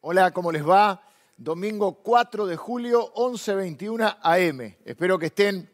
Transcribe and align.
Hola, 0.00 0.30
¿cómo 0.30 0.52
les 0.52 0.64
va? 0.64 1.02
Domingo 1.36 1.94
4 2.04 2.46
de 2.46 2.54
julio, 2.54 3.12
11.21 3.14 4.18
AM. 4.22 4.76
Espero 4.84 5.18
que 5.18 5.26
estén 5.26 5.68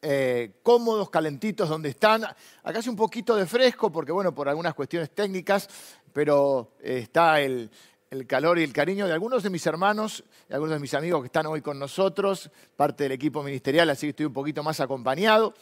eh, 0.00 0.60
cómodos, 0.62 1.10
calentitos 1.10 1.68
donde 1.68 1.88
están. 1.88 2.22
Acá 2.22 2.78
hace 2.78 2.88
un 2.88 2.94
poquito 2.94 3.34
de 3.34 3.46
fresco 3.46 3.90
porque, 3.90 4.12
bueno, 4.12 4.32
por 4.32 4.48
algunas 4.48 4.72
cuestiones 4.72 5.10
técnicas, 5.10 5.68
pero 6.12 6.74
eh, 6.80 6.98
está 6.98 7.40
el, 7.40 7.72
calor 8.28 8.60
y 8.60 8.62
el 8.62 8.72
cariño 8.72 9.08
de 9.08 9.14
algunos 9.14 9.42
de 9.42 9.50
mis 9.50 9.66
hermanos 9.66 10.22
y 10.48 10.52
algunos 10.52 10.74
de 10.74 10.80
mis 10.80 10.94
amigos 10.94 11.20
que 11.20 11.26
están 11.26 11.46
hoy 11.46 11.60
con 11.60 11.76
nosotros, 11.76 12.52
parte 12.76 13.02
del 13.02 13.12
equipo 13.12 13.42
ministerial, 13.42 13.90
así 13.90 14.06
que 14.06 14.10
estoy 14.10 14.26
un 14.26 14.32
poquito 14.32 14.62
más 14.62 14.78
acompañado. 14.78 15.54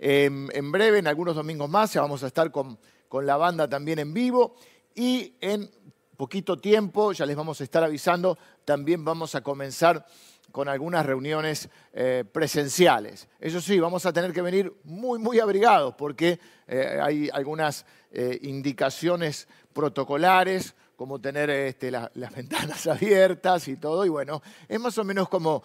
Em, 0.00 0.48
en 0.50 0.72
breve, 0.72 0.98
en 0.98 1.06
algunos 1.06 1.36
domingos 1.36 1.70
más, 1.70 1.92
ya 1.92 2.00
vamos 2.00 2.24
a 2.24 2.26
estar 2.26 2.50
con, 2.50 2.76
con 3.08 3.24
la 3.24 3.36
banda 3.36 3.68
también 3.68 4.00
en 4.00 4.12
vivo 4.12 4.56
y 4.96 5.34
en 5.40 5.70
poquito 6.16 6.58
tiempo, 6.58 7.12
ya 7.12 7.26
les 7.26 7.36
vamos 7.36 7.60
a 7.60 7.64
estar 7.64 7.84
avisando, 7.84 8.38
también 8.64 9.04
vamos 9.04 9.34
a 9.34 9.42
comenzar 9.42 10.06
con 10.50 10.68
algunas 10.68 11.04
reuniones 11.04 11.68
eh, 11.92 12.24
presenciales. 12.30 13.28
Eso 13.38 13.60
sí, 13.60 13.78
vamos 13.78 14.06
a 14.06 14.12
tener 14.12 14.32
que 14.32 14.42
venir 14.42 14.72
muy, 14.84 15.18
muy 15.18 15.38
abrigados 15.38 15.94
porque 15.94 16.40
eh, 16.66 16.98
hay 17.02 17.28
algunas 17.32 17.84
eh, 18.10 18.38
indicaciones 18.42 19.48
protocolares 19.72 20.74
como 20.96 21.20
tener 21.20 21.50
este, 21.50 21.90
las 21.90 22.10
ventanas 22.34 22.86
abiertas 22.86 23.68
y 23.68 23.76
todo. 23.76 24.04
Y 24.04 24.08
bueno, 24.08 24.42
es 24.66 24.80
más 24.80 24.96
o 24.98 25.04
menos 25.04 25.28
como 25.28 25.62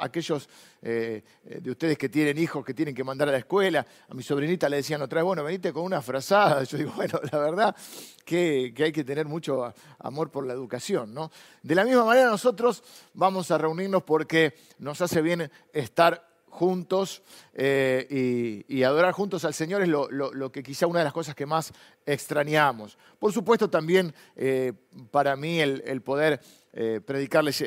aquellos 0.00 0.48
eh, 0.80 1.22
de 1.42 1.70
ustedes 1.70 1.98
que 1.98 2.08
tienen 2.08 2.38
hijos 2.38 2.64
que 2.64 2.72
tienen 2.72 2.94
que 2.94 3.04
mandar 3.04 3.28
a 3.28 3.32
la 3.32 3.38
escuela. 3.38 3.84
A 4.08 4.14
mi 4.14 4.22
sobrinita 4.22 4.68
le 4.68 4.76
decían 4.76 5.02
otra 5.02 5.20
vez, 5.20 5.26
bueno, 5.26 5.42
venite 5.44 5.72
con 5.72 5.82
una 5.82 6.00
frazada. 6.00 6.62
Yo 6.64 6.78
digo, 6.78 6.92
bueno, 6.94 7.20
la 7.30 7.38
verdad 7.38 7.76
que, 8.24 8.72
que 8.74 8.84
hay 8.84 8.92
que 8.92 9.04
tener 9.04 9.26
mucho 9.26 9.74
amor 9.98 10.30
por 10.30 10.46
la 10.46 10.52
educación. 10.52 11.12
¿no? 11.12 11.30
De 11.62 11.74
la 11.74 11.84
misma 11.84 12.04
manera 12.04 12.30
nosotros 12.30 12.82
vamos 13.12 13.50
a 13.50 13.58
reunirnos 13.58 14.02
porque 14.04 14.54
nos 14.78 15.00
hace 15.00 15.20
bien 15.20 15.50
estar 15.72 16.33
juntos 16.54 17.22
eh, 17.52 18.64
y, 18.68 18.82
adorar 18.84 19.12
juntos 19.12 19.44
al 19.44 19.54
Señor 19.54 19.82
es 19.82 19.88
lo, 19.88 20.52
que 20.52 20.62
quizá 20.62 20.86
una 20.86 21.00
de 21.00 21.04
las 21.04 21.12
cosas 21.12 21.34
que 21.34 21.46
más 21.46 21.72
extrañamos. 22.06 22.96
Por 23.18 23.32
supuesto 23.32 23.68
también 23.68 24.14
eh, 24.36 24.72
para 25.10 25.34
mí 25.34 25.60
el, 25.60 26.00
poder 26.02 26.40
eh, 26.72 27.00
predicarles 27.04 27.64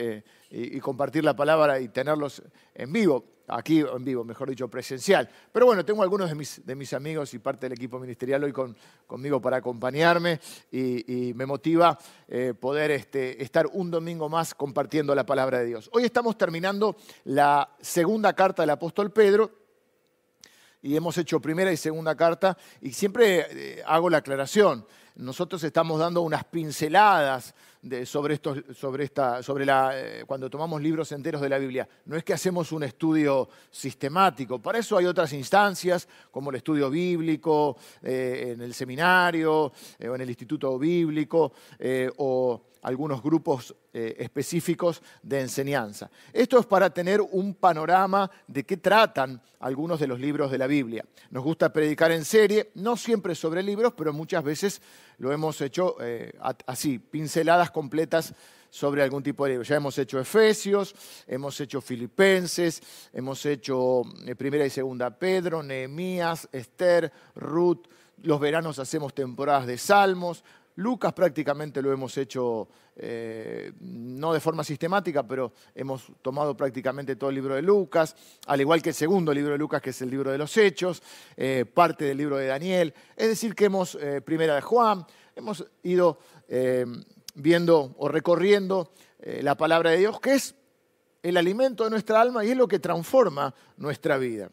y, 0.49 0.79
compartir 0.79 1.25
la 1.25 1.35
palabra 1.35 1.81
y 1.81 1.89
tenerlos 1.89 2.41
en 2.73 2.93
vivo 2.93 3.25
aquí 3.47 3.79
en 3.79 4.03
vivo, 4.03 4.23
mejor 4.23 4.49
dicho, 4.49 4.67
presencial. 4.67 5.29
Pero 5.51 5.65
bueno, 5.65 5.83
tengo 5.85 6.03
algunos 6.03 6.29
de 6.29 6.35
mis, 6.35 6.65
de 6.65 6.75
mis 6.75 6.93
amigos 6.93 7.33
y 7.33 7.39
parte 7.39 7.67
del 7.67 7.73
equipo 7.73 7.99
ministerial 7.99 8.43
hoy 8.43 8.51
con, 8.51 8.75
conmigo 9.05 9.41
para 9.41 9.57
acompañarme 9.57 10.39
y, 10.71 11.33
me 11.35 11.45
motiva 11.45 11.97
eh, 12.27 12.53
poder 12.59 12.91
este, 12.91 13.41
estar 13.43 13.67
un 13.71 13.91
domingo 13.91 14.29
más 14.29 14.53
compartiendo 14.53 15.13
la 15.15 15.25
palabra 15.25 15.59
de 15.59 15.65
Dios. 15.65 15.89
Hoy 15.93 16.03
estamos 16.03 16.37
terminando 16.37 16.95
la 17.25 17.69
segunda 17.79 18.33
carta 18.33 18.63
del 18.63 18.71
apóstol 18.71 19.11
Pedro 19.11 19.51
y 20.81 20.95
hemos 20.95 21.17
hecho 21.17 21.39
primera 21.39 21.71
y 21.71 21.77
segunda 21.77 22.15
carta 22.15 22.57
y 22.81 22.91
siempre 22.91 23.45
eh, 23.49 23.83
hago 23.85 24.09
la 24.09 24.17
aclaración. 24.17 24.85
Nosotros 25.15 25.63
estamos 25.63 25.99
dando 25.99 26.21
unas 26.21 26.43
pinceladas 26.45 27.55
sobre, 28.05 28.35
esto, 28.35 28.55
sobre, 28.73 29.05
esta, 29.05 29.41
sobre 29.43 29.65
la, 29.65 29.91
eh, 29.93 30.23
cuando 30.25 30.49
tomamos 30.49 30.81
libros 30.81 31.11
enteros 31.11 31.41
de 31.41 31.49
la 31.49 31.57
Biblia. 31.57 31.87
No 32.05 32.15
es 32.15 32.23
que 32.23 32.33
hacemos 32.33 32.71
un 32.71 32.83
estudio 32.83 33.49
sistemático, 33.71 34.59
para 34.59 34.79
eso 34.79 34.97
hay 34.97 35.05
otras 35.05 35.33
instancias, 35.33 36.07
como 36.31 36.49
el 36.49 36.57
estudio 36.57 36.89
bíblico, 36.89 37.77
eh, 38.01 38.53
en 38.53 38.61
el 38.61 38.73
seminario, 38.73 39.65
o 39.65 39.73
en 39.99 40.21
el 40.21 40.29
instituto 40.29 40.77
bíblico, 40.77 41.51
o 42.17 42.66
algunos 42.81 43.21
grupos 43.21 43.75
eh, 43.93 44.15
específicos 44.19 45.01
de 45.23 45.41
enseñanza. 45.41 46.09
Esto 46.33 46.59
es 46.59 46.65
para 46.65 46.89
tener 46.89 47.21
un 47.21 47.53
panorama 47.55 48.29
de 48.47 48.63
qué 48.63 48.77
tratan 48.77 49.41
algunos 49.59 49.99
de 49.99 50.07
los 50.07 50.19
libros 50.19 50.51
de 50.51 50.57
la 50.57 50.67
Biblia. 50.67 51.05
Nos 51.31 51.43
gusta 51.43 51.73
predicar 51.73 52.11
en 52.11 52.25
serie, 52.25 52.71
no 52.75 52.95
siempre 52.97 53.35
sobre 53.35 53.63
libros, 53.63 53.93
pero 53.97 54.13
muchas 54.13 54.43
veces 54.43 54.81
lo 55.17 55.31
hemos 55.31 55.59
hecho 55.61 55.97
eh, 55.99 56.31
así, 56.65 56.99
pinceladas 56.99 57.71
completas 57.71 58.33
sobre 58.69 59.01
algún 59.01 59.23
tipo 59.23 59.45
de 59.45 59.51
libro. 59.51 59.63
Ya 59.63 59.77
hemos 59.77 59.97
hecho 59.97 60.19
Efesios, 60.19 60.93
hemos 61.27 61.59
hecho 61.59 61.81
Filipenses, 61.81 62.81
hemos 63.13 63.45
hecho 63.45 64.03
eh, 64.25 64.35
Primera 64.35 64.65
y 64.65 64.69
Segunda 64.69 65.09
Pedro, 65.09 65.63
Nehemías, 65.63 66.47
Esther, 66.51 67.11
Ruth. 67.35 67.87
Los 68.23 68.39
veranos 68.39 68.79
hacemos 68.79 69.13
temporadas 69.13 69.67
de 69.67 69.77
Salmos, 69.77 70.43
Lucas 70.77 71.11
prácticamente 71.13 71.81
lo 71.81 71.91
hemos 71.91 72.15
hecho, 72.17 72.67
eh, 72.95 73.73
no 73.79 74.31
de 74.31 74.39
forma 74.39 74.63
sistemática, 74.63 75.27
pero 75.27 75.51
hemos 75.73 76.11
tomado 76.21 76.55
prácticamente 76.55 77.15
todo 77.15 77.31
el 77.31 77.35
libro 77.35 77.55
de 77.55 77.63
Lucas, 77.63 78.15
al 78.45 78.61
igual 78.61 78.81
que 78.83 78.89
el 78.89 78.95
segundo 78.95 79.33
libro 79.33 79.53
de 79.53 79.57
Lucas, 79.57 79.81
que 79.81 79.89
es 79.89 80.01
el 80.03 80.11
libro 80.11 80.31
de 80.31 80.37
los 80.37 80.55
Hechos, 80.55 81.01
eh, 81.35 81.65
parte 81.65 82.05
del 82.05 82.17
libro 82.17 82.37
de 82.37 82.45
Daniel. 82.45 82.93
Es 83.15 83.27
decir, 83.27 83.55
que 83.55 83.65
hemos, 83.65 83.95
eh, 83.95 84.21
primera 84.21 84.53
de 84.53 84.61
Juan, 84.61 85.05
hemos 85.35 85.65
ido 85.83 86.19
viendo 87.35 87.95
o 87.97 88.07
recorriendo 88.07 88.93
la 89.19 89.57
palabra 89.57 89.89
de 89.89 89.97
Dios, 89.97 90.21
que 90.21 90.35
es 90.35 90.55
el 91.21 91.35
alimento 91.35 91.83
de 91.83 91.89
nuestra 91.89 92.21
alma 92.21 92.45
y 92.45 92.51
es 92.51 92.57
lo 92.57 92.69
que 92.69 92.79
transforma 92.79 93.53
nuestra 93.75 94.17
vida. 94.17 94.49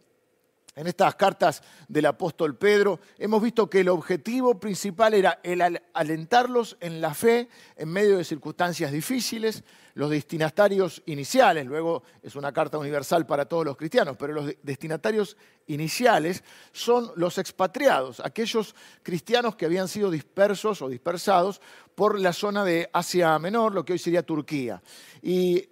En 0.77 0.89
estas 0.89 1.15
cartas 1.15 1.63
del 1.87 2.07
apóstol 2.07 2.57
Pedro 2.57 2.99
hemos 3.17 3.41
visto 3.41 3.71
que 3.71 3.81
el 3.81 3.89
objetivo 3.89 4.59
principal 4.59 5.15
era 5.15 5.39
el 5.45 5.81
alentarlos 5.93 6.77
en 6.81 7.01
la 7.01 7.15
fe 7.15 7.49
en 7.77 7.89
medio 7.91 8.19
de 8.19 8.25
circunstancias 8.25 8.91
difíciles, 8.91 9.63
los 9.95 10.11
destinatarios 10.11 11.01
iniciales, 11.07 11.67
luego 11.67 12.03
es 12.21 12.35
una 12.35 12.53
carta 12.53 12.77
universal 12.77 13.25
para 13.25 13.45
todos 13.45 13.65
los 13.65 13.77
cristianos, 13.77 14.17
pero 14.19 14.33
los 14.33 14.53
destinatarios 14.65 15.37
iniciales 15.69 16.43
son 16.73 17.13
los 17.15 17.39
expatriados, 17.39 18.19
aquellos 18.19 18.75
cristianos 19.05 19.55
que 19.55 19.67
habían 19.67 19.87
sido 19.87 20.11
dispersos 20.11 20.83
o 20.83 20.89
dispersados 20.89 21.61
por 21.95 22.19
la 22.19 22.33
zona 22.33 22.65
de 22.65 22.91
Asia 22.93 23.39
Menor, 23.39 23.73
lo 23.73 23.85
que 23.85 23.93
hoy 23.93 24.01
sería 24.01 24.25
Turquía. 24.25 24.83
Y 25.23 25.69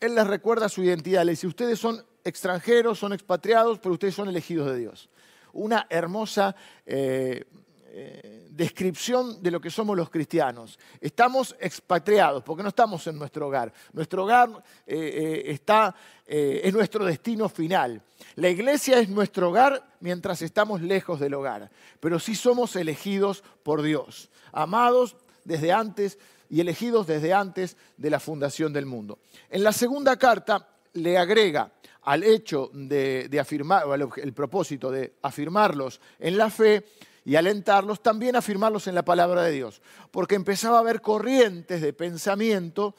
él 0.00 0.16
les 0.16 0.26
recuerda 0.26 0.68
su 0.68 0.82
identidad, 0.82 1.24
les 1.24 1.38
dice, 1.38 1.46
ustedes 1.46 1.78
son 1.78 2.04
extranjeros, 2.24 2.98
son 2.98 3.12
expatriados, 3.12 3.78
pero 3.78 3.92
ustedes 3.92 4.14
son 4.14 4.28
elegidos 4.28 4.70
de 4.70 4.78
Dios. 4.78 5.08
Una 5.52 5.86
hermosa 5.88 6.56
eh, 6.84 7.44
eh, 7.86 8.48
descripción 8.50 9.42
de 9.42 9.50
lo 9.50 9.60
que 9.60 9.70
somos 9.70 9.96
los 9.96 10.10
cristianos. 10.10 10.78
Estamos 11.00 11.54
expatriados 11.60 12.42
porque 12.42 12.62
no 12.62 12.70
estamos 12.70 13.06
en 13.06 13.18
nuestro 13.18 13.46
hogar. 13.46 13.72
Nuestro 13.92 14.24
hogar 14.24 14.50
eh, 14.86 15.42
está, 15.46 15.94
es 16.26 16.72
nuestro 16.72 17.04
destino 17.04 17.48
final. 17.48 18.02
La 18.36 18.48
iglesia 18.48 18.98
es 18.98 19.08
nuestro 19.08 19.50
hogar 19.50 19.86
mientras 20.00 20.42
estamos 20.42 20.80
lejos 20.80 21.20
del 21.20 21.34
hogar, 21.34 21.70
pero 22.00 22.18
sí 22.18 22.34
somos 22.34 22.74
elegidos 22.74 23.44
por 23.62 23.82
Dios, 23.82 24.30
amados 24.52 25.16
desde 25.44 25.72
antes 25.72 26.18
y 26.48 26.60
elegidos 26.60 27.06
desde 27.06 27.32
antes 27.32 27.76
de 27.96 28.10
la 28.10 28.20
fundación 28.20 28.72
del 28.72 28.86
mundo. 28.86 29.18
En 29.50 29.62
la 29.62 29.72
segunda 29.72 30.16
carta 30.16 30.68
le 30.94 31.18
agrega 31.18 31.72
al 32.04 32.22
hecho 32.22 32.70
de, 32.72 33.28
afirmar, 33.40 33.84
el 34.16 34.32
propósito 34.32 34.90
de 34.90 35.14
afirmarlos 35.22 36.00
en 36.18 36.36
la 36.36 36.50
fe 36.50 36.84
y 37.24 37.36
alentarlos, 37.36 38.02
también 38.02 38.36
afirmarlos 38.36 38.86
en 38.86 38.94
la 38.94 39.04
palabra 39.04 39.42
de 39.42 39.52
Dios. 39.52 39.80
Porque 40.10 40.34
empezaba 40.34 40.76
a 40.76 40.80
haber 40.80 41.00
corrientes 41.00 41.80
de 41.80 41.92
pensamiento 41.92 42.94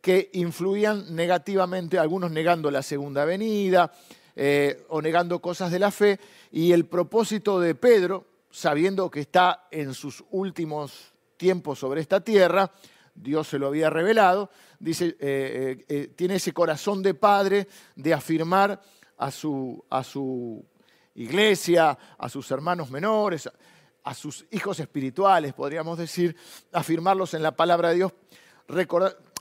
que 0.00 0.30
influían 0.32 1.14
negativamente, 1.14 1.98
algunos 1.98 2.30
negando 2.30 2.70
la 2.70 2.82
segunda 2.82 3.24
venida 3.24 3.92
eh, 4.34 4.84
o 4.88 5.00
negando 5.00 5.40
cosas 5.40 5.70
de 5.70 5.78
la 5.78 5.90
fe, 5.90 6.18
y 6.50 6.72
el 6.72 6.86
propósito 6.86 7.60
de 7.60 7.74
Pedro, 7.74 8.26
sabiendo 8.50 9.10
que 9.10 9.20
está 9.20 9.68
en 9.70 9.94
sus 9.94 10.24
últimos 10.30 11.12
tiempos 11.36 11.78
sobre 11.78 12.00
esta 12.00 12.20
tierra, 12.20 12.72
Dios 13.22 13.48
se 13.48 13.58
lo 13.58 13.66
había 13.66 13.90
revelado, 13.90 14.50
dice, 14.78 15.06
eh, 15.06 15.16
eh, 15.20 15.84
eh, 15.88 16.12
tiene 16.16 16.36
ese 16.36 16.52
corazón 16.52 17.02
de 17.02 17.14
padre 17.14 17.68
de 17.94 18.14
afirmar 18.14 18.80
a 19.18 19.30
su, 19.30 19.84
a 19.90 20.02
su 20.02 20.64
iglesia, 21.14 21.96
a 22.16 22.28
sus 22.28 22.50
hermanos 22.50 22.90
menores, 22.90 23.48
a 24.02 24.14
sus 24.14 24.46
hijos 24.50 24.80
espirituales, 24.80 25.52
podríamos 25.52 25.98
decir, 25.98 26.34
afirmarlos 26.72 27.34
en 27.34 27.42
la 27.42 27.54
palabra 27.54 27.90
de 27.90 27.96
Dios, 27.96 28.12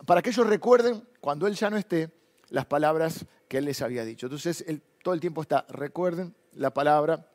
para 0.05 0.21
que 0.21 0.29
ellos 0.29 0.45
recuerden, 0.45 1.07
cuando 1.21 1.47
Él 1.47 1.55
ya 1.55 1.69
no 1.69 1.77
esté, 1.77 2.09
las 2.49 2.65
palabras 2.65 3.25
que 3.47 3.59
Él 3.59 3.65
les 3.65 3.81
había 3.81 4.03
dicho. 4.03 4.25
Entonces, 4.25 4.65
él, 4.67 4.81
todo 5.01 5.13
el 5.13 5.19
tiempo 5.19 5.41
está, 5.41 5.65
recuerden 5.69 6.35
la 6.53 6.73
palabra, 6.73 7.27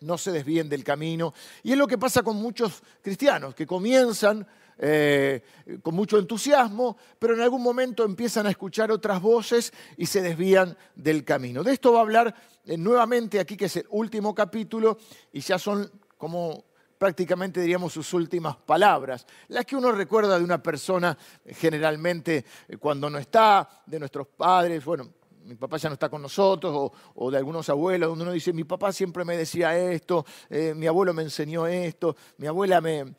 no 0.00 0.16
se 0.18 0.30
desvíen 0.30 0.68
del 0.68 0.84
camino. 0.84 1.34
Y 1.62 1.72
es 1.72 1.78
lo 1.78 1.86
que 1.86 1.98
pasa 1.98 2.22
con 2.22 2.36
muchos 2.36 2.82
cristianos, 3.02 3.54
que 3.54 3.66
comienzan 3.66 4.46
eh, 4.82 5.42
con 5.82 5.94
mucho 5.94 6.18
entusiasmo, 6.18 6.96
pero 7.18 7.34
en 7.34 7.42
algún 7.42 7.62
momento 7.62 8.02
empiezan 8.02 8.46
a 8.46 8.50
escuchar 8.50 8.90
otras 8.90 9.20
voces 9.20 9.74
y 9.98 10.06
se 10.06 10.22
desvían 10.22 10.74
del 10.94 11.22
camino. 11.22 11.62
De 11.62 11.74
esto 11.74 11.92
va 11.92 11.98
a 11.98 12.02
hablar 12.02 12.34
eh, 12.64 12.78
nuevamente 12.78 13.38
aquí, 13.38 13.58
que 13.58 13.66
es 13.66 13.76
el 13.76 13.86
último 13.90 14.34
capítulo, 14.34 14.96
y 15.32 15.40
ya 15.40 15.58
son 15.58 15.90
como 16.16 16.64
prácticamente 16.96 17.60
diríamos 17.60 17.92
sus 17.92 18.12
últimas 18.14 18.56
palabras, 18.56 19.26
las 19.48 19.66
que 19.66 19.76
uno 19.76 19.92
recuerda 19.92 20.38
de 20.38 20.44
una 20.44 20.62
persona 20.62 21.16
generalmente 21.46 22.46
eh, 22.66 22.78
cuando 22.78 23.10
no 23.10 23.18
está, 23.18 23.68
de 23.84 23.98
nuestros 23.98 24.28
padres, 24.28 24.82
bueno, 24.82 25.10
mi 25.50 25.56
papá 25.56 25.78
ya 25.78 25.88
no 25.88 25.94
está 25.94 26.08
con 26.08 26.22
nosotros, 26.22 26.92
o, 27.16 27.30
de 27.30 27.36
algunos 27.36 27.68
abuelos, 27.68 28.10
donde 28.10 28.22
uno 28.22 28.32
dice, 28.32 28.52
mi 28.52 28.62
papá 28.62 28.92
siempre 28.92 29.24
me 29.24 29.36
decía 29.36 29.76
esto, 29.76 30.24
eh, 30.48 30.74
mi 30.76 30.86
abuelo 30.86 31.12
me 31.12 31.24
enseñó 31.24 31.66
esto, 31.66 32.14
mi 32.38 32.46
abuela 32.46 32.80
me, 32.80 33.16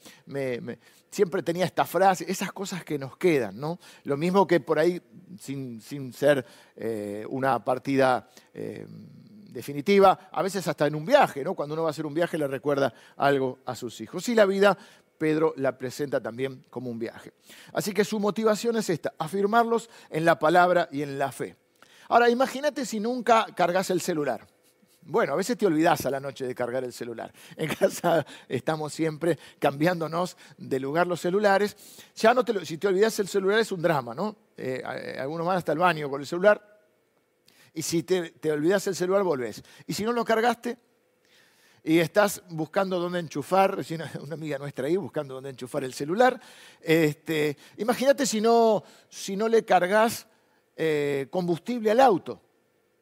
siempre 1.09 1.43
tenía 1.43 1.65
esta 1.65 1.83
frase, 1.83 2.23
esas 2.29 2.53
cosas 2.53 2.85
que 2.85 2.97
nos 2.97 3.17
quedan, 3.17 3.59
¿no? 3.59 3.79
Lo 4.05 4.15
mismo 4.15 4.47
que 4.47 4.61
por 4.61 4.79
ahí, 4.79 5.01
sin, 5.37 5.81
ser 6.13 6.45
eh, 6.77 7.25
una 7.29 7.61
partida 7.65 8.29
eh, 8.53 8.87
definitiva, 9.49 10.29
a 10.31 10.41
veces 10.41 10.65
hasta 10.69 10.87
en 10.87 10.95
un 10.95 11.05
viaje, 11.05 11.43
¿no? 11.43 11.53
Cuando 11.53 11.73
uno 11.73 11.83
va 11.83 11.89
a 11.89 11.91
hacer 11.91 12.05
un 12.05 12.13
viaje 12.13 12.37
le 12.37 12.47
recuerda 12.47 12.93
algo 13.17 13.59
a 13.65 13.75
sus 13.75 13.99
hijos. 13.99 14.29
Y 14.29 14.35
la 14.35 14.45
vida 14.45 14.77
Pedro 15.17 15.53
la 15.57 15.77
presenta 15.77 16.21
también 16.21 16.63
como 16.69 16.89
un 16.89 16.97
viaje. 16.97 17.33
Así 17.73 17.93
que 17.93 18.05
su 18.05 18.21
motivación 18.21 18.77
es 18.77 18.89
esta, 18.89 19.13
afirmarlos 19.19 19.89
en 20.09 20.23
la 20.23 20.39
palabra 20.39 20.87
y 20.93 21.01
en 21.01 21.19
la 21.19 21.33
fe. 21.33 21.57
Ahora, 22.11 22.29
imagínate 22.29 22.85
si 22.85 22.99
nunca 22.99 23.45
cargas 23.55 23.89
el 23.89 24.01
celular. 24.01 24.45
Bueno, 25.03 25.31
a 25.31 25.37
veces 25.37 25.57
te 25.57 25.65
olvidas 25.65 26.05
a 26.05 26.11
la 26.11 26.19
noche 26.19 26.45
de 26.45 26.53
cargar 26.53 26.83
el 26.83 26.91
celular. 26.91 27.31
En 27.55 27.73
casa 27.73 28.25
estamos 28.49 28.93
siempre 28.93 29.39
cambiándonos 29.59 30.35
de 30.57 30.77
lugar 30.81 31.07
los 31.07 31.21
celulares. 31.21 31.73
Ya 32.17 32.33
no 32.33 32.43
te 32.43 32.65
si 32.65 32.77
te 32.77 32.89
olvidas 32.89 33.17
el 33.19 33.29
celular 33.29 33.59
es 33.59 33.71
un 33.71 33.81
drama, 33.81 34.13
¿no? 34.13 34.35
Eh, 34.57 34.83
algunos 35.17 35.47
van 35.47 35.55
hasta 35.55 35.71
el 35.71 35.79
baño 35.79 36.09
con 36.09 36.19
el 36.19 36.27
celular. 36.27 36.81
Y 37.73 37.81
si 37.81 38.03
te, 38.03 38.51
olvidas 38.51 38.85
el 38.87 38.95
celular, 38.97 39.23
volvés. 39.23 39.63
Y 39.87 39.93
si 39.93 40.03
no 40.03 40.11
lo 40.11 40.25
cargaste 40.25 40.77
y 41.81 41.99
estás 41.99 42.43
buscando 42.49 42.99
dónde 42.99 43.19
enchufar, 43.19 43.77
recién 43.77 44.03
una 44.21 44.33
amiga 44.33 44.57
nuestra 44.57 44.87
ahí 44.87 44.97
buscando 44.97 45.35
dónde 45.35 45.51
enchufar 45.51 45.85
el 45.85 45.93
celular, 45.93 46.41
este, 46.81 47.55
imagínate 47.77 48.25
si 48.25 48.41
no, 48.41 48.83
si 49.07 49.37
no 49.37 49.47
le 49.47 49.63
cargas 49.63 50.27
eh, 50.75 51.27
combustible 51.29 51.91
al 51.91 51.99
auto. 51.99 52.41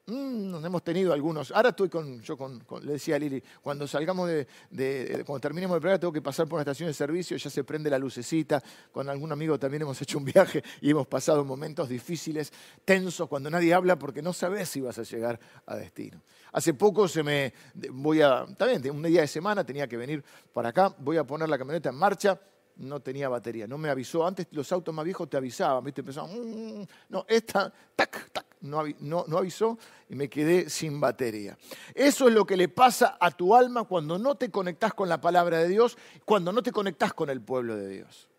Mm, 0.09 0.49
nos 0.49 0.65
hemos 0.65 0.83
tenido 0.83 1.13
algunos. 1.13 1.51
Ahora 1.51 1.69
estoy 1.69 1.87
con, 1.87 2.19
yo 2.21 2.35
con, 2.35 2.63
le 2.81 2.93
decía 2.93 3.15
a 3.15 3.19
Lili, 3.19 3.43
cuando 3.61 3.87
salgamos 3.87 4.27
de, 4.27 5.23
cuando 5.25 5.39
terminemos 5.39 5.75
el 5.75 5.81
programa 5.81 5.99
tengo 5.99 6.13
que 6.13 6.21
pasar 6.21 6.47
por 6.47 6.57
una 6.57 6.63
estación 6.63 6.87
de 6.87 6.93
servicio, 6.93 7.37
ya 7.37 7.49
se 7.49 7.63
prende 7.63 7.89
la 7.89 7.99
lucecita. 7.99 8.61
Con 8.91 9.07
algún 9.07 9.31
amigo 9.31 9.59
también 9.59 9.83
hemos 9.83 10.01
hecho 10.01 10.17
un 10.17 10.25
viaje 10.25 10.63
y 10.81 10.89
hemos 10.89 11.05
pasado 11.05 11.45
momentos 11.45 11.89
difíciles, 11.89 12.51
tensos, 12.83 13.29
cuando 13.29 13.49
nadie 13.49 13.73
habla 13.73 13.99
porque 13.99 14.21
no 14.21 14.33
sabes 14.33 14.69
si 14.69 14.81
vas 14.81 14.97
a 14.97 15.03
llegar 15.03 15.39
a 15.67 15.75
destino. 15.75 16.21
Hace 16.51 16.73
poco 16.73 17.07
se 17.07 17.21
me, 17.21 17.53
voy 17.91 18.21
a, 18.21 18.47
también 18.57 18.89
un 18.89 19.03
día 19.03 19.21
de 19.21 19.27
semana 19.27 19.63
tenía 19.63 19.87
que 19.87 19.97
venir 19.97 20.23
para 20.51 20.69
acá, 20.69 20.95
voy 20.97 21.17
a 21.17 21.23
poner 21.23 21.47
la 21.47 21.57
camioneta 21.57 21.89
en 21.89 21.95
marcha 21.95 22.39
no 22.79 23.01
tenía 23.01 23.27
batería, 23.27 23.67
no 23.67 23.77
me 23.77 23.89
avisó. 23.89 24.25
Antes 24.25 24.47
los 24.51 24.71
autos 24.71 24.95
más 24.95 25.03
viejos 25.03 25.29
te 25.29 25.37
avisaban, 25.37 25.83
¿viste? 25.83 26.01
Empezaban, 26.01 26.31
mm, 26.31 26.87
no, 27.09 27.25
esta, 27.27 27.71
tac, 27.95 28.31
tac, 28.31 28.45
no, 28.61 28.83
no, 28.99 29.37
avisó 29.37 29.77
y 30.09 30.15
me 30.15 30.29
quedé 30.29 30.69
sin 30.69 30.99
batería. 30.99 31.57
Eso 31.93 32.27
es 32.27 32.33
lo 32.33 32.45
que 32.45 32.57
le 32.57 32.69
pasa 32.69 33.17
a 33.19 33.31
tu 33.31 33.53
alma 33.53 33.83
cuando 33.83 34.17
no 34.17 34.35
te 34.35 34.49
conectás 34.49 34.93
con 34.93 35.09
la 35.09 35.19
palabra 35.19 35.59
de 35.59 35.67
Dios, 35.67 35.97
cuando 36.25 36.51
no 36.51 36.63
te 36.63 36.71
conectás 36.71 37.13
con 37.13 37.29
el 37.29 37.41
pueblo 37.41 37.75
de 37.75 37.89
Dios. 37.89 38.29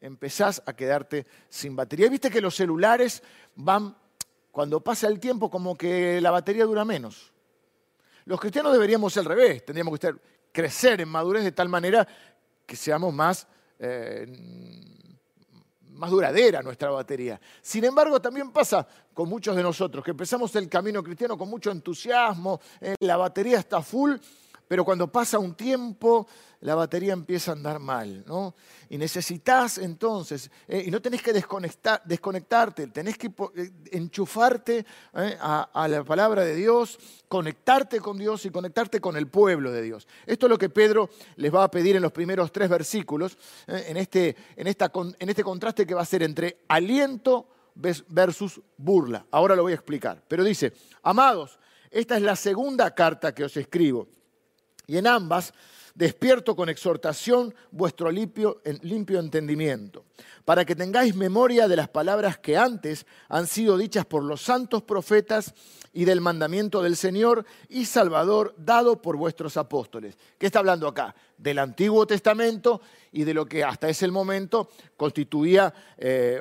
Empezás 0.00 0.62
a 0.66 0.74
quedarte 0.74 1.26
sin 1.48 1.76
batería. 1.76 2.10
¿Viste 2.10 2.30
que 2.30 2.40
los 2.40 2.54
celulares 2.54 3.22
van, 3.56 3.96
cuando 4.50 4.80
pasa 4.80 5.06
el 5.06 5.20
tiempo, 5.20 5.50
como 5.50 5.76
que 5.76 6.20
la 6.20 6.30
batería 6.30 6.64
dura 6.64 6.84
menos? 6.84 7.32
Los 8.26 8.40
cristianos 8.40 8.72
deberíamos 8.72 9.12
ser 9.12 9.20
al 9.20 9.28
revés, 9.28 9.64
tendríamos 9.64 9.98
que 9.98 10.14
crecer 10.54 11.00
en 11.00 11.08
madurez 11.08 11.42
de 11.42 11.52
tal 11.52 11.68
manera 11.68 12.06
que 12.66 12.76
seamos 12.76 13.12
más, 13.12 13.46
eh, 13.78 14.26
más 15.90 16.10
duradera 16.10 16.62
nuestra 16.62 16.90
batería. 16.90 17.40
Sin 17.62 17.84
embargo, 17.84 18.20
también 18.20 18.50
pasa 18.50 18.86
con 19.12 19.28
muchos 19.28 19.54
de 19.54 19.62
nosotros, 19.62 20.04
que 20.04 20.10
empezamos 20.10 20.54
el 20.56 20.68
camino 20.68 21.02
cristiano 21.02 21.38
con 21.38 21.48
mucho 21.48 21.70
entusiasmo, 21.70 22.60
eh, 22.80 22.94
la 23.00 23.16
batería 23.16 23.58
está 23.58 23.80
full, 23.80 24.16
pero 24.74 24.84
cuando 24.84 25.06
pasa 25.06 25.38
un 25.38 25.54
tiempo, 25.54 26.26
la 26.62 26.74
batería 26.74 27.12
empieza 27.12 27.52
a 27.52 27.54
andar 27.54 27.78
mal, 27.78 28.24
¿no? 28.26 28.56
Y 28.90 28.98
necesitas 28.98 29.78
entonces, 29.78 30.50
eh, 30.66 30.82
y 30.84 30.90
no 30.90 31.00
tenés 31.00 31.22
que 31.22 31.32
desconectarte, 31.32 32.88
tenés 32.88 33.16
que 33.16 33.28
eh, 33.28 33.70
enchufarte 33.92 34.84
eh, 35.14 35.38
a, 35.40 35.86
la 35.88 36.02
palabra 36.02 36.42
de 36.44 36.56
Dios, 36.56 36.98
conectarte 37.28 38.00
con 38.00 38.18
Dios 38.18 38.46
y 38.46 38.50
conectarte 38.50 39.00
con 39.00 39.16
el 39.16 39.28
pueblo 39.28 39.70
de 39.70 39.80
Dios. 39.80 40.08
Esto 40.26 40.46
es 40.46 40.50
lo 40.50 40.58
que 40.58 40.70
Pedro 40.70 41.08
les 41.36 41.54
va 41.54 41.62
a 41.62 41.70
pedir 41.70 41.94
en 41.94 42.02
los 42.02 42.10
primeros 42.10 42.50
tres 42.50 42.68
versículos, 42.68 43.38
en, 43.68 43.96
este, 43.96 44.34
en, 44.56 44.66
esta, 44.66 44.90
en 45.20 45.28
este 45.28 45.44
contraste 45.44 45.86
que 45.86 45.94
va 45.94 46.02
a 46.02 46.04
ser 46.04 46.24
entre 46.24 46.64
aliento 46.66 47.46
versus 47.76 48.60
burla. 48.76 49.24
Ahora 49.30 49.54
lo 49.54 49.62
voy 49.62 49.70
a 49.70 49.76
explicar. 49.76 50.20
Pero 50.26 50.42
dice, 50.42 50.72
amados, 51.04 51.60
esta 51.92 52.16
es 52.16 52.22
la 52.22 52.34
segunda 52.34 52.92
carta 52.92 53.32
que 53.32 53.44
os 53.44 53.56
escribo. 53.56 54.08
Y 54.86 54.98
en 54.98 55.06
ambas 55.06 55.52
despierto 55.94 56.56
con 56.56 56.68
exhortación 56.68 57.54
vuestro 57.70 58.10
limpio, 58.10 58.60
limpio, 58.82 59.20
entendimiento, 59.20 60.04
para 60.44 60.64
que 60.64 60.74
tengáis 60.74 61.14
memoria 61.14 61.68
de 61.68 61.76
las 61.76 61.88
palabras 61.88 62.38
que 62.38 62.56
antes 62.56 63.06
han 63.28 63.46
sido 63.46 63.78
dichas 63.78 64.04
por 64.04 64.24
los 64.24 64.42
santos 64.42 64.82
profetas 64.82 65.54
y 65.92 66.04
del 66.04 66.20
mandamiento 66.20 66.82
del 66.82 66.96
Señor 66.96 67.46
y 67.68 67.84
Salvador 67.84 68.54
dado 68.58 69.00
por 69.00 69.16
vuestros 69.16 69.56
apóstoles. 69.56 70.18
¿Qué 70.36 70.46
está 70.46 70.58
hablando 70.58 70.88
acá? 70.88 71.14
Del 71.38 71.60
Antiguo 71.60 72.06
Testamento 72.06 72.80
y 73.12 73.22
de 73.22 73.34
lo 73.34 73.46
que 73.46 73.62
hasta 73.62 73.88
ese 73.88 74.08
momento 74.08 74.70
constituía 74.96 75.72
eh, 75.96 76.40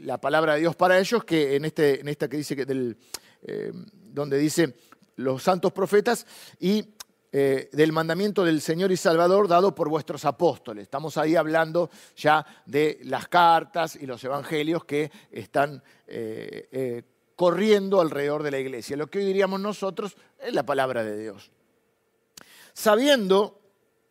la 0.00 0.18
palabra 0.18 0.54
de 0.54 0.60
Dios 0.60 0.74
para 0.74 0.98
ellos, 0.98 1.22
que 1.24 1.56
en, 1.56 1.66
este, 1.66 2.08
esta 2.10 2.28
que 2.28 2.38
dice 2.38 2.56
que 2.56 2.64
del, 2.64 2.96
eh, 3.42 3.70
donde 3.92 4.38
dice 4.38 4.74
los 5.16 5.42
santos 5.42 5.72
profetas 5.72 6.26
y 6.58 6.94
eh, 7.32 7.68
del 7.70 7.92
mandamiento 7.92 8.44
del 8.44 8.60
Señor 8.60 8.90
y 8.90 8.96
Salvador 8.96 9.46
dado 9.46 9.72
por 9.72 9.88
vuestros 9.88 10.24
apóstoles. 10.24 10.82
Estamos 10.82 11.16
ahí 11.16 11.36
hablando 11.36 11.88
ya 12.16 12.44
de 12.66 12.98
las 13.04 13.28
cartas 13.28 13.94
y 13.94 14.04
los 14.04 14.24
evangelios 14.24 14.84
que 14.84 15.12
están 15.30 15.80
eh, 16.08 16.68
eh, 16.72 17.02
corriendo 17.36 18.00
alrededor 18.00 18.42
de 18.42 18.50
la 18.50 18.58
iglesia. 18.58 18.96
Lo 18.96 19.06
que 19.06 19.18
hoy 19.18 19.26
diríamos 19.26 19.60
nosotros 19.60 20.16
es 20.40 20.52
la 20.52 20.66
palabra 20.66 21.04
de 21.04 21.16
Dios. 21.16 21.52
Sabiendo, 22.72 23.60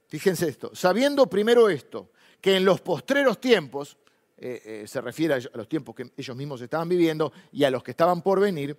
fíjense 0.07 0.47
esto, 0.47 0.71
sabiendo 0.73 1.27
primero 1.27 1.69
esto, 1.69 2.11
que 2.39 2.55
en 2.55 2.63
los 2.63 2.79
postreros 2.79 3.41
tiempos, 3.41 3.97
se 4.37 5.01
refiere 5.01 5.33
a 5.33 5.57
los 5.57 5.67
tiempos 5.67 5.93
que 5.93 6.09
ellos 6.15 6.37
mismos 6.37 6.61
estaban 6.61 6.87
viviendo 6.87 7.33
y 7.51 7.65
a 7.65 7.69
los 7.69 7.83
que 7.83 7.91
estaban 7.91 8.21
por 8.21 8.39
venir, 8.39 8.77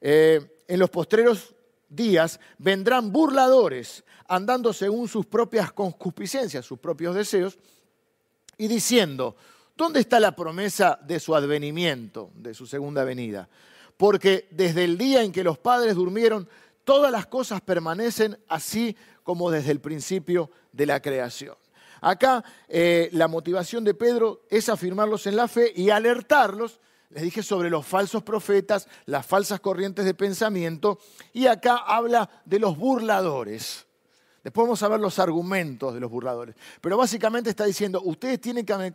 en 0.00 0.78
los 0.78 0.88
postreros 0.90 1.56
días 1.88 2.40
vendrán 2.58 3.12
burladores 3.12 4.04
andando 4.28 4.72
según 4.72 5.08
sus 5.08 5.26
propias 5.26 5.72
concupiscencias, 5.72 6.64
sus 6.64 6.78
propios 6.78 7.14
deseos, 7.14 7.58
y 8.58 8.68
diciendo, 8.68 9.36
¿dónde 9.76 10.00
está 10.00 10.18
la 10.18 10.34
promesa 10.34 10.98
de 11.06 11.20
su 11.20 11.34
advenimiento, 11.34 12.30
de 12.34 12.54
su 12.54 12.66
segunda 12.66 13.04
venida? 13.04 13.48
Porque 13.96 14.48
desde 14.50 14.84
el 14.84 14.98
día 14.98 15.22
en 15.22 15.32
que 15.32 15.44
los 15.44 15.58
padres 15.58 15.94
durmieron, 15.94 16.48
todas 16.84 17.12
las 17.12 17.26
cosas 17.26 17.60
permanecen 17.60 18.38
así 18.48 18.96
como 19.22 19.50
desde 19.50 19.72
el 19.72 19.80
principio 19.80 20.50
de 20.72 20.86
la 20.86 21.00
creación. 21.00 21.56
Acá 22.00 22.44
eh, 22.68 23.08
la 23.12 23.26
motivación 23.26 23.84
de 23.84 23.94
Pedro 23.94 24.42
es 24.48 24.68
afirmarlos 24.68 25.26
en 25.26 25.36
la 25.36 25.48
fe 25.48 25.72
y 25.74 25.90
alertarlos 25.90 26.78
les 27.10 27.22
dije 27.22 27.42
sobre 27.42 27.70
los 27.70 27.86
falsos 27.86 28.22
profetas, 28.22 28.88
las 29.06 29.24
falsas 29.24 29.60
corrientes 29.60 30.04
de 30.04 30.14
pensamiento, 30.14 30.98
y 31.32 31.46
acá 31.46 31.76
habla 31.76 32.28
de 32.44 32.58
los 32.58 32.76
burladores. 32.76 33.86
Después 34.42 34.64
vamos 34.66 34.82
a 34.82 34.88
ver 34.88 35.00
los 35.00 35.18
argumentos 35.18 35.92
de 35.92 35.98
los 35.98 36.10
burladores. 36.10 36.54
Pero 36.80 36.96
básicamente 36.96 37.50
está 37.50 37.64
diciendo, 37.64 38.00
ustedes 38.04 38.40
tienen 38.40 38.64
que 38.64 38.94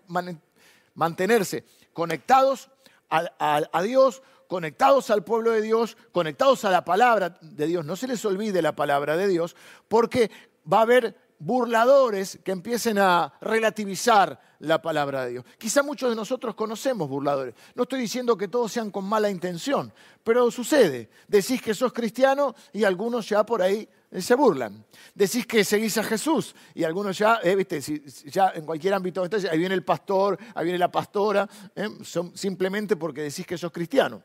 mantenerse 0.94 1.65
conectados 1.91 2.70
a, 3.10 3.82
Dios, 3.84 4.24
conectados 4.48 5.10
al 5.10 5.25
pueblo 5.25 5.51
de 5.51 5.62
Dios, 5.62 5.98
conectados 6.13 6.63
a 6.63 6.72
la 6.72 6.86
palabra 6.86 7.38
de 7.41 7.68
Dios. 7.68 7.86
No 7.86 7.98
se 7.98 8.08
les 8.08 8.24
olvide 8.24 8.62
la 8.62 8.75
palabra 8.75 9.18
de 9.18 9.27
Dios, 9.27 9.58
porque 9.89 10.32
va 10.72 10.80
a 10.80 10.84
haber 10.84 11.18
burladores 11.42 12.40
que 12.44 12.52
empiecen 12.52 13.00
a 13.00 13.34
relativizar 13.42 14.40
la 14.60 14.80
palabra 14.80 15.26
de 15.26 15.32
Dios. 15.32 15.46
Quizá 15.58 15.82
muchos 15.82 16.12
de 16.12 16.16
nosotros 16.16 16.54
conocemos 16.54 17.10
burladores. 17.10 17.56
No 17.74 17.84
estoy 17.84 18.02
diciendo 18.02 18.38
que 18.38 18.48
todos 18.48 18.72
sean 18.72 18.92
con 18.92 19.06
mala 19.06 19.28
intención, 19.30 19.92
pero 20.24 20.52
sucede. 20.52 21.10
Decís 21.28 21.60
que 21.60 21.74
sos 21.74 21.92
cristiano 21.94 22.54
y 22.72 22.84
algunos 22.84 23.28
ya 23.28 23.44
por 23.44 23.64
ahí 23.64 23.90
eh, 24.12 24.22
se 24.22 24.36
burlan. 24.36 24.86
Decís 25.16 25.48
que 25.48 25.64
seguís 25.64 25.98
a 25.98 26.04
Jesús 26.04 26.56
y 26.76 26.84
algunos 26.84 27.18
ya, 27.18 27.40
eh, 27.42 27.56
viste, 27.56 27.82
ya 28.26 28.52
en 28.54 28.64
cualquier 28.64 28.94
ámbito, 28.94 29.24
ahí 29.24 29.58
viene 29.58 29.74
el 29.74 29.84
pastor, 29.84 30.38
ahí 30.54 30.66
viene 30.66 30.78
la 30.78 30.92
pastora, 30.92 31.50
eh, 31.76 31.90
simplemente 32.36 32.96
porque 32.98 33.24
decís 33.24 33.48
que 33.48 33.58
sos 33.58 33.72
cristiano. 33.72 34.22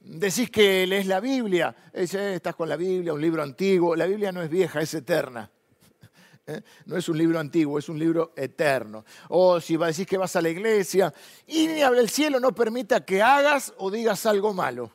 Decís 0.00 0.50
que 0.50 0.86
lees 0.86 1.06
la 1.06 1.20
Biblia, 1.20 1.74
estás 1.92 2.54
con 2.54 2.68
la 2.68 2.76
Biblia, 2.76 3.12
un 3.12 3.20
libro 3.20 3.42
antiguo. 3.42 3.94
La 3.94 4.06
Biblia 4.06 4.32
no 4.32 4.42
es 4.42 4.50
vieja, 4.50 4.80
es 4.80 4.94
eterna. 4.94 5.50
¿Eh? 6.46 6.62
No 6.86 6.96
es 6.96 7.08
un 7.08 7.18
libro 7.18 7.38
antiguo, 7.38 7.78
es 7.78 7.88
un 7.88 7.98
libro 7.98 8.32
eterno. 8.36 9.04
O 9.28 9.60
si 9.60 9.76
decís 9.76 10.06
que 10.06 10.18
vas 10.18 10.34
a 10.36 10.42
la 10.42 10.48
iglesia 10.48 11.12
y 11.46 11.66
ni 11.68 11.82
el 11.82 12.08
cielo 12.08 12.40
no 12.40 12.52
permita 12.52 13.04
que 13.04 13.22
hagas 13.22 13.72
o 13.78 13.90
digas 13.90 14.26
algo 14.26 14.52
malo 14.52 14.92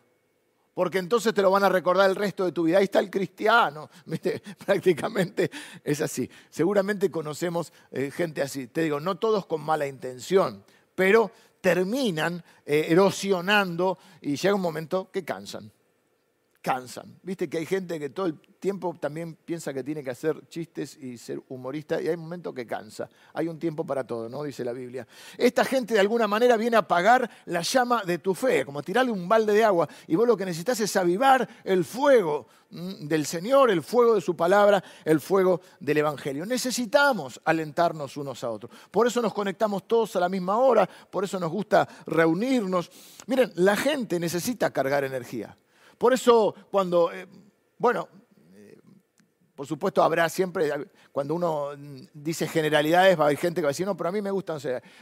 porque 0.76 0.98
entonces 0.98 1.34
te 1.34 1.42
lo 1.42 1.50
van 1.50 1.64
a 1.64 1.70
recordar 1.70 2.10
el 2.10 2.18
resto 2.18 2.44
de 2.44 2.52
tu 2.52 2.64
vida. 2.64 2.80
Ahí 2.80 2.84
está 2.84 3.00
el 3.00 3.10
cristiano, 3.10 3.90
prácticamente 4.66 5.50
es 5.84 6.02
así. 6.02 6.30
Seguramente 6.50 7.10
conocemos 7.10 7.72
eh, 7.92 8.12
gente 8.12 8.42
así. 8.42 8.68
Te 8.68 8.82
digo, 8.82 9.00
no 9.00 9.16
todos 9.16 9.46
con 9.46 9.62
mala 9.62 9.88
intención, 9.88 10.66
pero 10.94 11.32
terminan 11.66 12.44
eh, 12.64 12.86
erosionando 12.90 13.98
y 14.22 14.36
llega 14.36 14.54
un 14.54 14.62
momento 14.62 15.10
que 15.12 15.26
cansan. 15.26 15.72
Cansan. 16.66 17.20
Viste 17.22 17.48
que 17.48 17.60
hay 17.60 17.66
gente 17.68 18.00
que 18.00 18.10
todo 18.10 18.26
el 18.26 18.40
tiempo 18.40 18.98
también 19.00 19.36
piensa 19.36 19.72
que 19.72 19.84
tiene 19.84 20.04
que 20.04 20.10
hacer 20.10 20.48
chistes 20.48 20.98
y 20.98 21.16
ser 21.20 21.40
humorista 21.50 22.02
y 22.02 22.08
hay 22.08 22.16
un 22.16 22.22
momento 22.22 22.56
que 22.56 22.66
cansa. 22.66 23.08
Hay 23.36 23.48
un 23.48 23.60
tiempo 23.60 23.86
para 23.86 24.04
todo, 24.04 24.28
¿no? 24.30 24.42
Dice 24.42 24.66
la 24.66 24.74
Biblia. 24.74 25.08
Esta 25.38 25.64
gente 25.64 25.94
de 25.94 26.00
alguna 26.00 26.28
manera 26.28 26.58
viene 26.58 26.76
a 26.76 26.80
apagar 26.80 27.30
la 27.46 27.62
llama 27.62 28.02
de 28.04 28.18
tu 28.18 28.34
fe, 28.34 28.66
como 28.66 28.82
tirarle 28.82 29.12
un 29.12 29.30
balde 29.30 29.54
de 29.54 29.64
agua 29.64 29.88
y 30.08 30.16
vos 30.16 30.26
lo 30.26 30.36
que 30.36 30.44
necesitas 30.44 30.80
es 30.80 30.96
avivar 30.96 31.48
el 31.64 31.86
fuego 31.86 32.48
del 32.72 33.28
Señor, 33.28 33.70
el 33.70 33.84
fuego 33.84 34.16
de 34.16 34.22
su 34.22 34.36
palabra, 34.36 34.84
el 35.04 35.20
fuego 35.20 35.62
del 35.80 35.98
Evangelio. 35.98 36.48
Necesitamos 36.48 37.40
alentarnos 37.46 38.18
unos 38.18 38.44
a 38.44 38.50
otros. 38.50 38.72
Por 38.90 39.06
eso 39.06 39.22
nos 39.22 39.36
conectamos 39.36 39.88
todos 39.88 40.16
a 40.16 40.20
la 40.20 40.30
misma 40.30 40.58
hora, 40.58 40.90
por 41.12 41.24
eso 41.24 41.40
nos 41.40 41.52
gusta 41.52 41.88
reunirnos. 42.08 42.90
Miren, 43.28 43.52
la 43.54 43.76
gente 43.76 44.20
necesita 44.20 44.74
cargar 44.74 45.04
energía. 45.04 45.56
Por 45.98 46.14
eso 46.14 46.56
cuando, 46.72 47.12
eh, 47.12 47.28
bueno, 47.78 48.08
por 49.56 49.66
supuesto, 49.66 50.04
habrá 50.04 50.28
siempre, 50.28 50.70
cuando 51.12 51.34
uno 51.34 51.70
dice 52.14 52.48
generalidades, 52.48 53.18
va 53.18 53.24
a 53.24 53.28
haber 53.28 53.38
gente 53.38 53.62
que 53.62 53.64
va 53.64 53.70
a 53.70 53.72
decir, 53.72 53.86
no, 53.86 53.96
pero 53.96 54.10
a 54.10 54.12
mí 54.12 54.22
me 54.22 54.32
gusta, 54.32 54.58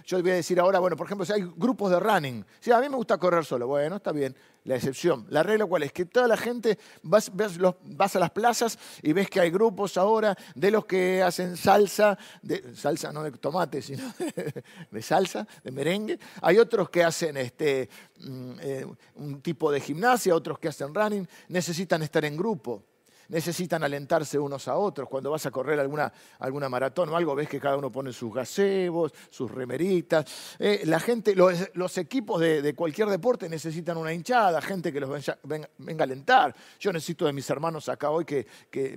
yo 0.06 0.22
voy 0.22 0.32
a 0.32 0.36
decir 0.36 0.60
ahora, 0.60 0.78
bueno, 0.80 0.96
por 0.96 1.08
ejemplo, 1.08 1.26
si 1.26 1.34
hay 1.34 1.42
grupos 1.56 1.90
de 1.90 2.00
running, 2.00 2.46
si 2.60 2.72
a 2.72 2.80
mí 2.80 2.88
me 2.88 2.96
gusta 2.96 3.18
correr 3.18 3.44
solo, 3.46 3.66
bueno, 3.66 3.96
está 3.96 4.12
bien, 4.12 4.36
la 4.66 4.76
excepción. 4.76 5.26
La 5.30 5.42
regla 5.42 5.66
cuál 5.66 5.84
es, 5.84 5.92
que 5.92 6.06
toda 6.06 6.28
la 6.28 6.38
gente, 6.38 6.78
vas, 7.02 7.32
vas 7.34 8.16
a 8.16 8.20
las 8.20 8.30
plazas 8.30 8.78
y 9.02 9.12
ves 9.12 9.28
que 9.28 9.40
hay 9.40 9.50
grupos 9.50 9.98
ahora 9.98 10.38
de 10.54 10.70
los 10.72 10.86
que 10.86 11.24
hacen 11.24 11.58
salsa, 11.58 12.18
de, 12.44 12.76
salsa 12.76 13.12
no 13.12 13.24
de 13.24 13.32
tomate, 13.32 13.82
sino 13.82 14.04
de, 14.92 15.02
salsa, 15.02 15.48
de 15.64 15.72
merengue. 15.72 16.20
Hay 16.44 16.60
otros 16.60 16.92
que 16.92 17.04
hacen 17.04 17.38
este, 17.38 17.90
mm, 18.20 18.52
eh, 18.62 18.86
un 19.16 19.42
tipo 19.42 19.72
de 19.72 19.82
gimnasia, 19.82 20.36
otros 20.36 20.60
que 20.60 20.68
hacen 20.68 20.94
running, 20.94 21.28
necesitan 21.48 22.04
estar 22.04 22.24
en 22.24 22.38
grupo 22.38 22.84
necesitan 23.30 23.84
alentarse 23.84 24.38
unos 24.40 24.68
a 24.68 24.76
otros. 24.76 25.10
Cuando 25.10 25.32
vas 25.32 25.46
a 25.46 25.52
correr 25.52 25.80
alguna, 25.80 26.12
alguna 26.40 26.70
maratón 26.70 27.10
o 27.10 27.16
algo, 27.16 27.36
ves 27.36 27.50
que 27.50 27.60
cada 27.60 27.78
uno 27.78 27.92
pone 27.92 28.14
sus 28.14 28.34
gazebos, 28.34 29.14
sus 29.30 29.50
remeritas. 29.50 30.26
Eh, 30.60 30.82
la 30.86 31.00
gente, 31.00 31.36
los, 31.36 31.98
equipos 31.98 32.42
de, 32.42 32.74
cualquier 32.76 33.10
deporte 33.10 33.50
necesitan 33.50 33.98
una 33.98 34.14
hinchada, 34.14 34.62
gente 34.62 34.92
que 34.92 35.00
los 35.00 35.10
venga, 35.44 35.68
a 35.68 36.04
alentar. 36.04 36.56
Yo 36.80 36.92
necesito 36.92 37.26
de 37.26 37.34
mis 37.34 37.50
hermanos 37.50 37.90
acá 37.90 38.10
hoy 38.10 38.26
que, 38.26 38.46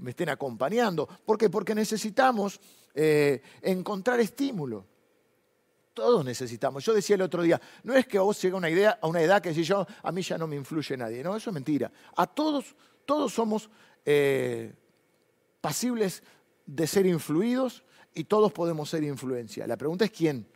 me 0.01 0.11
estén 0.11 0.29
acompañando. 0.29 1.09
¿Por 1.25 1.39
qué? 1.39 1.51
Porque 1.51 1.75
necesitamos 1.75 2.61
eh, 2.95 3.43
encontrar 3.63 4.21
estímulo. 4.21 4.87
Todos 5.97 6.23
necesitamos. 6.27 6.85
Yo 6.85 6.93
decía 6.93 7.15
el 7.17 7.23
otro 7.23 7.43
día, 7.43 7.59
no 7.85 7.95
es 7.95 8.07
que 8.07 8.19
vos 8.19 8.41
llegue 8.43 8.55
una 8.55 8.69
idea, 8.69 8.99
a 9.01 9.07
una 9.07 9.23
edad 9.23 9.41
que 9.41 9.55
si 9.55 9.63
yo, 9.63 9.87
a 10.03 10.13
mí 10.13 10.21
ya 10.21 10.37
no 10.37 10.47
me 10.47 10.55
influye 10.55 10.95
nadie. 10.95 11.23
No, 11.23 11.35
eso 11.35 11.49
es 11.49 11.55
mentira. 11.55 11.91
A 12.17 12.27
todos, 12.27 12.77
todos 13.07 13.33
somos 13.33 13.71
eh, 14.07 14.73
pasibles 15.61 16.23
de 16.65 16.87
ser 16.87 17.07
influidos 17.07 17.85
y 18.15 18.25
todos 18.25 18.53
podemos 18.53 18.89
ser 18.89 19.03
influencia. 19.03 19.67
La 19.67 19.77
pregunta 19.77 20.07
es 20.07 20.11
quién 20.11 20.47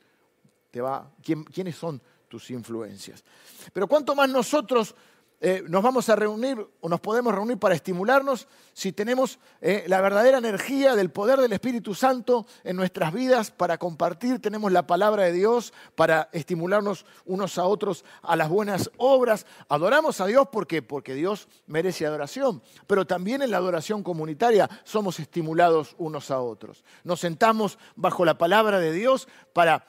te 0.71 0.81
va, 0.81 1.13
quién, 1.23 1.45
quiénes 1.45 1.77
son 1.77 2.01
tus 2.29 2.51
influencias. 2.51 3.25
Pero 3.73 3.89
cuánto 3.89 4.15
más 4.15 4.31
nosotros 4.31 4.95
eh, 5.43 5.65
nos 5.67 5.83
vamos 5.83 6.11
a 6.11 6.17
reunir 6.17 6.67
o 6.81 6.89
nos 6.91 7.01
podemos 7.01 7.35
reunir 7.35 7.57
para 7.57 7.75
estimularnos 7.75 8.47
si 8.75 8.93
tenemos 8.93 9.39
eh, 9.63 9.85
la 9.87 10.03
verdadera 10.03 10.37
energía 10.37 10.95
del 10.95 11.11
poder 11.11 11.41
del 11.41 11.55
Espíritu 11.55 11.95
Santo 11.95 12.47
en 12.63 12.77
nuestras 12.77 13.11
vidas 13.15 13.51
para 13.51 13.79
compartir, 13.79 14.43
tenemos 14.43 14.71
la 14.71 14.87
palabra 14.87 15.25
de 15.25 15.33
Dios 15.33 15.73
para 15.95 16.29
estimularnos 16.33 17.07
unos 17.25 17.57
a 17.57 17.65
otros 17.65 18.05
a 18.21 18.37
las 18.37 18.51
buenas 18.51 18.91
obras. 18.99 19.47
Adoramos 19.71 20.21
a 20.21 20.27
Dios 20.27 20.47
porque, 20.53 20.83
porque 20.83 21.15
Dios 21.15 21.49
merece 21.67 22.05
adoración, 22.05 22.63
pero 22.87 23.07
también 23.07 23.41
en 23.41 23.51
la 23.51 23.57
adoración 23.57 24.03
comunitaria 24.03 24.69
somos 24.85 25.21
estimulados 25.21 25.95
unos 25.97 26.31
a 26.31 26.41
otros. 26.41 26.85
Nos 27.03 27.21
sentamos 27.21 27.79
bajo 27.97 28.27
la 28.27 28.37
palabra 28.37 28.79
de 28.79 28.93
Dios 28.93 29.27
para, 29.55 29.87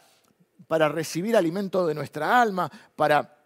para 0.67 0.87
recibir 0.87 1.35
alimento 1.35 1.85
de 1.85 1.93
nuestra 1.93 2.41
alma, 2.41 2.71
para 2.95 3.40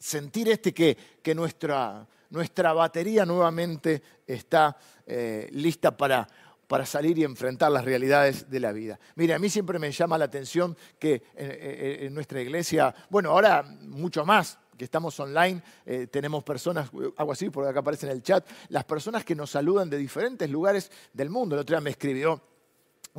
sentir 0.00 0.48
este 0.48 0.72
que, 0.72 0.96
que 1.22 1.34
nuestra, 1.34 2.06
nuestra, 2.30 2.72
batería 2.72 3.24
nuevamente 3.24 4.02
está 4.26 4.76
eh, 5.06 5.48
lista 5.52 5.96
para, 5.96 6.26
para 6.66 6.86
salir 6.86 7.18
y 7.18 7.24
enfrentar 7.24 7.70
las 7.70 7.84
realidades 7.84 8.50
de 8.50 8.60
la 8.60 8.72
vida. 8.72 8.98
Mire, 9.14 9.34
a 9.34 9.38
mí 9.38 9.50
siempre 9.50 9.78
me 9.78 9.92
llama 9.92 10.16
la 10.16 10.24
atención 10.24 10.76
que 10.98 11.22
en, 11.36 12.14
nuestra 12.14 12.40
iglesia, 12.40 12.92
bueno, 13.10 13.30
ahora 13.30 13.62
mucho 13.62 14.24
más, 14.24 14.58
que 14.76 14.84
estamos 14.84 15.20
online, 15.20 15.62
eh, 15.84 16.06
tenemos 16.06 16.42
personas, 16.42 16.90
algo 17.18 17.32
así, 17.32 17.50
porque 17.50 17.68
acá 17.68 17.80
aparece 17.80 18.06
en 18.06 18.12
el 18.12 18.22
chat, 18.22 18.48
las 18.70 18.84
personas 18.84 19.26
que 19.26 19.34
nos 19.34 19.50
saludan 19.50 19.90
de 19.90 19.98
diferentes 19.98 20.48
lugares 20.48 20.90
del 21.12 21.28
mundo. 21.28 21.54
El 21.54 21.60
otro 21.60 21.76
día 21.76 21.82
me 21.82 21.90
escribió 21.90 22.40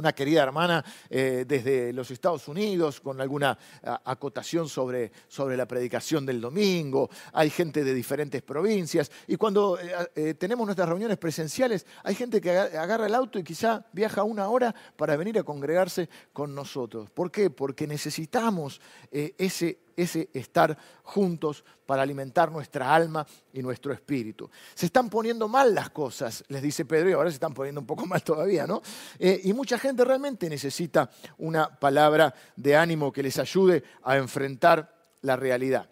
una 0.02 0.14
querida 0.14 0.42
hermana 0.42 0.84
eh, 1.12 1.46
desde 1.48 1.94
los 1.94 2.10
Estados 2.10 2.48
Unidos 2.48 3.00
con 3.00 3.22
alguna 3.22 3.56
acotación 4.04 4.68
sobre, 4.68 5.12
sobre, 5.28 5.56
la 5.56 5.68
predicación 5.68 6.26
del 6.26 6.42
domingo, 6.42 7.10
hay 7.34 7.52
gente 7.52 7.84
de 7.84 7.94
diferentes 7.94 8.42
provincias 8.42 9.12
y 9.28 9.36
cuando 9.36 9.80
eh, 9.80 9.92
eh, 10.16 10.34
tenemos 10.34 10.66
nuestras 10.66 10.90
reuniones 10.90 11.18
presenciales 11.18 11.86
hay 12.04 12.16
gente 12.16 12.42
que 12.42 12.50
agarra 12.58 13.06
el 13.06 13.14
auto 13.14 13.38
y 13.38 13.44
quizá 13.44 13.86
viaja 13.94 14.24
una 14.24 14.50
hora 14.50 14.74
para 14.96 15.16
venir 15.16 15.38
a 15.38 15.44
congregarse 15.44 16.10
con 16.34 16.56
nosotros. 16.56 17.12
¿Por 17.12 17.30
qué? 17.30 17.52
Porque 17.52 17.86
necesitamos 17.86 18.82
ese 19.12 19.80
ese 20.02 20.30
estar 20.34 20.78
juntos 21.04 21.64
para 21.86 22.02
alimentar 22.02 22.52
nuestra 22.52 22.94
alma 22.94 23.26
y 23.54 23.62
nuestro 23.62 23.94
espíritu. 23.94 24.50
Se 24.74 24.86
están 24.86 25.10
poniendo 25.10 25.48
mal 25.48 25.74
las 25.76 25.90
cosas, 25.90 26.44
les 26.48 26.62
dice 26.62 26.86
Pedro, 26.86 27.10
y 27.10 27.14
ahora 27.14 27.30
se 27.30 27.36
están 27.36 27.54
poniendo 27.54 27.82
un 27.82 27.88
poco 27.88 28.06
mal 28.06 28.24
todavía, 28.24 28.66
¿no? 28.66 28.82
Eh, 29.20 29.42
y 29.44 29.54
mucha 29.54 29.78
gente 29.78 30.06
realmente 30.06 30.50
necesita 30.50 31.10
una 31.38 31.68
palabra 31.80 32.34
de 32.56 32.76
ánimo 32.76 33.12
que 33.12 33.24
les 33.24 33.38
ayude 33.40 33.84
a 34.04 34.18
enfrentar 34.18 34.94
la 35.22 35.36
realidad. 35.36 35.90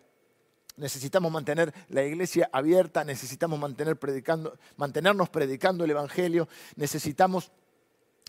Necesitamos 0.77 1.31
mantener 1.31 1.73
la 1.89 2.03
iglesia 2.03 2.49
abierta, 2.53 3.03
necesitamos 3.03 3.59
mantener 3.59 3.97
predicando, 3.99 4.57
mantenernos 4.77 5.29
predicando 5.29 5.83
el 5.83 5.91
Evangelio, 5.91 6.47
necesitamos 6.77 7.51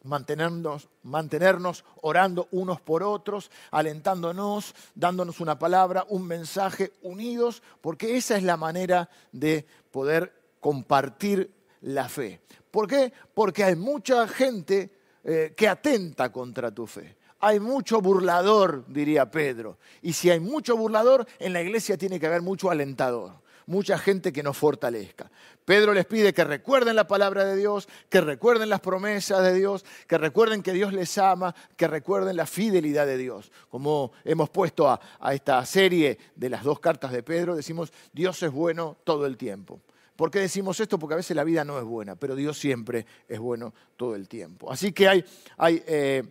mantenernos, 0.05 0.89
mantenernos 1.03 1.85
orando 2.03 2.49
unos 2.53 2.81
por 2.81 3.03
otros, 3.03 3.51
alentándonos, 3.71 4.75
dándonos 4.95 5.41
una 5.41 5.59
palabra, 5.59 6.05
un 6.09 6.27
mensaje, 6.27 6.93
unidos, 7.03 7.63
porque 7.81 8.17
esa 8.17 8.37
es 8.37 8.43
la 8.43 8.57
manera 8.57 9.11
de 9.33 9.67
poder 9.91 10.33
compartir 10.61 11.51
la 11.83 12.09
fe. 12.09 12.41
¿Por 12.71 12.87
qué? 12.87 13.13
Porque 13.35 13.65
hay 13.65 13.77
mucha 13.77 14.27
gente 14.29 14.91
eh, 15.25 15.55
que 15.57 15.69
atenta 15.69 16.31
contra 16.31 16.71
tu 16.71 16.87
fe. 16.87 17.17
Hay 17.41 17.59
mucho 17.59 18.01
burlador, 18.01 18.85
diría 18.87 19.31
Pedro. 19.31 19.79
Y 20.03 20.13
si 20.13 20.31
hay 20.31 20.41
mucho 20.41 20.77
burlador, 20.77 21.27
en 21.39 21.53
la 21.53 21.63
iglesia 21.63 21.97
tiene 21.97 22.21
que 22.21 22.27
haber 22.27 22.43
mucho 22.43 22.71
alentador 22.71 23.41
mucha 23.71 23.97
gente 23.99 24.33
que 24.33 24.43
nos 24.43 24.57
fortalezca. 24.57 25.31
Pedro 25.65 25.95
les 25.95 26.05
pide 26.05 26.35
que 26.35 26.43
recuerden 26.43 26.97
la 26.97 27.07
palabra 27.07 27.45
de 27.45 27.57
Dios, 27.57 27.89
que 28.09 28.21
recuerden 28.21 28.69
las 28.69 28.81
promesas 28.81 29.45
de 29.45 29.55
Dios, 29.55 29.85
que 30.09 30.19
recuerden 30.19 30.63
que 30.63 30.73
Dios 30.73 30.93
les 30.93 31.17
ama, 31.19 31.55
que 31.77 31.87
recuerden 31.87 32.37
la 32.37 32.47
fidelidad 32.47 33.07
de 33.07 33.17
Dios. 33.17 33.53
Como 33.69 34.11
hemos 34.25 34.51
puesto 34.51 34.89
a, 34.89 35.01
esta 35.33 35.65
serie 35.65 36.19
de 36.35 36.51
las 36.51 36.65
dos 36.65 36.81
cartas 36.81 37.13
de 37.13 37.23
Pedro, 37.23 37.55
decimos, 37.55 37.93
Dios 38.13 38.43
es 38.43 38.51
bueno 38.51 38.97
todo 39.05 39.25
el 39.25 39.37
tiempo. 39.37 39.81
¿Por 40.17 40.33
qué 40.33 40.41
decimos 40.41 40.81
esto? 40.81 40.99
Porque 40.99 41.15
a 41.15 41.19
veces 41.19 41.37
la 41.37 41.45
vida 41.45 41.65
no 41.65 41.79
es 41.79 41.85
buena, 41.85 42.17
pero 42.17 42.35
Dios 42.35 42.59
siempre 42.59 43.07
es 43.29 43.39
bueno 43.39 43.73
todo 43.97 44.17
el 44.17 44.29
tiempo. 44.29 44.71
Así 44.73 44.91
que 44.93 45.09
hay, 45.09 45.25
hay 45.57 45.83
eh, 45.87 46.25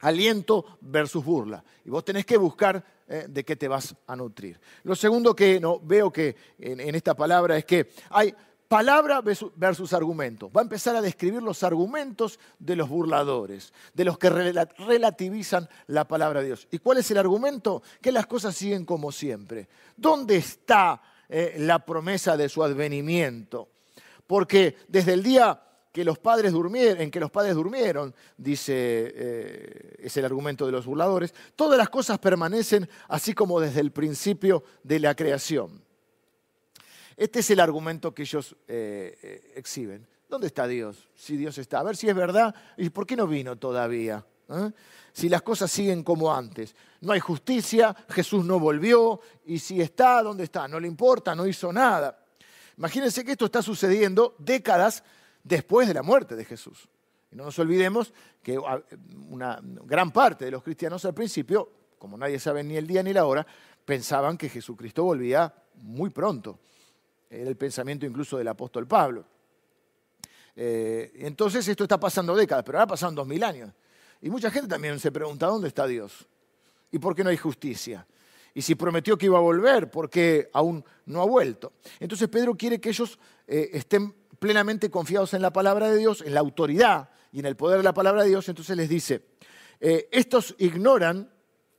aliento 0.00 0.78
versus 0.80 1.24
burla. 1.24 1.62
Y 1.84 1.90
vos 1.90 2.04
tenés 2.04 2.26
que 2.26 2.36
buscar 2.36 2.84
eh, 3.06 3.26
de 3.28 3.44
qué 3.44 3.56
te 3.56 3.68
vas 3.68 3.94
a 4.06 4.16
nutrir. 4.16 4.60
Lo 4.84 4.94
segundo 4.94 5.34
que 5.34 5.60
no, 5.60 5.80
veo 5.80 6.12
que 6.12 6.36
en, 6.58 6.94
esta 6.94 7.14
palabra 7.14 7.56
es 7.56 7.64
que 7.64 7.90
hay 8.10 8.34
palabra 8.66 9.22
versus 9.22 9.92
argumento. 9.92 10.50
Va 10.50 10.60
a 10.60 10.64
empezar 10.64 10.94
a 10.94 11.00
describir 11.00 11.42
los 11.42 11.62
argumentos 11.62 12.38
de 12.58 12.76
los 12.76 12.88
burladores, 12.88 13.72
de 13.94 14.04
los 14.04 14.18
que 14.18 14.28
relativizan 14.28 15.68
la 15.86 16.06
palabra 16.06 16.40
de 16.40 16.46
Dios. 16.46 16.68
¿Y 16.70 16.78
cuál 16.78 16.98
es 16.98 17.10
el 17.10 17.18
argumento? 17.18 17.82
Que 18.00 18.12
las 18.12 18.26
cosas 18.26 18.54
siguen 18.54 18.84
como 18.84 19.10
siempre. 19.10 19.68
¿Dónde 19.96 20.36
está 20.36 21.00
eh, 21.30 21.56
la 21.58 21.84
promesa 21.84 22.38
de 22.38 22.48
su 22.48 22.64
advenimiento. 22.64 23.68
Porque 24.26 24.76
desde 24.88 25.12
el 25.12 25.22
día 25.22 25.60
que 25.98 26.04
los 26.04 26.20
padres 26.20 26.52
durmieron, 26.52 27.10
que 27.10 27.18
los 27.18 27.28
padres 27.28 27.56
durmieron, 27.56 28.14
dice, 28.36 28.72
eh, 29.16 29.96
es 29.98 30.16
el 30.16 30.24
argumento 30.24 30.64
de 30.64 30.70
los 30.70 30.86
burladores, 30.86 31.34
todas 31.56 31.76
las 31.76 31.88
cosas 31.88 32.20
permanecen 32.20 32.88
así 33.08 33.34
como 33.34 33.58
desde 33.58 33.80
el 33.80 33.90
principio 33.90 34.62
de 34.84 35.00
la 35.00 35.16
creación. 35.16 35.82
Este 37.16 37.40
es 37.40 37.50
el 37.50 37.58
argumento 37.58 38.14
que 38.14 38.22
ellos 38.22 38.54
eh, 38.68 39.52
exhiben. 39.56 40.06
¿Dónde 40.28 40.46
está 40.46 40.68
Dios? 40.68 41.08
Si 41.16 41.36
Dios 41.36 41.58
está. 41.58 41.80
A 41.80 41.82
ver 41.82 41.96
si 41.96 42.08
es 42.08 42.14
verdad. 42.14 42.54
¿Y 42.76 42.90
por 42.90 43.04
qué 43.04 43.16
no 43.16 43.26
vino 43.26 43.56
todavía? 43.56 44.24
Si 45.12 45.28
las 45.28 45.42
cosas 45.42 45.68
siguen 45.68 46.04
como 46.04 46.32
antes. 46.32 46.76
No 47.00 47.12
hay 47.12 47.18
justicia, 47.18 47.92
Jesús 48.08 48.44
no 48.44 48.60
volvió, 48.60 49.20
y 49.46 49.58
si 49.58 49.80
está, 49.80 50.22
¿dónde 50.22 50.44
está? 50.44 50.68
No 50.68 50.78
le 50.78 50.86
importa, 50.86 51.34
no 51.34 51.44
hizo 51.44 51.72
nada. 51.72 52.24
Imagínense 52.76 53.24
que 53.24 53.32
esto 53.32 53.46
está 53.46 53.62
sucediendo 53.62 54.36
décadas 54.38 55.02
después 55.48 55.88
de 55.88 55.94
la 55.94 56.02
muerte 56.02 56.36
de 56.36 56.44
Jesús. 56.44 56.88
Y 57.32 57.36
no 57.36 57.44
nos 57.44 57.58
olvidemos 57.58 58.12
que 58.42 58.58
ah, 58.64 58.80
una 59.30 59.58
gran 59.62 60.12
parte 60.12 60.44
de 60.44 60.50
los 60.50 60.62
cristianos 60.62 61.04
al 61.04 61.14
principio, 61.14 61.70
como 61.98 62.16
nadie 62.16 62.38
sabe 62.38 62.62
ni 62.62 62.76
el 62.76 62.86
día 62.86 63.02
ni 63.02 63.12
la 63.12 63.24
hora, 63.26 63.46
pensaban 63.84 64.36
que 64.36 64.48
Jesucristo 64.48 65.04
volvía 65.04 65.52
muy 65.74 66.10
pronto. 66.10 66.58
Era 67.30 67.48
el 67.48 67.56
pensamiento 67.56 68.06
incluso 68.06 68.38
del 68.38 68.48
apóstol 68.48 68.86
Pablo. 68.86 69.24
Eh, 70.54 71.12
entonces 71.16 71.66
esto 71.66 71.84
está 71.84 71.98
pasando 72.00 72.34
décadas, 72.34 72.64
pero 72.64 72.78
ahora 72.78 72.88
pasan 72.88 73.14
dos 73.14 73.26
mil 73.26 73.42
años. 73.42 73.70
Y 74.20 74.30
mucha 74.30 74.50
gente 74.50 74.68
también 74.68 74.98
se 74.98 75.12
pregunta, 75.12 75.46
¿dónde 75.46 75.68
está 75.68 75.86
Dios? 75.86 76.26
¿Y 76.90 76.98
por 76.98 77.14
qué 77.14 77.22
no 77.22 77.30
hay 77.30 77.36
justicia? 77.36 78.06
Y 78.54 78.62
si 78.62 78.74
prometió 78.74 79.16
que 79.16 79.26
iba 79.26 79.38
a 79.38 79.42
volver, 79.42 79.90
¿por 79.90 80.10
qué 80.10 80.50
aún 80.52 80.84
no 81.06 81.22
ha 81.22 81.26
vuelto? 81.26 81.74
Entonces 82.00 82.28
Pedro 82.28 82.56
quiere 82.56 82.80
que 82.80 82.88
ellos 82.88 83.18
eh, 83.46 83.70
estén 83.72 84.12
plenamente 84.38 84.90
confiados 84.90 85.34
en 85.34 85.42
la 85.42 85.52
palabra 85.52 85.90
de 85.90 85.96
Dios, 85.96 86.22
en 86.22 86.34
la 86.34 86.40
autoridad 86.40 87.10
y 87.32 87.40
en 87.40 87.46
el 87.46 87.56
poder 87.56 87.78
de 87.78 87.84
la 87.84 87.94
palabra 87.94 88.22
de 88.22 88.30
Dios. 88.30 88.48
Entonces 88.48 88.76
les 88.76 88.88
dice, 88.88 89.22
eh, 89.80 90.08
estos 90.12 90.54
ignoran 90.58 91.30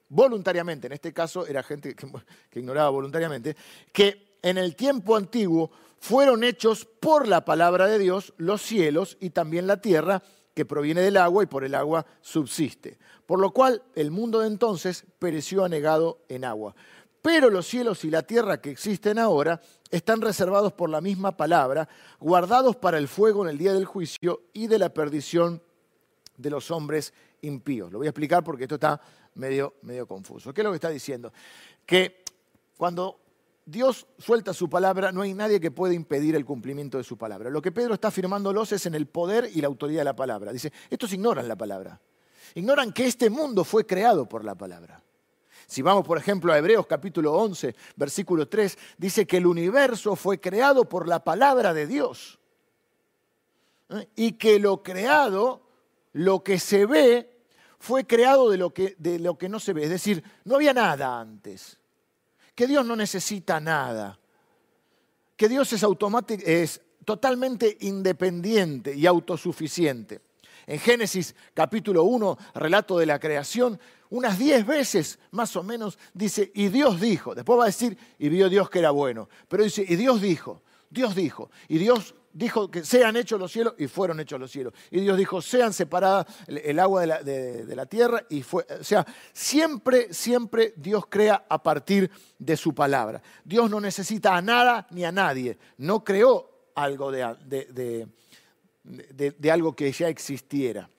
voluntariamente, 0.09 0.87
en 0.87 0.93
este 0.93 1.13
caso 1.13 1.45
era 1.45 1.63
gente 1.63 1.95
que, 1.95 2.07
que 2.49 2.59
ignoraba 2.59 2.89
voluntariamente, 2.89 3.55
que 3.91 4.37
en 4.41 4.57
el 4.57 4.75
tiempo 4.75 5.15
antiguo 5.15 5.71
fueron 5.99 6.43
hechos 6.43 6.85
por 6.85 7.27
la 7.27 7.43
palabra 7.45 7.87
de 7.87 7.99
Dios 7.99 8.33
los 8.37 8.61
cielos 8.61 9.17
y 9.19 9.31
también 9.31 9.67
la 9.67 9.81
tierra, 9.81 10.23
que 10.53 10.65
proviene 10.65 10.99
del 10.99 11.15
agua 11.15 11.43
y 11.43 11.47
por 11.47 11.63
el 11.63 11.73
agua 11.73 12.05
subsiste. 12.19 12.99
Por 13.25 13.39
lo 13.39 13.51
cual 13.51 13.81
el 13.95 14.11
mundo 14.11 14.41
de 14.41 14.47
entonces 14.47 15.05
pereció 15.17 15.63
anegado 15.63 16.19
en 16.27 16.43
agua. 16.43 16.75
Pero 17.21 17.49
los 17.49 17.67
cielos 17.67 18.05
y 18.05 18.09
la 18.09 18.23
tierra 18.23 18.61
que 18.61 18.71
existen 18.71 19.19
ahora 19.19 19.61
están 19.89 20.21
reservados 20.21 20.73
por 20.73 20.89
la 20.89 21.01
misma 21.01 21.35
palabra, 21.35 21.89
guardados 22.19 22.75
para 22.75 22.97
el 22.97 23.07
fuego 23.07 23.43
en 23.43 23.49
el 23.49 23.57
día 23.57 23.73
del 23.73 23.85
juicio 23.85 24.43
y 24.53 24.67
de 24.67 24.79
la 24.79 24.93
perdición 24.93 25.61
de 26.37 26.49
los 26.49 26.71
hombres 26.71 27.13
impíos. 27.41 27.91
Lo 27.91 27.97
voy 27.97 28.07
a 28.07 28.11
explicar 28.11 28.43
porque 28.43 28.63
esto 28.63 28.75
está 28.75 29.01
medio, 29.35 29.75
medio 29.81 30.07
confuso. 30.07 30.53
¿Qué 30.53 30.61
es 30.61 30.65
lo 30.65 30.71
que 30.71 30.75
está 30.75 30.89
diciendo? 30.89 31.33
Que 31.85 32.23
cuando 32.77 33.19
Dios 33.65 34.07
suelta 34.17 34.53
su 34.53 34.69
palabra, 34.69 35.11
no 35.11 35.21
hay 35.21 35.33
nadie 35.33 35.59
que 35.59 35.71
pueda 35.71 35.93
impedir 35.93 36.35
el 36.35 36.45
cumplimiento 36.45 36.97
de 36.97 37.03
su 37.03 37.17
palabra. 37.17 37.49
Lo 37.49 37.61
que 37.61 37.71
Pedro 37.71 37.93
está 37.93 38.07
afirmándolos 38.07 38.71
es 38.71 38.85
en 38.85 38.95
el 38.95 39.07
poder 39.07 39.49
y 39.53 39.61
la 39.61 39.67
autoridad 39.67 40.01
de 40.01 40.05
la 40.05 40.15
palabra. 40.15 40.53
Dice, 40.53 40.71
estos 40.89 41.11
ignoran 41.13 41.47
la 41.47 41.55
palabra. 41.55 41.99
Ignoran 42.55 42.93
que 42.93 43.05
este 43.05 43.29
mundo 43.29 43.63
fue 43.63 43.85
creado 43.85 44.27
por 44.27 44.43
la 44.43 44.55
palabra. 44.55 45.03
Si 45.69 45.83
vamos, 45.83 46.03
por 46.03 46.17
ejemplo, 46.17 46.51
a 46.51 46.57
Hebreos 46.57 46.87
capítulo 46.87 47.31
11, 47.35 47.75
versículo 47.95 48.47
3, 48.47 48.75
dice 48.97 49.27
que 49.27 49.37
el 49.37 49.45
universo 49.45 50.15
fue 50.15 50.39
creado 50.39 50.89
por 50.89 51.07
la 51.07 51.23
palabra 51.23 51.75
de 51.75 51.85
Dios. 51.85 52.39
¿Eh? 53.89 54.07
Y 54.15 54.31
que 54.31 54.57
lo 54.57 54.81
creado, 54.81 55.61
lo 56.13 56.43
que 56.43 56.57
se 56.57 56.87
ve, 56.87 57.43
fue 57.77 58.07
creado 58.07 58.49
de 58.49 58.57
lo 58.57 58.73
que, 58.73 58.95
de 58.97 59.19
lo 59.19 59.37
que 59.37 59.47
no 59.47 59.59
se 59.59 59.73
ve. 59.73 59.83
Es 59.83 59.91
decir, 59.91 60.23
no 60.43 60.55
había 60.55 60.73
nada 60.73 61.19
antes 61.19 61.77
que 62.55 62.65
Dios 62.65 62.83
no 62.83 62.95
necesita 62.95 63.59
nada, 63.59 64.19
que 65.37 65.47
Dios 65.47 65.71
es, 65.71 65.85
es 66.45 66.81
totalmente 67.05 67.77
independiente 67.81 68.95
y 68.95 69.05
autosuficiente. 69.05 70.19
En 70.67 70.77
Génesis 70.79 71.35
capítulo 71.53 72.03
1, 72.03 72.37
relato 72.55 72.97
de 72.97 73.05
la 73.05 73.17
creación, 73.17 73.79
unas 74.09 74.37
diez 74.37 74.65
veces 74.65 75.19
más 75.31 75.55
o 75.55 75.63
menos 75.63 75.97
dice, 76.13 76.51
y 76.53 76.69
Dios 76.69 76.99
dijo, 76.99 77.35
después 77.35 77.59
va 77.59 77.63
a 77.63 77.67
decir, 77.67 77.97
y 78.17 78.29
vio 78.29 78.49
Dios 78.49 78.69
que 78.69 78.79
era 78.79 78.91
bueno, 78.91 79.29
pero 79.47 79.63
dice, 79.63 79.85
y 79.87 79.95
Dios 79.95 80.21
dijo, 80.21 80.63
Dios 80.89 81.15
dijo, 81.15 81.51
y 81.67 81.77
Dios 81.77 82.15
dijo 82.33 82.69
que 82.69 82.83
sean 82.85 83.15
hechos 83.17 83.39
los 83.39 83.51
cielos 83.51 83.73
y 83.77 83.87
fueron 83.87 84.19
hechos 84.19 84.39
los 84.39 84.51
cielos. 84.51 84.73
Y 84.91 85.01
Dios 85.01 85.17
dijo, 85.17 85.41
sean 85.41 85.73
separadas 85.73 86.27
el, 86.47 86.79
agua 86.79 87.05
de 87.05 87.75
la, 87.75 87.85
tierra 87.85 88.23
y 88.29 88.43
fue. 88.43 88.65
O 88.79 88.83
sea, 88.83 89.05
siempre, 89.33 90.13
siempre 90.13 90.73
Dios 90.75 91.05
crea 91.09 91.45
a 91.49 91.61
partir 91.61 92.09
de 92.37 92.57
su 92.57 92.73
palabra. 92.73 93.21
Dios 93.43 93.69
no 93.69 93.79
necesita 93.79 94.35
a 94.35 94.41
nada 94.41 94.87
ni 94.91 95.03
a 95.03 95.11
nadie. 95.11 95.57
No 95.77 96.03
creó 96.03 96.71
algo 96.75 97.11
de, 97.11 98.07
de, 98.83 99.51
algo 99.51 99.75
que 99.75 99.91
ya 99.91 100.07
existiera. 100.07 100.89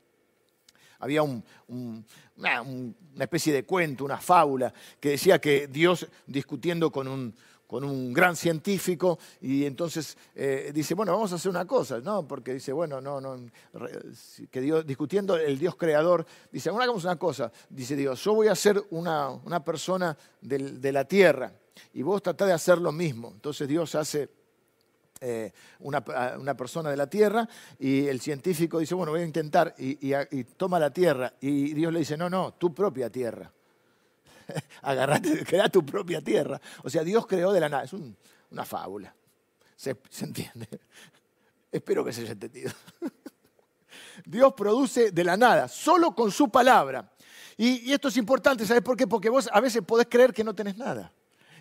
Había 1.00 1.22
una, 1.22 2.62
una 2.62 2.94
especie 3.24 3.52
de 3.52 3.64
cuento, 3.64 4.04
una 4.04 4.18
fábula, 4.18 4.72
que 4.98 5.10
decía 5.10 5.40
que 5.40 5.66
Dios 5.66 6.06
discutiendo 6.26 6.92
con 6.92 7.08
un, 7.08 7.34
con 7.70 7.84
un 7.84 8.12
gran 8.12 8.34
científico 8.34 9.16
y 9.40 9.64
entonces 9.64 10.18
eh, 10.34 10.72
dice, 10.74 10.92
bueno, 10.94 11.12
vamos 11.12 11.30
a 11.30 11.36
hacer 11.36 11.50
una 11.50 11.64
cosa, 11.66 12.00
¿no? 12.00 12.26
Porque 12.26 12.52
dice, 12.52 12.72
bueno, 12.72 13.00
no, 13.00 13.20
no, 13.20 13.38
que 14.50 14.60
Dios, 14.60 14.84
discutiendo 14.84 15.36
el 15.36 15.56
Dios 15.56 15.76
creador, 15.76 16.26
dice, 16.50 16.70
bueno, 16.70 16.82
hagamos 16.82 17.04
una 17.04 17.14
cosa, 17.14 17.52
dice 17.68 17.94
Dios, 17.94 18.24
yo 18.24 18.34
voy 18.34 18.48
a 18.48 18.56
ser 18.56 18.82
una, 18.90 19.64
persona 19.64 20.18
de, 20.40 20.90
la 20.90 21.04
tierra 21.04 21.52
y 21.92 22.02
vos 22.02 22.20
tratás 22.24 22.48
de 22.48 22.54
hacer 22.54 22.78
lo 22.78 22.90
mismo. 22.90 23.30
Entonces 23.34 23.68
Dios 23.68 23.94
hace 23.94 24.28
eh, 25.20 25.52
una, 25.80 26.02
persona 26.56 26.90
de 26.90 26.96
la 26.96 27.08
tierra 27.08 27.48
y 27.78 28.06
el 28.06 28.20
científico 28.20 28.78
dice, 28.78 28.94
bueno, 28.94 29.12
voy 29.12 29.22
a 29.22 29.24
intentar 29.24 29.74
y, 29.78 30.14
y 30.14 30.44
toma 30.44 30.78
la 30.78 30.90
tierra 30.90 31.32
y 31.40 31.74
Dios 31.74 31.92
le 31.92 32.00
dice, 32.00 32.16
no, 32.16 32.30
no, 32.30 32.54
tu 32.54 32.74
propia 32.74 33.10
tierra. 33.10 33.50
agarrate, 34.82 35.44
crea 35.46 35.68
tu 35.68 35.84
propia 35.84 36.20
tierra. 36.20 36.60
O 36.82 36.90
sea, 36.90 37.02
Dios 37.02 37.26
creó 37.26 37.52
de 37.52 37.60
la 37.60 37.68
nada. 37.68 37.84
Es 37.84 37.92
una 37.92 38.64
fábula. 38.64 39.14
¿Se, 39.76 39.96
entiende? 40.20 40.68
Espero 41.72 42.04
que 42.04 42.12
se 42.12 42.22
haya 42.22 42.32
entendido. 42.32 42.72
Dios 44.24 44.52
produce 44.54 45.12
de 45.12 45.24
la 45.24 45.36
nada, 45.36 45.68
solo 45.68 46.14
con 46.14 46.30
su 46.30 46.50
palabra. 46.50 47.10
Y, 47.56 47.92
esto 47.92 48.08
es 48.08 48.16
importante, 48.16 48.66
¿sabes 48.66 48.82
por 48.82 48.96
qué? 48.96 49.06
Porque 49.06 49.28
vos 49.28 49.48
a 49.52 49.60
veces 49.60 49.82
podés 49.82 50.06
creer 50.08 50.32
que 50.32 50.44
no 50.44 50.54
tenés 50.54 50.76
nada. 50.76 51.12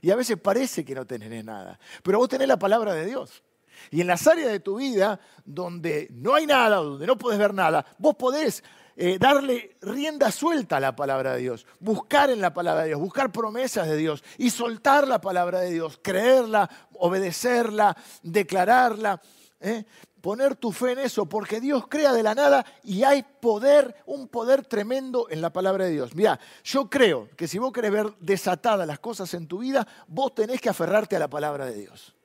Y 0.02 0.12
a 0.12 0.16
veces 0.16 0.38
parece 0.38 0.86
que 0.86 0.96
no 0.96 1.06
tenés 1.06 1.44
nada. 1.44 1.80
Pero 2.04 2.20
vos 2.20 2.30
tenés 2.30 2.48
la 2.48 2.58
palabra 2.58 2.94
de 2.94 3.06
Dios. 3.06 3.44
Y 3.92 4.02
en 4.02 4.08
las 4.08 4.26
áreas 4.28 4.52
de 4.52 4.60
tu 4.60 4.78
vida 4.78 5.20
donde 5.46 6.08
no 6.12 6.36
hay 6.36 6.46
nada, 6.46 6.78
donde 6.78 7.08
no 7.08 7.18
podés 7.18 7.40
ver 7.40 7.54
nada, 7.54 7.86
vos 7.98 8.16
podés 8.16 8.64
eh, 9.02 9.18
darle 9.18 9.78
rienda 9.82 10.30
suelta 10.30 10.76
a 10.76 10.80
la 10.82 10.94
palabra 10.94 11.36
de 11.36 11.40
Dios, 11.40 11.66
buscar 11.80 12.30
en 12.30 12.42
la 12.42 12.54
palabra 12.54 12.82
de 12.82 12.90
Dios, 12.90 13.00
buscar 13.00 13.32
promesas 13.32 13.88
de 13.88 13.96
Dios 13.96 14.22
y 14.38 14.50
soltar 14.50 15.08
la 15.08 15.22
palabra 15.22 15.62
de 15.62 15.72
Dios, 15.72 15.98
creerla, 16.04 16.70
obedecerla, 16.96 17.96
declararla. 18.24 19.22
¿eh? 19.62 19.86
Poner 20.20 20.58
tu 20.58 20.74
fe 20.74 20.92
en 20.92 21.00
eso, 21.00 21.28
porque 21.28 21.62
Dios 21.62 21.86
crea 21.88 22.12
de 22.12 22.24
la 22.24 22.36
nada 22.36 22.66
y 22.84 23.04
hay 23.04 23.24
poder, 23.24 23.96
un 24.06 24.28
poder 24.28 24.66
tremendo 24.66 25.28
en 25.30 25.40
la 25.40 25.54
palabra 25.54 25.86
de 25.86 25.92
Dios. 25.92 26.14
Mira, 26.14 26.38
yo 26.66 26.90
creo 26.90 27.30
que 27.38 27.48
si 27.48 27.58
vos 27.58 27.72
querés 27.72 27.92
ver 27.92 28.14
desatadas 28.20 28.86
las 28.86 29.00
cosas 29.00 29.34
en 29.34 29.48
tu 29.48 29.60
vida, 29.60 29.88
vos 30.08 30.36
tenés 30.36 30.60
que 30.60 30.68
aferrarte 30.68 31.16
a 31.16 31.20
la 31.20 31.30
palabra 31.30 31.68
de 31.68 31.76
Dios. 31.76 32.19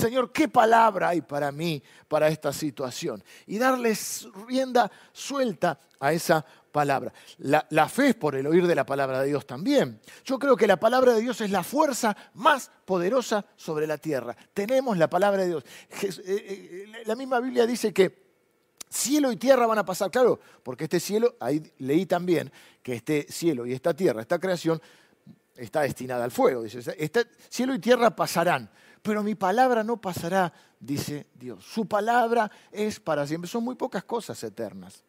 Señor, 0.00 0.32
¿qué 0.32 0.48
palabra 0.48 1.10
hay 1.10 1.20
para 1.20 1.52
mí, 1.52 1.82
para 2.08 2.28
esta 2.28 2.54
situación? 2.54 3.22
Y 3.46 3.58
darles 3.58 4.26
rienda 4.46 4.90
suelta 5.12 5.78
a 5.98 6.14
esa 6.14 6.44
palabra. 6.72 7.12
La, 7.38 7.88
fe 7.88 8.08
es 8.08 8.14
por 8.14 8.34
el 8.34 8.46
oír 8.46 8.66
de 8.66 8.74
la 8.74 8.86
palabra 8.86 9.20
de 9.20 9.28
Dios 9.28 9.46
también. 9.46 10.00
Yo 10.24 10.38
creo 10.38 10.56
que 10.56 10.66
la 10.66 10.78
palabra 10.78 11.12
de 11.12 11.20
Dios 11.20 11.42
es 11.42 11.50
la 11.50 11.62
fuerza 11.62 12.16
más 12.34 12.70
poderosa 12.86 13.44
sobre 13.56 13.86
la 13.86 13.98
tierra. 13.98 14.34
Tenemos 14.54 14.96
la 14.96 15.10
palabra 15.10 15.42
de 15.42 15.48
Dios. 15.48 15.64
Eh, 16.02 16.16
eh, 16.24 17.02
la 17.04 17.14
misma 17.14 17.38
Biblia 17.40 17.66
dice 17.66 17.92
que 17.92 18.30
cielo 18.88 19.30
y 19.30 19.36
tierra 19.36 19.66
van 19.66 19.78
a 19.78 19.84
pasar, 19.84 20.10
claro, 20.10 20.40
porque 20.62 20.84
este 20.84 20.98
cielo, 20.98 21.36
ahí 21.40 21.62
leí 21.78 22.06
también 22.06 22.50
que 22.82 22.94
este 22.94 23.26
cielo 23.28 23.66
y 23.66 23.74
esta 23.74 23.92
tierra, 23.92 24.22
esta 24.22 24.38
creación, 24.38 24.80
está 25.56 25.82
destinada 25.82 26.24
al 26.24 26.30
fuego. 26.30 26.62
Dice, 26.62 26.80
cielo 27.50 27.74
y 27.74 27.78
tierra 27.78 28.16
pasarán 28.16 28.70
pero 29.02 29.22
mi 29.22 29.34
palabra 29.34 29.82
no 29.82 30.00
pasará, 30.00 30.52
dice 30.78 31.26
Dios. 31.34 31.64
Su 31.64 31.86
palabra 31.86 32.50
es 32.70 33.00
para 33.00 33.26
siempre. 33.26 33.48
Son 33.48 33.64
muy 33.64 33.74
pocas 33.74 34.04
cosas 34.04 34.42
eternas. 34.42 35.04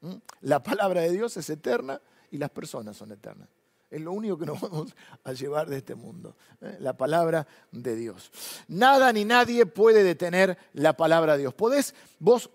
¿Mm? 0.00 0.14
La 0.42 0.62
palabra 0.62 1.00
de 1.02 1.10
Dios 1.10 1.36
es 1.36 1.48
eterna 1.50 2.00
y 2.30 2.38
las 2.38 2.50
personas 2.50 2.96
son 2.96 3.12
eternas. 3.12 3.48
Es 3.90 4.00
lo 4.00 4.12
único 4.12 4.36
que 4.36 4.46
nos 4.46 4.60
vamos 4.60 4.94
a 5.22 5.32
llevar 5.32 5.68
de 5.68 5.78
este 5.78 5.94
mundo. 5.94 6.36
¿eh? 6.60 6.76
La 6.80 6.96
palabra 6.96 7.46
de 7.70 7.96
Dios. 7.96 8.30
Nada 8.68 9.12
ni 9.12 9.24
nadie 9.24 9.66
puede 9.66 10.02
detener 10.02 10.58
la 10.72 10.96
palabra 10.96 11.34
de 11.34 11.40
Dios. 11.40 11.54
Podés 11.54 11.94
vos 12.18 12.50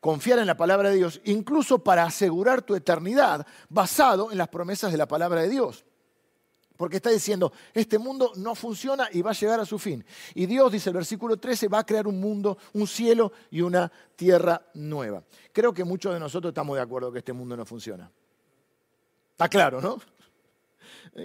confiar 0.00 0.38
en 0.38 0.46
la 0.46 0.56
palabra 0.56 0.90
de 0.90 0.96
Dios, 0.96 1.20
incluso 1.24 1.78
para 1.78 2.04
asegurar 2.04 2.60
tu 2.62 2.74
eternidad, 2.74 3.46
basado 3.70 4.30
en 4.30 4.38
las 4.38 4.48
promesas 4.48 4.92
de 4.92 4.98
la 4.98 5.08
palabra 5.08 5.40
de 5.42 5.48
Dios. 5.48 5.84
Porque 6.76 6.96
está 6.96 7.10
diciendo, 7.10 7.52
este 7.72 7.98
mundo 7.98 8.32
no 8.36 8.54
funciona 8.54 9.08
y 9.12 9.22
va 9.22 9.30
a 9.30 9.34
llegar 9.34 9.60
a 9.60 9.64
su 9.64 9.78
fin. 9.78 10.04
Y 10.34 10.46
Dios, 10.46 10.72
dice 10.72 10.90
el 10.90 10.94
versículo 10.94 11.36
13, 11.36 11.68
va 11.68 11.78
a 11.78 11.86
crear 11.86 12.08
un 12.08 12.18
mundo, 12.18 12.58
un 12.72 12.86
cielo 12.86 13.32
y 13.50 13.60
una 13.60 13.90
tierra 14.16 14.60
nueva. 14.74 15.22
Creo 15.52 15.72
que 15.72 15.84
muchos 15.84 16.12
de 16.12 16.18
nosotros 16.18 16.50
estamos 16.50 16.76
de 16.76 16.82
acuerdo 16.82 17.12
que 17.12 17.18
este 17.18 17.32
mundo 17.32 17.56
no 17.56 17.64
funciona. 17.64 18.10
Está 19.32 19.48
claro, 19.48 19.80
¿no? 19.80 20.00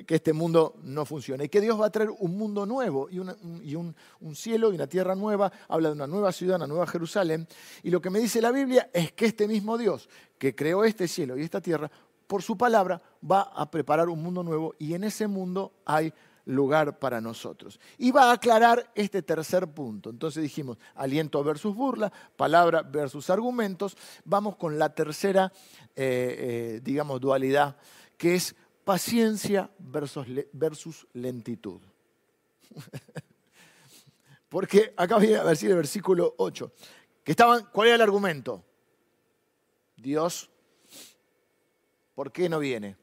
Que 0.05 0.15
este 0.15 0.33
mundo 0.33 0.75
no 0.83 1.03
funciona 1.03 1.43
y 1.43 1.49
que 1.49 1.61
Dios 1.61 1.79
va 1.79 1.87
a 1.87 1.89
traer 1.89 2.11
un 2.11 2.37
mundo 2.37 2.65
nuevo 2.65 3.09
y, 3.09 3.17
un, 3.17 3.95
un 4.19 4.35
cielo 4.35 4.71
y 4.71 4.75
una 4.75 4.85
tierra 4.85 5.15
nueva. 5.15 5.51
Habla 5.67 5.89
de 5.89 5.95
una 5.95 6.05
nueva 6.05 6.31
ciudad, 6.31 6.57
una 6.57 6.67
nueva 6.67 6.85
Jerusalén. 6.85 7.47
Y 7.81 7.89
lo 7.89 7.99
que 7.99 8.11
me 8.11 8.19
dice 8.19 8.39
la 8.39 8.51
Biblia 8.51 8.89
es 8.93 9.13
que 9.13 9.25
este 9.25 9.47
mismo 9.47 9.79
Dios 9.79 10.07
que 10.37 10.53
creó 10.53 10.83
este 10.83 11.07
cielo 11.07 11.37
y 11.37 11.43
esta 11.43 11.59
tierra 11.59 11.89
por 12.29 12.43
su 12.43 12.55
palabra, 12.55 13.01
va 13.29 13.41
a 13.41 13.71
preparar 13.71 14.07
un 14.07 14.21
mundo 14.21 14.43
nuevo 14.43 14.75
y 14.77 14.93
en 14.93 15.03
ese 15.03 15.25
mundo 15.25 15.73
hay 15.83 16.13
lugar 16.45 16.99
para 16.99 17.19
nosotros. 17.19 17.79
Y 17.97 18.11
va 18.11 18.29
a 18.29 18.33
aclarar 18.33 18.91
este 18.93 19.23
tercer 19.23 19.67
punto. 19.67 20.11
Entonces 20.11 20.43
dijimos, 20.43 20.77
aliento 20.93 21.43
versus 21.43 21.73
burla, 21.73 22.13
palabra 22.35 22.83
versus 22.83 23.31
argumentos. 23.31 23.97
Vamos 24.25 24.57
con 24.57 24.77
la 24.77 24.93
tercera, 24.93 25.51
eh, 25.95 26.75
eh, 26.75 26.81
digamos, 26.83 27.19
dualidad, 27.19 27.77
que 28.15 28.35
es 28.35 28.55
paciencia 28.83 29.71
versus, 29.79 30.27
versus 30.53 31.07
lentitud. 31.13 31.81
Porque 34.49 34.93
acá 34.95 35.15
voy 35.15 35.33
a 35.33 35.43
decir 35.45 35.71
el 35.71 35.77
versículo 35.77 36.35
8, 36.37 36.71
que 37.23 37.31
estaban, 37.31 37.67
¿cuál 37.73 37.87
era 37.87 37.95
el 37.95 38.01
argumento? 38.03 38.63
Dios 39.97 40.51
¿por 42.19 42.33
qué 42.33 42.49
no 42.49 42.59
viene? 42.59 42.97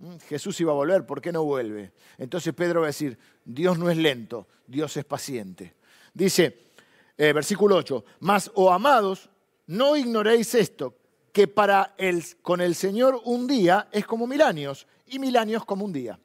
Mm, 0.00 0.16
Jesús 0.28 0.60
iba 0.60 0.70
a 0.70 0.74
volver, 0.74 1.06
¿por 1.06 1.22
qué 1.22 1.32
no 1.32 1.44
vuelve? 1.44 1.94
Entonces 2.18 2.52
Pedro 2.52 2.80
va 2.80 2.88
a 2.88 2.92
decir, 2.92 3.16
Dios 3.42 3.78
no 3.78 3.88
es 3.88 3.96
lento, 3.96 4.48
Dios 4.66 4.94
es 4.98 5.06
paciente. 5.06 5.76
Dice, 6.12 6.72
eh, 7.16 7.32
versículo 7.32 7.76
8, 7.76 8.04
mas, 8.20 8.50
oh 8.52 8.70
amados, 8.70 9.30
no 9.68 9.96
ignoréis 9.96 10.54
esto, 10.54 10.94
que 11.32 11.48
para 11.48 11.94
el, 11.96 12.22
con 12.42 12.60
el 12.60 12.74
Señor 12.74 13.18
un 13.24 13.46
día 13.46 13.88
es 13.90 14.04
como 14.04 14.26
mil 14.26 14.42
años 14.42 14.86
y 15.06 15.18
mil 15.18 15.34
años 15.34 15.64
como 15.64 15.86
un 15.86 15.94
día. 15.94 16.20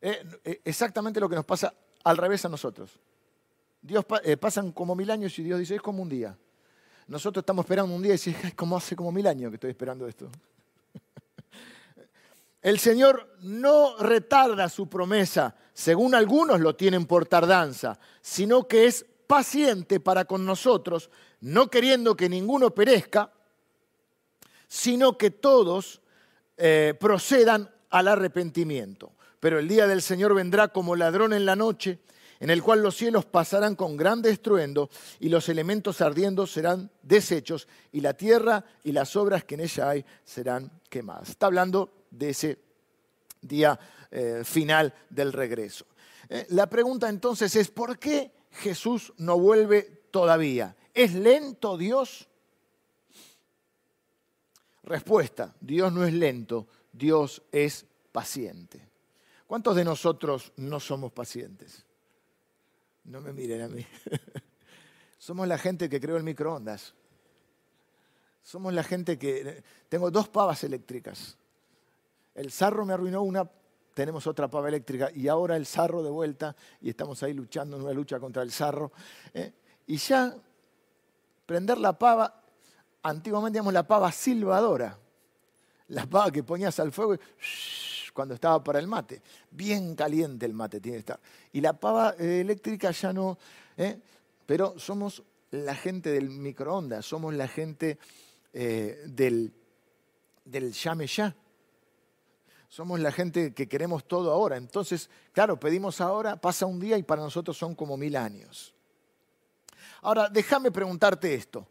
Eh, 0.00 0.24
eh, 0.42 0.62
exactamente 0.64 1.20
lo 1.20 1.28
que 1.28 1.36
nos 1.36 1.44
pasa 1.44 1.72
al 2.02 2.16
revés 2.16 2.44
a 2.44 2.48
nosotros. 2.48 2.98
Dios 3.80 4.04
pasan 4.40 4.72
como 4.72 4.96
mil 4.96 5.12
años 5.12 5.38
y 5.38 5.44
Dios 5.44 5.60
dice, 5.60 5.76
es 5.76 5.80
como 5.80 6.02
un 6.02 6.08
día. 6.08 6.36
Nosotros 7.06 7.42
estamos 7.42 7.64
esperando 7.64 7.94
un 7.94 8.02
día 8.02 8.10
y 8.10 8.12
decimos, 8.12 8.40
como 8.56 8.76
hace 8.76 8.96
como 8.96 9.12
mil 9.12 9.26
años 9.26 9.50
que 9.50 9.56
estoy 9.56 9.70
esperando 9.70 10.08
esto. 10.08 10.30
El 12.62 12.78
Señor 12.78 13.36
no 13.42 13.96
retarda 13.98 14.68
su 14.68 14.88
promesa, 14.88 15.54
según 15.74 16.14
algunos 16.14 16.60
lo 16.60 16.76
tienen 16.76 17.04
por 17.06 17.26
tardanza, 17.26 17.98
sino 18.22 18.66
que 18.66 18.86
es 18.86 19.04
paciente 19.26 20.00
para 20.00 20.24
con 20.24 20.46
nosotros, 20.46 21.10
no 21.40 21.68
queriendo 21.68 22.16
que 22.16 22.28
ninguno 22.28 22.70
perezca, 22.70 23.30
sino 24.66 25.18
que 25.18 25.30
todos 25.30 26.00
eh, 26.56 26.94
procedan 26.98 27.70
al 27.90 28.08
arrepentimiento. 28.08 29.12
Pero 29.40 29.58
el 29.58 29.68
día 29.68 29.86
del 29.86 30.00
Señor 30.00 30.34
vendrá 30.34 30.68
como 30.68 30.96
ladrón 30.96 31.34
en 31.34 31.44
la 31.44 31.54
noche 31.54 31.98
en 32.40 32.50
el 32.50 32.62
cual 32.62 32.82
los 32.82 32.96
cielos 32.96 33.24
pasarán 33.24 33.76
con 33.76 33.96
gran 33.96 34.24
estruendo 34.24 34.90
y 35.20 35.28
los 35.28 35.48
elementos 35.48 36.00
ardiendo 36.00 36.46
serán 36.46 36.90
deshechos 37.02 37.68
y 37.92 38.00
la 38.00 38.14
tierra 38.14 38.64
y 38.82 38.92
las 38.92 39.16
obras 39.16 39.44
que 39.44 39.54
en 39.54 39.60
ella 39.60 39.90
hay 39.90 40.04
serán 40.24 40.70
quemadas. 40.88 41.30
Está 41.30 41.46
hablando 41.46 42.06
de 42.10 42.30
ese 42.30 42.58
día 43.40 43.78
eh, 44.10 44.42
final 44.44 44.92
del 45.10 45.32
regreso. 45.32 45.86
Eh, 46.28 46.46
la 46.50 46.68
pregunta 46.68 47.08
entonces 47.08 47.54
es, 47.56 47.70
¿por 47.70 47.98
qué 47.98 48.32
Jesús 48.50 49.12
no 49.18 49.38
vuelve 49.38 50.04
todavía? 50.10 50.76
¿Es 50.92 51.14
lento 51.14 51.76
Dios? 51.76 52.28
Respuesta, 54.84 55.54
Dios 55.60 55.92
no 55.92 56.04
es 56.04 56.12
lento, 56.12 56.68
Dios 56.92 57.42
es 57.50 57.86
paciente. 58.12 58.86
¿Cuántos 59.46 59.76
de 59.76 59.84
nosotros 59.84 60.52
no 60.56 60.78
somos 60.80 61.12
pacientes? 61.12 61.83
No 63.04 63.20
me 63.20 63.32
miren 63.32 63.62
a 63.62 63.68
mí. 63.68 63.86
Somos 65.18 65.46
la 65.48 65.58
gente 65.58 65.88
que 65.88 66.00
creó 66.00 66.16
el 66.16 66.22
microondas. 66.22 66.94
Somos 68.42 68.72
la 68.72 68.82
gente 68.82 69.18
que... 69.18 69.62
Tengo 69.88 70.10
dos 70.10 70.28
pavas 70.28 70.64
eléctricas. 70.64 71.36
El 72.34 72.50
sarro 72.50 72.84
me 72.84 72.92
arruinó 72.92 73.22
una, 73.22 73.48
tenemos 73.94 74.26
otra 74.26 74.48
pava 74.48 74.68
eléctrica 74.68 75.10
y 75.14 75.28
ahora 75.28 75.56
el 75.56 75.66
sarro 75.66 76.02
de 76.02 76.10
vuelta 76.10 76.54
y 76.80 76.90
estamos 76.90 77.22
ahí 77.22 77.32
luchando 77.32 77.76
en 77.76 77.82
una 77.82 77.92
lucha 77.92 78.18
contra 78.18 78.42
el 78.42 78.50
sarro. 78.50 78.92
¿eh? 79.32 79.52
Y 79.86 79.96
ya 79.96 80.34
prender 81.46 81.78
la 81.78 81.96
pava, 81.96 82.42
antiguamente 83.02 83.58
llamamos 83.58 83.74
la 83.74 83.86
pava 83.86 84.10
silbadora, 84.10 84.98
la 85.88 86.06
pava 86.06 86.32
que 86.32 86.42
ponías 86.42 86.78
al 86.80 86.90
fuego 86.90 87.14
y 87.14 87.20
cuando 88.14 88.34
estaba 88.34 88.62
para 88.64 88.78
el 88.78 88.86
mate. 88.86 89.20
Bien 89.50 89.94
caliente 89.94 90.46
el 90.46 90.54
mate 90.54 90.80
tiene 90.80 90.96
que 90.96 91.00
estar. 91.00 91.20
Y 91.52 91.60
la 91.60 91.74
pava 91.74 92.14
eh, 92.18 92.40
eléctrica 92.40 92.92
ya 92.92 93.12
no, 93.12 93.36
¿eh? 93.76 93.98
pero 94.46 94.78
somos 94.78 95.22
la 95.50 95.74
gente 95.74 96.10
del 96.10 96.30
microondas, 96.30 97.04
somos 97.04 97.34
la 97.34 97.48
gente 97.48 97.98
eh, 98.52 99.02
del, 99.06 99.52
del 100.44 100.72
llame 100.72 101.06
ya. 101.06 101.34
Somos 102.68 102.98
la 102.98 103.12
gente 103.12 103.52
que 103.52 103.68
queremos 103.68 104.04
todo 104.04 104.32
ahora. 104.32 104.56
Entonces, 104.56 105.08
claro, 105.32 105.60
pedimos 105.60 106.00
ahora, 106.00 106.36
pasa 106.36 106.66
un 106.66 106.80
día 106.80 106.98
y 106.98 107.04
para 107.04 107.22
nosotros 107.22 107.56
son 107.56 107.74
como 107.74 107.96
mil 107.96 108.16
años. 108.16 108.74
Ahora, 110.02 110.28
déjame 110.28 110.72
preguntarte 110.72 111.34
esto. 111.34 111.68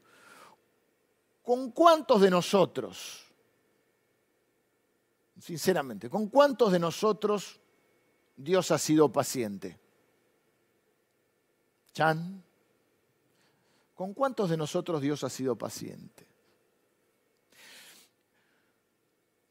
¿Con 1.42 1.72
cuántos 1.72 2.22
de 2.22 2.30
nosotros 2.30 3.23
sinceramente, 5.44 6.10
¿con 6.10 6.30
cuántos 6.30 6.72
de 6.72 6.80
nosotros 6.80 7.60
Dios 8.38 8.72
ha 8.72 8.78
sido 8.78 9.12
paciente? 9.12 9.78
Chan, 11.92 12.42
¿con 13.94 14.14
cuántos 14.14 14.50
de 14.50 14.56
nosotros 14.56 15.02
Dios 15.02 15.22
ha 15.26 15.30
sido 15.30 15.58
paciente? 15.58 16.26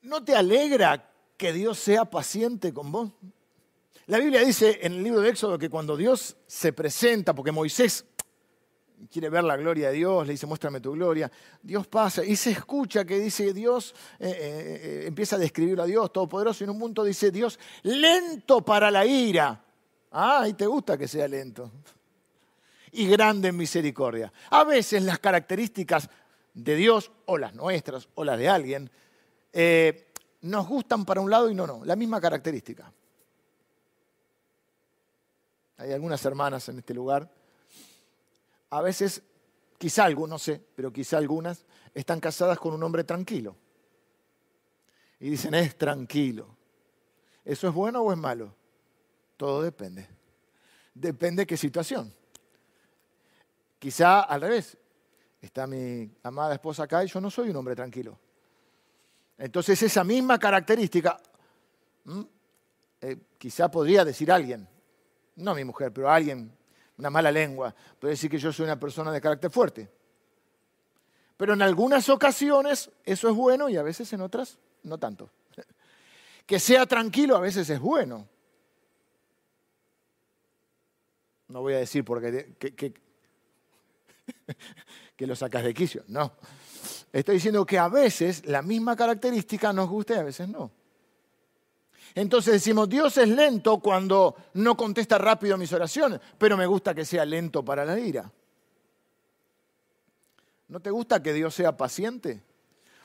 ¿No 0.00 0.24
te 0.24 0.34
alegra 0.34 1.12
que 1.36 1.52
Dios 1.52 1.78
sea 1.78 2.06
paciente 2.06 2.72
con 2.72 2.90
vos? 2.90 3.10
La 4.06 4.18
Biblia 4.18 4.40
dice 4.40 4.78
en 4.82 4.94
el 4.94 5.02
libro 5.02 5.20
de 5.20 5.28
Éxodo 5.28 5.58
que 5.58 5.68
cuando 5.68 5.94
Dios 5.94 6.36
se 6.46 6.72
presenta, 6.72 7.34
porque 7.34 7.52
Moisés 7.52 8.06
quiere 9.10 9.28
ver 9.28 9.44
la 9.44 9.56
gloria 9.56 9.88
de 9.88 9.94
Dios, 9.94 10.26
le 10.26 10.32
dice, 10.32 10.46
muéstrame 10.46 10.80
tu 10.80 10.92
gloria. 10.92 11.30
Dios 11.62 11.86
pasa 11.86 12.24
y 12.24 12.36
se 12.36 12.50
escucha 12.50 13.04
que 13.04 13.18
dice 13.18 13.52
Dios, 13.52 13.94
eh, 14.18 14.28
eh, 14.28 14.80
eh, 14.82 15.04
empieza 15.06 15.36
a 15.36 15.38
describir 15.38 15.80
a 15.80 15.84
Dios 15.84 16.12
todopoderoso 16.12 16.62
y 16.62 16.64
en 16.64 16.70
un 16.70 16.78
punto 16.78 17.04
dice 17.04 17.30
Dios, 17.30 17.58
lento 17.82 18.62
para 18.62 18.90
la 18.90 19.04
ira. 19.04 19.64
Ah, 20.12 20.46
y 20.48 20.54
te 20.54 20.66
gusta 20.66 20.98
que 20.98 21.08
sea 21.08 21.26
lento. 21.26 21.70
Y 22.92 23.08
grande 23.08 23.48
en 23.48 23.56
misericordia. 23.56 24.32
A 24.50 24.64
veces 24.64 25.02
las 25.02 25.18
características 25.18 26.10
de 26.52 26.76
Dios, 26.76 27.10
o 27.24 27.38
las 27.38 27.54
nuestras, 27.54 28.08
o 28.14 28.24
las 28.24 28.38
de 28.38 28.48
alguien, 28.48 28.90
nos 30.42 30.68
gustan 30.68 31.06
para 31.06 31.22
un 31.22 31.30
lado 31.30 31.50
y 31.50 31.54
no, 31.54 31.66
no, 31.66 31.82
la 31.84 31.96
misma 31.96 32.20
característica. 32.20 32.92
Hay 35.78 35.92
algunas 35.92 36.22
hermanas 36.26 36.68
en 36.68 36.78
este 36.78 36.92
lugar 36.92 37.30
a 38.72 38.80
veces, 38.80 39.22
quizá 39.76 40.06
algunos, 40.06 40.30
no 40.30 40.38
sé, 40.38 40.58
pero 40.74 40.90
quizá 40.90 41.18
algunas, 41.18 41.66
están 41.92 42.20
casadas 42.20 42.58
con 42.58 42.72
un 42.72 42.82
hombre 42.82 43.04
tranquilo. 43.04 43.54
Y 45.20 45.28
dicen, 45.28 45.52
es 45.52 45.76
tranquilo. 45.76 46.56
¿Eso 47.44 47.68
es 47.68 47.74
bueno 47.74 48.00
o 48.00 48.10
es 48.10 48.16
malo? 48.16 48.54
Todo 49.36 49.60
depende. 49.60 50.08
Depende 50.94 51.42
de 51.42 51.46
qué 51.46 51.58
situación. 51.58 52.14
Quizá 53.78 54.22
al 54.22 54.40
revés. 54.40 54.78
Está 55.42 55.66
mi 55.66 56.10
amada 56.22 56.54
esposa 56.54 56.84
acá 56.84 57.04
y 57.04 57.08
yo 57.08 57.20
no 57.20 57.30
soy 57.30 57.50
un 57.50 57.56
hombre 57.56 57.76
tranquilo. 57.76 58.18
Entonces 59.36 59.82
esa 59.82 60.02
misma 60.02 60.38
característica, 60.38 61.20
eh, 63.02 63.18
quizá 63.36 63.70
podría 63.70 64.02
decir 64.02 64.32
alguien, 64.32 64.66
no 65.36 65.54
mi 65.54 65.62
mujer, 65.62 65.92
pero 65.92 66.10
alguien 66.10 66.56
una 66.98 67.10
mala 67.10 67.30
lengua, 67.30 67.74
puede 67.98 68.12
decir 68.12 68.30
que 68.30 68.38
yo 68.38 68.52
soy 68.52 68.64
una 68.64 68.78
persona 68.78 69.10
de 69.10 69.20
carácter 69.20 69.50
fuerte. 69.50 69.90
Pero 71.36 71.54
en 71.54 71.62
algunas 71.62 72.08
ocasiones 72.08 72.90
eso 73.04 73.28
es 73.28 73.34
bueno 73.34 73.68
y 73.68 73.76
a 73.76 73.82
veces 73.82 74.12
en 74.12 74.20
otras 74.20 74.58
no 74.82 74.98
tanto. 74.98 75.30
Que 76.46 76.58
sea 76.58 76.86
tranquilo 76.86 77.36
a 77.36 77.40
veces 77.40 77.70
es 77.70 77.80
bueno. 77.80 78.28
No 81.48 81.60
voy 81.60 81.74
a 81.74 81.78
decir 81.78 82.04
porque 82.04 82.54
que, 82.58 82.74
que, 82.74 82.94
que 85.16 85.26
lo 85.26 85.36
sacas 85.36 85.64
de 85.64 85.72
quicio, 85.72 86.04
no. 86.08 86.32
Estoy 87.12 87.36
diciendo 87.36 87.64
que 87.66 87.78
a 87.78 87.88
veces 87.88 88.46
la 88.46 88.62
misma 88.62 88.96
característica 88.96 89.72
nos 89.72 89.88
gusta 89.88 90.14
y 90.14 90.18
a 90.18 90.22
veces 90.22 90.48
no. 90.48 90.70
Entonces 92.14 92.54
decimos, 92.54 92.88
Dios 92.88 93.16
es 93.16 93.28
lento 93.28 93.78
cuando 93.78 94.36
no 94.54 94.76
contesta 94.76 95.18
rápido 95.18 95.56
mis 95.56 95.72
oraciones, 95.72 96.20
pero 96.38 96.56
me 96.56 96.66
gusta 96.66 96.94
que 96.94 97.04
sea 97.04 97.24
lento 97.24 97.64
para 97.64 97.84
la 97.84 97.98
ira. 97.98 98.30
¿No 100.68 100.80
te 100.80 100.90
gusta 100.90 101.22
que 101.22 101.32
Dios 101.32 101.54
sea 101.54 101.76
paciente? 101.76 102.42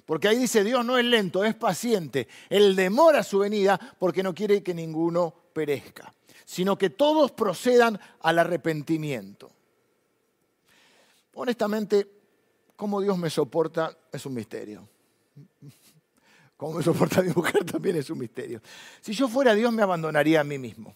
Porque 0.06 0.30
ahí 0.30 0.38
dice, 0.38 0.64
Dios 0.64 0.86
no 0.86 0.98
es 0.98 1.06
lento, 1.06 1.44
es 1.44 1.54
paciente. 1.54 2.28
Él 2.50 2.76
demora 2.76 3.24
su 3.24 3.40
venida 3.40 3.78
porque 4.00 4.24
no 4.24 4.34
quiere 4.34 4.64
que 4.64 4.74
ninguno 4.74 5.34
perezca, 5.52 6.14
sino 6.46 6.78
que 6.78 6.90
todos 6.90 7.32
procedan 7.32 8.00
al 8.22 8.40
arrepentimiento. 8.40 9.52
Honestamente, 11.34 12.08
cómo 12.76 13.02
Dios 13.02 13.18
me 13.18 13.30
soporta 13.30 13.98
es 14.12 14.26
un 14.26 14.34
misterio. 14.34 14.88
Cómo 16.58 16.74
me 16.74 16.84
soporta 16.84 17.22
mi 17.22 17.30
mujer 17.30 17.64
también 17.72 17.96
es 17.96 18.10
un 18.10 18.18
misterio. 18.18 18.62
Si 19.00 19.14
yo 19.14 19.28
fuera 19.30 19.54
Dios 19.54 19.72
me 19.72 19.84
abandonaría 19.84 20.42
a 20.42 20.44
mí 20.44 20.58
mismo. 20.58 20.96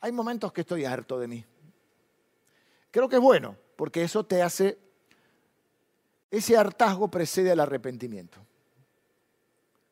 Hay 0.00 0.12
momentos 0.12 0.52
que 0.52 0.60
estoy 0.60 0.84
harto 0.84 1.18
de 1.18 1.26
mí. 1.26 1.44
Creo 2.90 3.08
que 3.08 3.16
es 3.16 3.22
bueno, 3.22 3.56
porque 3.76 4.02
eso 4.02 4.24
te 4.24 4.42
hace, 4.42 4.78
ese 6.30 6.56
hartazgo 6.56 7.08
precede 7.08 7.50
al 7.50 7.60
arrepentimiento. 7.60 8.38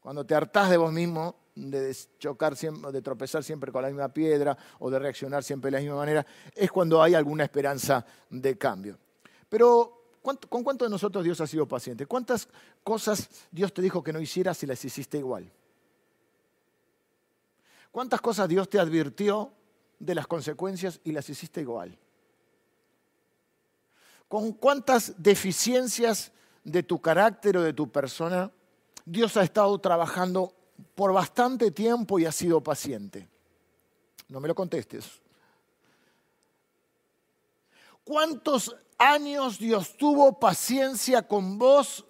Cuando 0.01 0.25
te 0.25 0.35
hartás 0.35 0.71
de 0.71 0.77
vos 0.77 0.93
mismo, 0.93 1.37
de 1.55 1.95
chocar 2.19 2.57
de 2.57 3.03
tropezar 3.03 3.43
siempre 3.43 3.73
con 3.73 3.83
la 3.83 3.89
misma 3.89 4.09
piedra 4.09 4.57
o 4.79 4.91
de 4.91 4.99
reaccionar 4.99 5.43
siempre 5.43 5.71
de 5.71 5.79
la 5.79 5.81
misma 5.81 5.97
manera, 5.97 6.27
es 6.55 6.71
cuando 6.71 7.03
hay 7.03 7.15
alguna 7.15 7.45
esperanza 7.45 8.05
de 8.31 8.57
cambio. 8.57 8.99
Pero 9.49 9.98
¿Con 10.37 10.63
cuánto 10.63 10.85
de 10.85 10.91
nosotros 10.91 11.25
Dios 11.25 11.41
ha 11.41 11.47
sido 11.47 11.67
paciente? 11.67 12.05
¿Cuántas 12.05 12.49
cosas 12.85 13.31
Dios 13.51 13.73
te 13.73 13.81
dijo 13.81 14.03
que 14.03 14.13
no 14.13 14.21
hicieras 14.21 14.63
y 14.63 14.67
las 14.67 14.85
hiciste 14.85 15.17
igual? 15.17 15.51
¿Cuántas 17.91 18.21
cosas 18.21 18.49
Dios 18.49 18.69
te 18.69 18.79
advirtió 18.79 19.53
de 19.99 20.15
las 20.15 20.27
consecuencias 20.27 21.01
y 21.03 21.13
las 21.13 21.29
hiciste 21.31 21.63
igual? 21.63 21.97
¿Con 24.29 24.53
cuántas 24.53 25.15
deficiencias 25.17 26.33
de 26.63 26.83
tu 26.83 27.01
carácter 27.01 27.57
o 27.57 27.63
de 27.63 27.73
tu 27.73 27.91
persona 27.91 28.51
Dios 29.07 29.39
ha 29.39 29.43
estado 29.43 29.79
trabajando 29.79 30.53
por 30.95 31.15
bastante 31.15 31.71
tiempo 31.71 32.19
y 32.19 32.27
ha 32.27 32.33
sido 32.33 32.63
paciente? 32.63 33.27
No 34.29 34.41
me 34.41 34.49
lo 34.49 34.55
contestes. 34.55 35.23
¿Cuántos 38.05 38.77
años 38.99 39.59
Dios 39.59 39.97
tuvo 39.97 40.39
paciencia 40.39 41.27
con 41.27 41.59
vos 41.59 42.05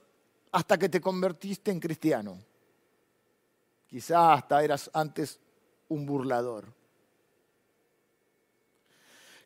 hasta 0.50 0.78
que 0.78 0.88
te 0.88 1.00
convertiste 1.00 1.70
en 1.70 1.80
cristiano. 1.80 2.38
Quizá 3.86 4.32
hasta 4.32 4.62
eras 4.62 4.90
antes 4.92 5.38
un 5.88 6.06
burlador. 6.06 6.72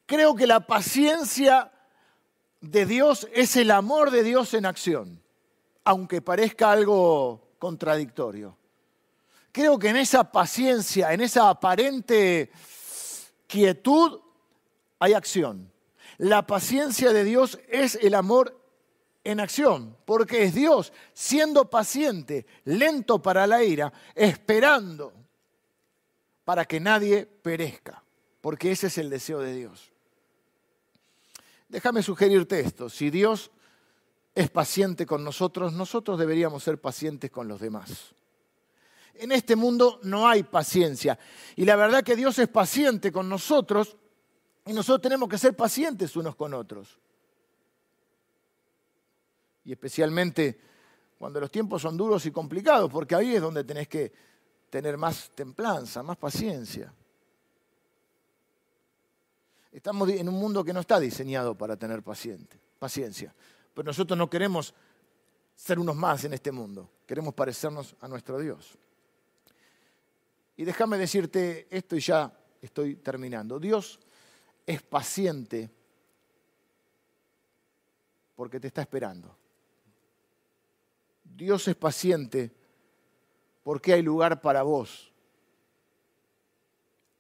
Creo 0.07 0.35
que 0.35 0.47
la 0.47 0.61
paciencia 0.61 1.73
de 2.61 2.87
Dios 2.87 3.27
es 3.33 3.57
el 3.57 3.71
amor 3.71 4.11
de 4.11 4.23
Dios 4.23 4.55
en 4.55 4.67
acción, 4.67 5.23
aunque 5.85 6.21
parezca 6.21 6.71
algo 6.71 7.55
contradictorio. 7.59 8.57
Creo 9.53 9.79
que 9.79 9.89
en 9.89 9.97
esa 9.97 10.31
paciencia, 10.31 11.13
en 11.13 11.21
esa 11.21 11.49
aparente 11.49 12.51
quietud, 13.47 14.21
hay 14.99 15.15
acción. 15.15 15.72
La 16.23 16.47
paciencia 16.47 17.13
de 17.13 17.25
Dios 17.25 17.59
es 17.67 17.97
el 18.01 18.15
amor 18.15 18.57
en 19.25 19.41
acción, 19.41 19.97
porque 20.05 20.45
es 20.45 20.55
Dios 20.55 20.93
siendo 21.13 21.69
paciente, 21.69 22.47
lento 22.63 23.21
para 23.21 23.45
la 23.45 23.65
ira, 23.65 23.93
esperando 24.15 25.13
para 26.45 26.65
que 26.65 26.79
nadie 26.79 27.27
perezca, 27.27 28.05
porque 28.41 28.71
ese 28.71 28.87
es 28.87 28.99
el 28.99 29.11
deseo 29.11 29.41
de 29.41 29.53
Dios. 29.53 29.91
Déjame 31.69 32.05
sugerirte 32.05 32.61
esto, 32.61 32.89
si 32.89 33.11
Dios 33.11 33.51
es 34.33 34.49
paciente 34.49 35.05
con 35.05 35.25
nosotros, 35.25 35.73
nosotros 35.73 36.21
deberíamos 36.21 36.63
ser 36.63 36.81
pacientes 36.81 37.33
con 37.33 37.49
los 37.49 37.61
demás. 37.61 38.15
En 39.15 39.33
este 39.33 39.57
mundo 39.57 39.99
no 40.05 40.29
hay 40.29 40.45
paciencia 40.45 41.19
y 41.57 41.65
la 41.65 41.75
verdad 41.75 42.05
que 42.05 42.15
Dios 42.15 42.39
es 42.39 42.47
paciente 42.47 43.11
con 43.11 43.29
nosotros 43.29 43.97
y 44.67 44.73
nosotros 44.73 45.03
tenemos 45.03 45.29
que 45.29 45.39
ser 45.39 45.57
pacientes 45.57 46.17
unos 46.17 46.37
con 46.37 46.55
otros. 46.55 46.99
Y 49.65 49.73
especialmente 49.73 50.59
cuando 51.19 51.41
los 51.41 51.51
tiempos 51.51 51.83
son 51.83 51.97
duros 51.97 52.27
y 52.27 52.33
complicados, 52.33 52.91
porque 52.91 53.15
ahí 53.15 53.37
es 53.37 53.41
donde 53.41 53.65
tenés 53.65 53.89
que 53.89 54.13
tener 54.69 54.97
más 54.97 55.31
templanza, 55.35 56.03
más 56.03 56.17
paciencia. 56.17 56.93
Estamos 59.71 60.09
en 60.11 60.29
un 60.29 60.35
mundo 60.35 60.65
que 60.65 60.73
no 60.73 60.81
está 60.81 60.99
diseñado 60.99 61.57
para 61.57 61.77
tener 61.77 62.03
paciencia, 62.03 63.35
pero 63.73 63.87
nosotros 63.87 64.19
no 64.19 64.29
queremos 64.29 64.75
ser 65.55 65.79
unos 65.79 65.95
más 65.95 66.25
en 66.25 66.35
este 66.35 66.51
mundo, 66.51 66.91
queremos 67.07 67.35
parecernos 67.35 67.95
a 68.01 68.09
nuestro 68.09 68.39
Dios. 68.39 68.77
Y 70.57 70.65
déjame 70.65 70.99
decirte 70.99 71.67
esto 71.71 71.97
y 71.97 72.01
ya 72.01 72.33
estoy 72.61 72.97
terminando. 72.97 73.59
Dios 73.59 74.01
es 74.67 74.83
paciente 74.83 75.71
porque 78.35 78.61
te 78.61 78.69
está 78.69 78.83
esperando. 78.83 79.37
Dios 81.25 81.67
es 81.69 81.77
paciente 81.77 82.51
porque 83.63 83.93
hay 83.93 84.03
lugar 84.03 84.41
para 84.41 84.63
vos 84.63 85.13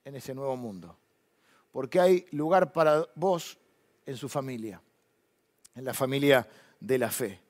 en 0.04 0.16
ese 0.16 0.34
nuevo 0.34 0.56
mundo. 0.56 0.96
Porque 1.70 2.00
hay 2.00 2.26
lugar 2.32 2.72
para 2.72 3.08
vos 3.14 3.58
en 4.04 4.16
su 4.16 4.28
familia, 4.28 4.82
en 5.74 5.84
la 5.84 5.94
familia 5.94 6.46
de 6.80 6.98
la 6.98 7.10
fe. 7.10 7.40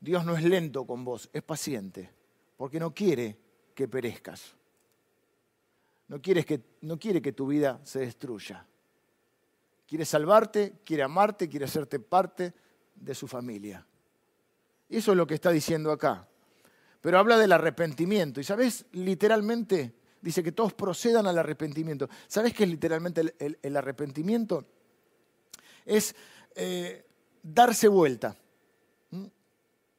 Dios 0.00 0.24
no 0.24 0.36
es 0.36 0.42
lento 0.42 0.84
con 0.84 1.04
vos, 1.04 1.30
es 1.32 1.42
paciente, 1.42 2.10
porque 2.56 2.80
no 2.80 2.92
quiere 2.92 3.38
que 3.74 3.86
perezcas. 3.86 4.56
No, 6.08 6.20
quiere 6.20 6.44
que 6.44 7.32
tu 7.32 7.46
vida 7.46 7.80
se 7.84 8.00
destruya. 8.00 8.66
Quiere 9.92 10.06
salvarte, 10.06 10.78
quiere 10.86 11.02
amarte, 11.02 11.50
quiere 11.50 11.66
hacerte 11.66 12.00
parte 12.00 12.54
de 12.94 13.14
su 13.14 13.28
familia. 13.28 13.86
Eso 14.88 15.10
es 15.10 15.16
lo 15.18 15.26
que 15.26 15.34
está 15.34 15.50
diciendo 15.50 15.92
acá. 15.92 16.26
Pero 17.02 17.18
habla 17.18 17.36
del 17.36 17.52
arrepentimiento. 17.52 18.40
Y 18.40 18.44
sabes, 18.44 18.86
literalmente, 18.92 19.92
dice 20.22 20.42
que 20.42 20.52
todos 20.52 20.72
procedan 20.72 21.26
al 21.26 21.36
arrepentimiento. 21.36 22.08
¿Sabes 22.26 22.54
qué 22.54 22.64
es 22.64 22.70
literalmente 22.70 23.34
el, 23.38 23.76
arrepentimiento? 23.76 24.64
Es 25.84 26.16
eh, 26.54 27.04
darse 27.42 27.86
vuelta. 27.86 28.34
¿Mm? 29.10 29.26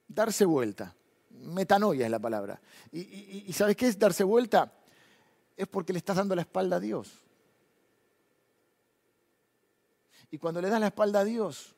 Darse 0.08 0.45
vuelta. 0.45 0.95
Metanoia 1.29 2.06
es 2.06 2.12
la 2.12 2.17
palabra. 2.17 2.60
Y, 2.91 3.43
y 3.45 3.53
¿sabes 3.53 3.75
qué 3.75 3.89
es 3.89 3.99
darse 3.99 4.23
vuelta? 4.23 4.73
Es 5.56 5.67
porque 5.67 5.93
le 5.93 5.99
estás 5.99 6.15
dando 6.15 6.34
la 6.34 6.41
espalda 6.41 6.77
a 6.77 6.79
Dios. 6.79 7.23
Y 10.34 10.39
cuando 10.39 10.60
le 10.60 10.67
das 10.67 10.80
la 10.80 10.88
espalda 10.88 11.19
a 11.19 11.24
Dios, 11.24 11.76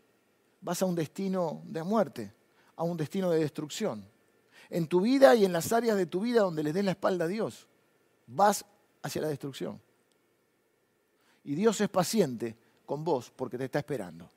vas 0.62 0.82
a 0.82 0.86
un 0.86 0.96
destino 0.96 1.62
de 1.65 1.84
muerte, 1.84 2.34
a 2.78 2.84
un 2.84 2.96
destino 2.96 3.30
de 3.30 3.39
destrucción. 3.39 4.10
En 4.70 4.88
tu 4.88 5.02
vida 5.02 5.36
y 5.36 5.44
en 5.44 5.52
las 5.52 5.74
áreas 5.74 5.98
de 5.98 6.06
tu 6.06 6.22
vida 6.22 6.39
donde 6.39 6.63
le 6.63 6.72
des 6.72 6.86
la 6.86 6.91
espalda 6.91 7.26
a 7.26 7.28
Dios, 7.28 7.68
vas 8.28 8.63
hacia 9.02 9.24
la 9.24 9.28
destrucción. 9.28 9.82
Y 11.44 11.54
Dios 11.54 11.82
es 11.82 11.89
paciente 11.89 12.56
con 12.86 13.04
vos 13.04 13.30
porque 13.36 13.58
te 13.58 13.65
está 13.65 13.80
esperando. 13.80 14.32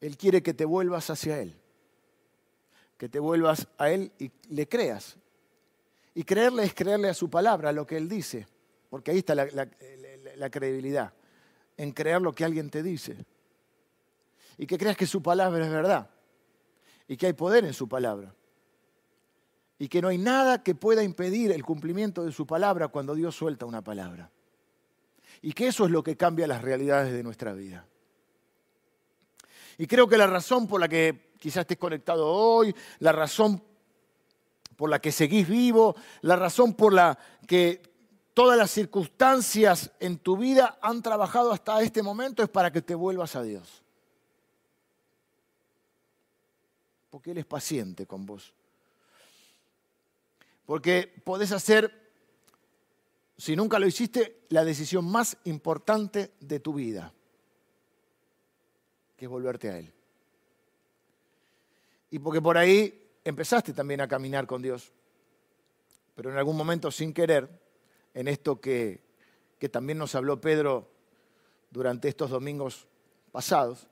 Él 0.00 0.16
quiere 0.16 0.40
que 0.40 0.54
te 0.54 0.66
vuelvas 0.66 1.10
hacia 1.10 1.40
Él, 1.40 1.58
que 2.96 3.08
te 3.08 3.18
vuelvas 3.18 3.66
a 3.76 3.90
Él 3.90 4.12
y 4.20 4.30
le 4.50 4.68
creas. 4.68 5.16
Y 6.14 6.22
creerle 6.22 6.62
es 6.62 6.74
creerle 6.74 7.08
a 7.08 7.14
su 7.14 7.28
palabra, 7.28 7.70
a 7.70 7.72
lo 7.72 7.84
que 7.84 7.96
Él 7.96 8.08
dice. 8.08 8.46
Porque 8.90 9.12
ahí 9.12 9.18
está 9.18 9.36
la, 9.36 10.50
credibilidad, 10.50 11.14
en 11.76 11.92
creer 11.92 12.20
lo 12.20 12.32
que 12.32 12.44
alguien 12.44 12.68
te 12.68 12.82
dice. 12.82 13.24
Y 14.58 14.66
que 14.66 14.76
creas 14.76 14.96
que 14.96 15.06
su 15.06 15.22
palabra 15.22 15.64
es 15.64 15.70
verdad. 15.70 16.10
Y 17.06 17.16
que 17.16 17.26
hay 17.26 17.32
poder 17.32 17.64
en 17.64 17.72
su 17.72 17.88
palabra. 17.88 18.34
Y 19.78 19.88
que 19.88 20.02
no 20.02 20.08
hay 20.08 20.18
nada 20.18 20.62
que 20.62 20.74
pueda 20.74 21.02
impedir 21.02 21.52
el 21.52 21.64
cumplimiento 21.64 22.24
de 22.24 22.32
su 22.32 22.46
palabra 22.46 22.88
cuando 22.88 23.14
Dios 23.14 23.34
suelta 23.34 23.64
una 23.64 23.80
palabra. 23.80 24.30
Y 25.40 25.52
que 25.52 25.68
eso 25.68 25.86
es 25.86 25.90
lo 25.90 26.02
que 26.02 26.16
cambia 26.16 26.48
las 26.48 26.60
realidades 26.60 27.12
de 27.12 27.22
nuestra 27.22 27.52
vida. 27.52 27.86
Y 29.78 29.86
creo 29.86 30.08
que 30.08 30.18
la 30.18 30.26
razón 30.26 30.66
por 30.66 30.80
la 30.80 30.88
que 30.88 31.30
quizás 31.38 31.62
estés 31.62 31.78
conectado 31.78 32.26
hoy, 32.26 32.74
la 32.98 33.12
razón 33.12 33.62
por 34.76 34.90
la 34.90 34.98
que 34.98 35.12
seguís 35.12 35.48
vivo, 35.48 35.94
la 36.22 36.36
razón 36.36 36.74
por 36.74 36.92
la 36.92 37.18
que 37.46 37.89
todas 38.40 38.56
las 38.56 38.70
circunstancias 38.70 39.90
en 40.00 40.16
tu 40.16 40.34
vida 40.34 40.78
han 40.80 41.02
trabajado 41.02 41.52
hasta 41.52 41.82
este 41.82 42.02
momento 42.02 42.42
es 42.42 42.48
para 42.48 42.72
que 42.72 42.80
te 42.80 42.94
vuelvas 42.94 43.36
a 43.36 43.42
Dios. 43.42 43.82
Porque 47.10 47.32
Él 47.32 47.36
es 47.36 47.44
paciente 47.44 48.06
con 48.06 48.24
vos. 48.24 48.54
Porque 50.64 51.20
podés 51.22 51.52
hacer, 51.52 51.92
si 53.36 53.54
nunca 53.56 53.78
lo 53.78 53.86
hiciste, 53.86 54.46
la 54.48 54.64
decisión 54.64 55.04
más 55.04 55.36
importante 55.44 56.32
de 56.40 56.60
tu 56.60 56.72
vida, 56.72 57.12
que 59.18 59.26
es 59.26 59.30
volverte 59.30 59.68
a 59.68 59.80
Él. 59.80 59.92
Y 62.10 62.18
porque 62.20 62.40
por 62.40 62.56
ahí 62.56 63.06
empezaste 63.22 63.74
también 63.74 64.00
a 64.00 64.08
caminar 64.08 64.46
con 64.46 64.62
Dios, 64.62 64.90
pero 66.14 66.30
en 66.30 66.38
algún 66.38 66.56
momento 66.56 66.90
sin 66.90 67.12
querer, 67.12 67.68
en 68.14 68.28
esto 68.28 68.60
que, 68.60 69.00
que 69.58 69.68
también 69.68 69.98
nos 69.98 70.14
habló 70.14 70.40
Pedro 70.40 70.90
durante 71.70 72.08
estos 72.08 72.30
domingos 72.30 72.86
pasados, 73.32 73.86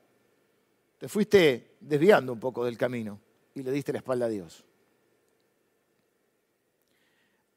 te 0.99 1.09
fuiste 1.09 1.77
desviando 1.81 2.33
un 2.33 2.41
poco 2.41 2.65
del 2.65 2.77
camino 2.77 3.21
y 3.55 3.63
le 3.63 3.71
diste 3.71 3.93
la 3.93 3.99
espalda 3.99 4.27
a 4.27 4.29
Dios. 4.29 4.65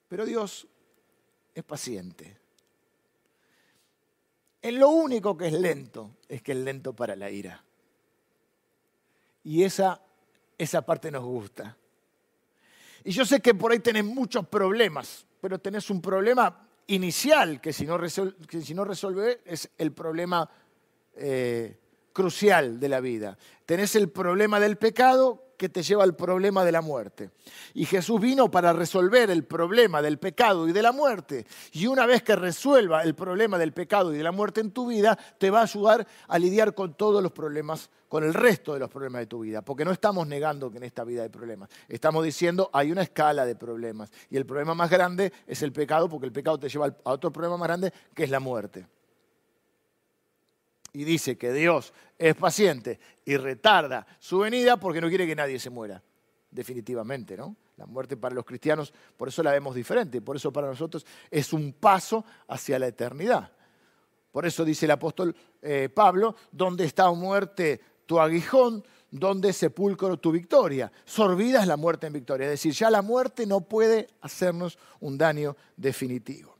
Pero 0.07 0.25
Dios 0.25 0.67
es 1.55 1.63
paciente. 1.63 2.37
En 4.61 4.79
lo 4.79 4.89
único 4.89 5.35
que 5.35 5.47
es 5.47 5.53
lento 5.53 6.17
es 6.27 6.41
que 6.41 6.51
es 6.51 6.57
lento 6.59 6.93
para 6.93 7.15
la 7.15 7.31
ira. 7.31 7.63
Y 9.43 9.63
esa, 9.63 9.99
esa 10.57 10.83
parte 10.83 11.09
nos 11.09 11.23
gusta. 11.23 11.75
Y 13.03 13.11
yo 13.11 13.25
sé 13.25 13.41
que 13.41 13.55
por 13.55 13.71
ahí 13.71 13.79
tenés 13.79 14.05
muchos 14.05 14.47
problemas, 14.47 15.25
pero 15.41 15.59
tenés 15.59 15.89
un 15.89 16.01
problema 16.01 16.67
inicial 16.87 17.59
que 17.59 17.73
si 17.73 17.85
no, 17.85 17.97
resuelve, 17.97 19.41
es 19.45 19.69
el 19.77 19.91
problema 19.91 20.49
eh, 21.15 21.77
crucial 22.13 22.79
de 22.79 22.89
la 22.89 22.99
vida. 22.99 23.37
Tenés 23.65 23.95
el 23.95 24.09
problema 24.09 24.59
del 24.59 24.77
pecado 24.77 25.51
que 25.61 25.69
te 25.69 25.83
lleva 25.83 26.03
al 26.03 26.15
problema 26.15 26.65
de 26.65 26.71
la 26.71 26.81
muerte. 26.81 27.29
Y 27.75 27.85
Jesús 27.85 28.19
vino 28.19 28.49
para 28.49 28.73
resolver 28.73 29.29
el 29.29 29.43
problema 29.43 30.01
del 30.01 30.17
pecado 30.17 30.67
y 30.67 30.71
de 30.71 30.81
la 30.81 30.91
muerte. 30.91 31.45
Y 31.73 31.85
una 31.85 32.07
vez 32.07 32.23
que 32.23 32.35
resuelva 32.35 33.03
el 33.03 33.13
problema 33.13 33.59
del 33.59 33.71
pecado 33.71 34.11
y 34.11 34.17
de 34.17 34.23
la 34.23 34.31
muerte 34.31 34.59
en 34.59 34.71
tu 34.71 34.87
vida, 34.87 35.15
te 35.37 35.51
va 35.51 35.59
a 35.59 35.63
ayudar 35.63 36.07
a 36.27 36.39
lidiar 36.39 36.73
con 36.73 36.95
todos 36.95 37.21
los 37.21 37.31
problemas, 37.31 37.91
con 38.09 38.23
el 38.23 38.33
resto 38.33 38.73
de 38.73 38.79
los 38.79 38.89
problemas 38.89 39.19
de 39.19 39.27
tu 39.27 39.41
vida. 39.41 39.61
Porque 39.61 39.85
no 39.85 39.91
estamos 39.91 40.25
negando 40.25 40.71
que 40.71 40.77
en 40.77 40.83
esta 40.83 41.03
vida 41.03 41.21
hay 41.21 41.29
problemas. 41.29 41.69
Estamos 41.87 42.23
diciendo 42.23 42.71
hay 42.73 42.91
una 42.91 43.03
escala 43.03 43.45
de 43.45 43.55
problemas. 43.55 44.09
Y 44.31 44.37
el 44.37 44.47
problema 44.47 44.73
más 44.73 44.89
grande 44.89 45.31
es 45.45 45.61
el 45.61 45.71
pecado, 45.71 46.09
porque 46.09 46.25
el 46.25 46.33
pecado 46.33 46.57
te 46.57 46.69
lleva 46.69 46.87
a 46.87 47.11
otro 47.11 47.31
problema 47.31 47.57
más 47.57 47.67
grande, 47.67 47.93
que 48.15 48.23
es 48.23 48.31
la 48.31 48.39
muerte 48.39 48.87
y 50.93 51.03
dice 51.03 51.37
que 51.37 51.53
Dios 51.53 51.93
es 52.17 52.35
paciente 52.35 52.99
y 53.25 53.37
retarda 53.37 54.05
su 54.19 54.39
venida 54.39 54.77
porque 54.77 55.01
no 55.01 55.09
quiere 55.09 55.25
que 55.25 55.35
nadie 55.35 55.59
se 55.59 55.69
muera. 55.69 56.01
Definitivamente, 56.49 57.37
¿no? 57.37 57.55
La 57.77 57.85
muerte 57.85 58.17
para 58.17 58.35
los 58.35 58.45
cristianos, 58.45 58.93
por 59.17 59.29
eso 59.29 59.41
la 59.41 59.51
vemos 59.51 59.73
diferente, 59.73 60.21
por 60.21 60.35
eso 60.35 60.51
para 60.51 60.67
nosotros 60.67 61.05
es 61.29 61.53
un 61.53 61.73
paso 61.73 62.25
hacia 62.47 62.77
la 62.77 62.87
eternidad. 62.87 63.51
Por 64.31 64.45
eso 64.45 64.63
dice 64.63 64.85
el 64.85 64.91
apóstol 64.91 65.35
eh, 65.61 65.89
Pablo, 65.93 66.35
¿dónde 66.51 66.85
está 66.85 67.11
muerte 67.11 67.81
tu 68.05 68.19
aguijón? 68.19 68.83
¿Dónde 69.09 69.51
sepulcro 69.51 70.17
tu 70.17 70.31
victoria? 70.31 70.91
Sorbida 71.05 71.61
es 71.61 71.67
la 71.67 71.75
muerte 71.75 72.07
en 72.07 72.13
victoria, 72.13 72.45
es 72.45 72.51
decir, 72.51 72.73
ya 72.73 72.89
la 72.89 73.01
muerte 73.01 73.45
no 73.45 73.61
puede 73.61 74.07
hacernos 74.21 74.77
un 74.99 75.17
daño 75.17 75.57
definitivo. 75.75 76.50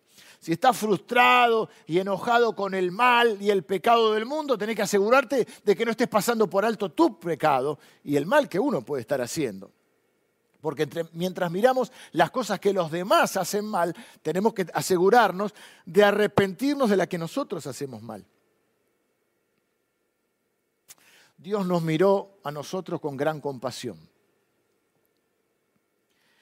Si 0.41 0.53
estás 0.53 0.75
frustrado 0.75 1.69
y 1.85 1.99
enojado 1.99 2.55
con 2.55 2.73
el 2.73 2.91
mal 2.91 3.37
y 3.39 3.51
el 3.51 3.63
pecado 3.63 4.13
del 4.13 4.25
mundo, 4.25 4.57
tenés 4.57 4.75
que 4.75 4.81
asegurarte 4.81 5.47
de 5.63 5.75
que 5.75 5.85
no 5.85 5.91
estés 5.91 6.07
pasando 6.07 6.49
por 6.49 6.65
alto 6.65 6.89
tu 6.89 7.19
pecado 7.19 7.77
y 8.03 8.15
el 8.15 8.25
mal 8.25 8.49
que 8.49 8.59
uno 8.59 8.81
puede 8.81 9.01
estar 9.01 9.21
haciendo. 9.21 9.71
Porque 10.59 10.89
mientras 11.13 11.51
miramos 11.51 11.91
las 12.13 12.31
cosas 12.31 12.59
que 12.59 12.73
los 12.73 12.89
demás 12.89 13.37
hacen 13.37 13.65
mal, 13.65 13.95
tenemos 14.23 14.55
que 14.55 14.65
asegurarnos 14.73 15.53
de 15.85 16.03
arrepentirnos 16.03 16.89
de 16.89 16.97
las 16.97 17.07
que 17.07 17.19
nosotros 17.19 17.67
hacemos 17.67 18.01
mal. 18.01 18.25
Dios 21.37 21.67
nos 21.67 21.83
miró 21.83 22.39
a 22.43 22.49
nosotros 22.49 22.99
con 22.99 23.15
gran 23.15 23.41
compasión. 23.41 24.09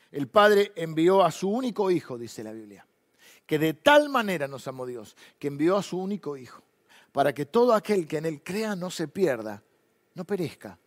El 0.09 0.29
Padre 0.29 0.71
envió 0.77 1.21
a 1.21 1.31
su 1.31 1.49
único 1.49 1.91
Hijo, 1.91 2.17
dice 2.17 2.45
la 2.45 2.53
Biblia, 2.53 2.85
que 3.49 3.57
de 3.57 3.73
tal 3.73 4.09
manera 4.09 4.47
nos 4.47 4.67
amó 4.67 4.85
Dios, 4.85 5.17
que 5.39 5.47
envió 5.47 5.75
a 5.75 5.81
su 5.81 5.97
único 5.97 6.37
Hijo, 6.37 6.61
para 7.11 7.33
que 7.33 7.47
todo 7.47 7.73
aquel 7.73 8.07
que 8.07 8.17
en 8.17 8.27
Él 8.27 8.43
crea 8.43 8.75
no 8.75 8.91
se 8.91 9.07
pierda, 9.07 9.63
no 10.13 10.23
perezca, 10.23 10.77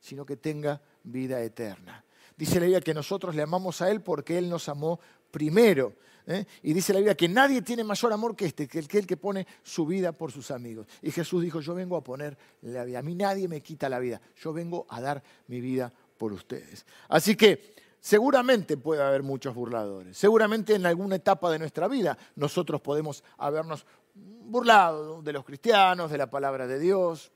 sino 0.00 0.24
que 0.24 0.38
tenga 0.38 0.80
vida 1.02 1.42
eterna. 1.42 2.02
Dice 2.38 2.54
la 2.54 2.62
Biblia 2.62 2.80
que 2.80 2.94
nosotros 2.94 3.34
le 3.34 3.42
amamos 3.42 3.82
a 3.82 3.90
Él 3.90 4.00
porque 4.00 4.38
Él 4.38 4.48
nos 4.48 4.66
amó 4.70 4.98
primero. 5.30 5.92
¿eh? 6.26 6.46
Y 6.62 6.72
dice 6.72 6.94
la 6.94 7.00
Biblia 7.00 7.14
que 7.14 7.28
nadie 7.28 7.60
tiene 7.60 7.84
mayor 7.84 8.14
amor 8.14 8.34
que 8.34 8.46
este, 8.46 8.66
que 8.66 8.78
el, 8.78 8.88
que 8.88 9.00
el 9.00 9.06
que 9.06 9.18
pone 9.18 9.46
su 9.62 9.84
vida 9.84 10.12
por 10.12 10.32
sus 10.32 10.50
amigos. 10.50 10.86
Y 11.02 11.10
Jesús 11.10 11.42
dijo, 11.42 11.60
yo 11.60 11.74
vengo 11.74 11.98
a 11.98 12.02
poner 12.02 12.38
la 12.62 12.84
vida. 12.84 13.00
A 13.00 13.02
mí 13.02 13.14
nadie 13.14 13.46
me 13.46 13.60
quita 13.60 13.90
la 13.90 13.98
vida. 13.98 14.22
Yo 14.42 14.54
vengo 14.54 14.86
a 14.88 15.02
dar 15.02 15.22
mi 15.48 15.60
vida 15.60 15.92
por 16.16 16.32
ustedes. 16.32 16.86
Así 17.10 17.36
que 17.36 17.74
Seguramente 18.04 18.76
puede 18.76 19.02
haber 19.02 19.22
muchos 19.22 19.54
burladores. 19.54 20.18
Seguramente 20.18 20.74
en 20.74 20.84
alguna 20.84 21.16
etapa 21.16 21.50
de 21.50 21.58
nuestra 21.58 21.88
vida 21.88 22.18
nosotros 22.36 22.82
podemos 22.82 23.24
habernos 23.38 23.86
burlado 24.12 25.22
de 25.22 25.32
los 25.32 25.42
cristianos, 25.42 26.10
de 26.10 26.18
la 26.18 26.28
palabra 26.28 26.66
de 26.66 26.78
Dios. 26.78 27.32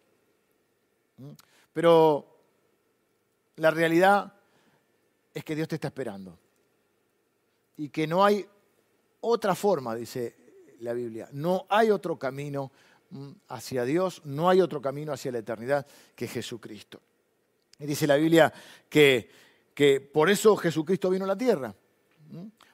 Pero 1.72 2.37
la 3.57 3.70
realidad 3.70 4.31
es 5.33 5.42
que 5.42 5.57
Dios 5.57 5.68
te 5.68 5.76
está 5.76 5.88
esperando. 5.88 6.38
Y 7.78 7.88
que 7.88 8.07
no 8.07 8.22
hay 8.22 8.46
otra 9.22 9.54
forma, 9.54 9.94
dice 9.94 10.37
la 10.81 10.92
Biblia. 10.92 11.31
No 11.33 11.64
hay 11.70 11.90
otro 11.90 12.18
camino 12.18 12.70
hacia 13.48 13.85
Dios, 13.85 14.20
no 14.26 14.50
hay 14.50 14.61
otro 14.61 14.83
camino 14.83 15.14
hacia 15.14 15.33
la 15.33 15.38
eternidad 15.38 15.87
que 16.14 16.28
Jesucristo. 16.28 17.00
Y 17.78 17.87
dice 17.87 18.07
la 18.07 18.16
Biblia 18.16 18.52
que 18.90 19.47
que 19.79 20.01
por 20.01 20.29
eso 20.29 20.57
Jesucristo 20.57 21.09
vino 21.09 21.25
a 21.25 21.29
la 21.29 21.38
tierra, 21.38 21.73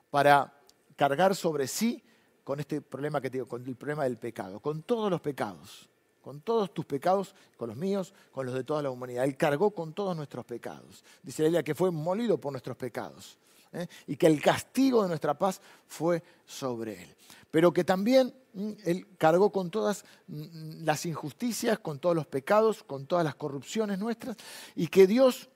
para 0.08 0.58
cargar 0.96 1.34
sobre 1.34 1.68
sí 1.68 2.02
con 2.42 2.60
este 2.60 2.80
problema 2.80 3.20
que 3.20 3.28
te 3.28 3.36
digo, 3.36 3.46
con 3.46 3.62
el 3.62 3.76
problema 3.76 4.04
del 4.04 4.16
pecado, 4.16 4.58
con 4.58 4.84
todos 4.84 5.10
los 5.10 5.20
pecados, 5.20 5.86
con 6.22 6.40
todos 6.40 6.72
tus 6.72 6.86
pecados, 6.86 7.34
con 7.58 7.68
los 7.68 7.76
míos, 7.76 8.14
con 8.32 8.46
los 8.46 8.54
de 8.54 8.64
toda 8.64 8.80
la 8.80 8.88
humanidad. 8.88 9.24
Él 9.24 9.36
cargó 9.36 9.72
con 9.72 9.92
todos 9.92 10.16
nuestros 10.16 10.46
pecados. 10.46 11.04
Dice 11.22 11.50
la 11.50 11.62
que 11.62 11.74
fue 11.74 11.90
molido 11.90 12.38
por 12.40 12.52
nuestros 12.52 12.78
pecados 12.78 13.36
¿eh? 13.74 13.86
y 14.06 14.16
que 14.16 14.26
el 14.26 14.40
castigo 14.40 15.02
de 15.02 15.08
nuestra 15.08 15.36
paz 15.36 15.60
fue 15.86 16.22
sobre 16.46 17.02
él. 17.02 17.14
Pero 17.50 17.70
que 17.70 17.84
también 17.84 18.34
él 18.82 19.08
cargó 19.18 19.52
con 19.52 19.70
todas 19.70 20.06
las 20.26 21.04
injusticias, 21.04 21.78
con 21.80 21.98
todos 21.98 22.16
los 22.16 22.26
pecados, 22.26 22.82
con 22.82 23.04
todas 23.04 23.26
las 23.26 23.34
corrupciones 23.34 23.98
nuestras 23.98 24.38
y 24.74 24.86
que 24.86 25.06
Dios. 25.06 25.50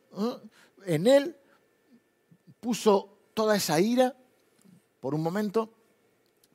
En 0.87 1.07
él 1.07 1.37
puso 2.61 3.19
toda 3.35 3.57
esa 3.57 3.81
ira 3.81 4.17
por 5.01 5.15
un 5.15 5.23
momento 5.23 5.73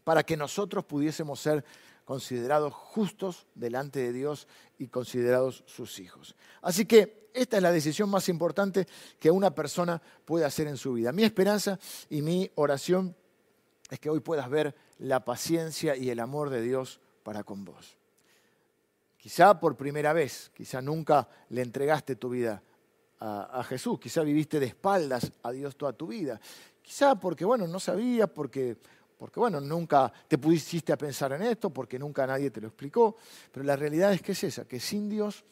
para 0.03 0.23
que 0.23 0.37
nosotros 0.37 0.85
pudiésemos 0.85 1.39
ser 1.39 1.63
considerados 2.05 2.73
justos 2.73 3.47
delante 3.55 3.99
de 3.99 4.11
Dios 4.11 4.47
y 4.77 4.87
considerados 4.87 5.63
sus 5.65 5.99
hijos. 5.99 6.35
Así 6.61 6.85
que 6.85 7.29
esta 7.33 7.57
es 7.57 7.63
la 7.63 7.71
decisión 7.71 8.09
más 8.09 8.29
importante 8.29 8.87
que 9.19 9.31
una 9.31 9.55
persona 9.55 10.01
puede 10.25 10.45
hacer 10.45 10.67
en 10.67 10.77
su 10.77 10.93
vida. 10.93 11.11
Mi 11.11 11.23
esperanza 11.23 11.79
y 12.09 12.21
mi 12.21 12.51
oración 12.55 13.15
es 13.89 13.99
que 13.99 14.09
hoy 14.09 14.19
puedas 14.19 14.49
ver 14.49 14.75
la 14.99 15.23
paciencia 15.23 15.95
y 15.95 16.09
el 16.09 16.19
amor 16.19 16.49
de 16.49 16.61
Dios 16.61 16.99
para 17.23 17.43
con 17.43 17.65
vos. 17.65 17.97
Quizá 19.17 19.59
por 19.59 19.77
primera 19.77 20.11
vez, 20.11 20.51
quizá 20.53 20.81
nunca 20.81 21.29
le 21.49 21.61
entregaste 21.61 22.17
tu 22.17 22.29
vida 22.29 22.61
a, 23.25 23.63
Jesús, 23.63 23.99
quizá 23.99 24.21
viviste 24.21 24.59
de 24.59 24.65
espaldas 24.65 25.31
a 25.43 25.51
Dios 25.51 25.77
toda 25.77 25.93
tu 25.93 26.07
vida, 26.07 26.39
quizá 26.81 27.15
porque, 27.15 27.45
bueno, 27.45 27.65
no 27.67 27.79
sabías, 27.79 28.29
porque, 28.29 28.75
porque, 29.17 29.39
bueno, 29.39 29.61
nunca 29.61 30.11
te 30.27 30.37
pudiste 30.37 30.91
a 30.91 30.97
pensar 30.97 31.31
en 31.31 31.43
esto, 31.43 31.69
porque 31.69 31.97
nunca 31.97 32.27
nadie 32.27 32.51
te 32.51 32.59
lo 32.59 32.67
explicó, 32.67 33.15
pero 33.49 33.65
la 33.65 33.77
realidad 33.77 34.11
es 34.11 34.21
que 34.21 34.33
es 34.33 34.43
esa, 34.43 34.67
que 34.67 34.79
sin 34.79 35.09
Dios 35.09 35.45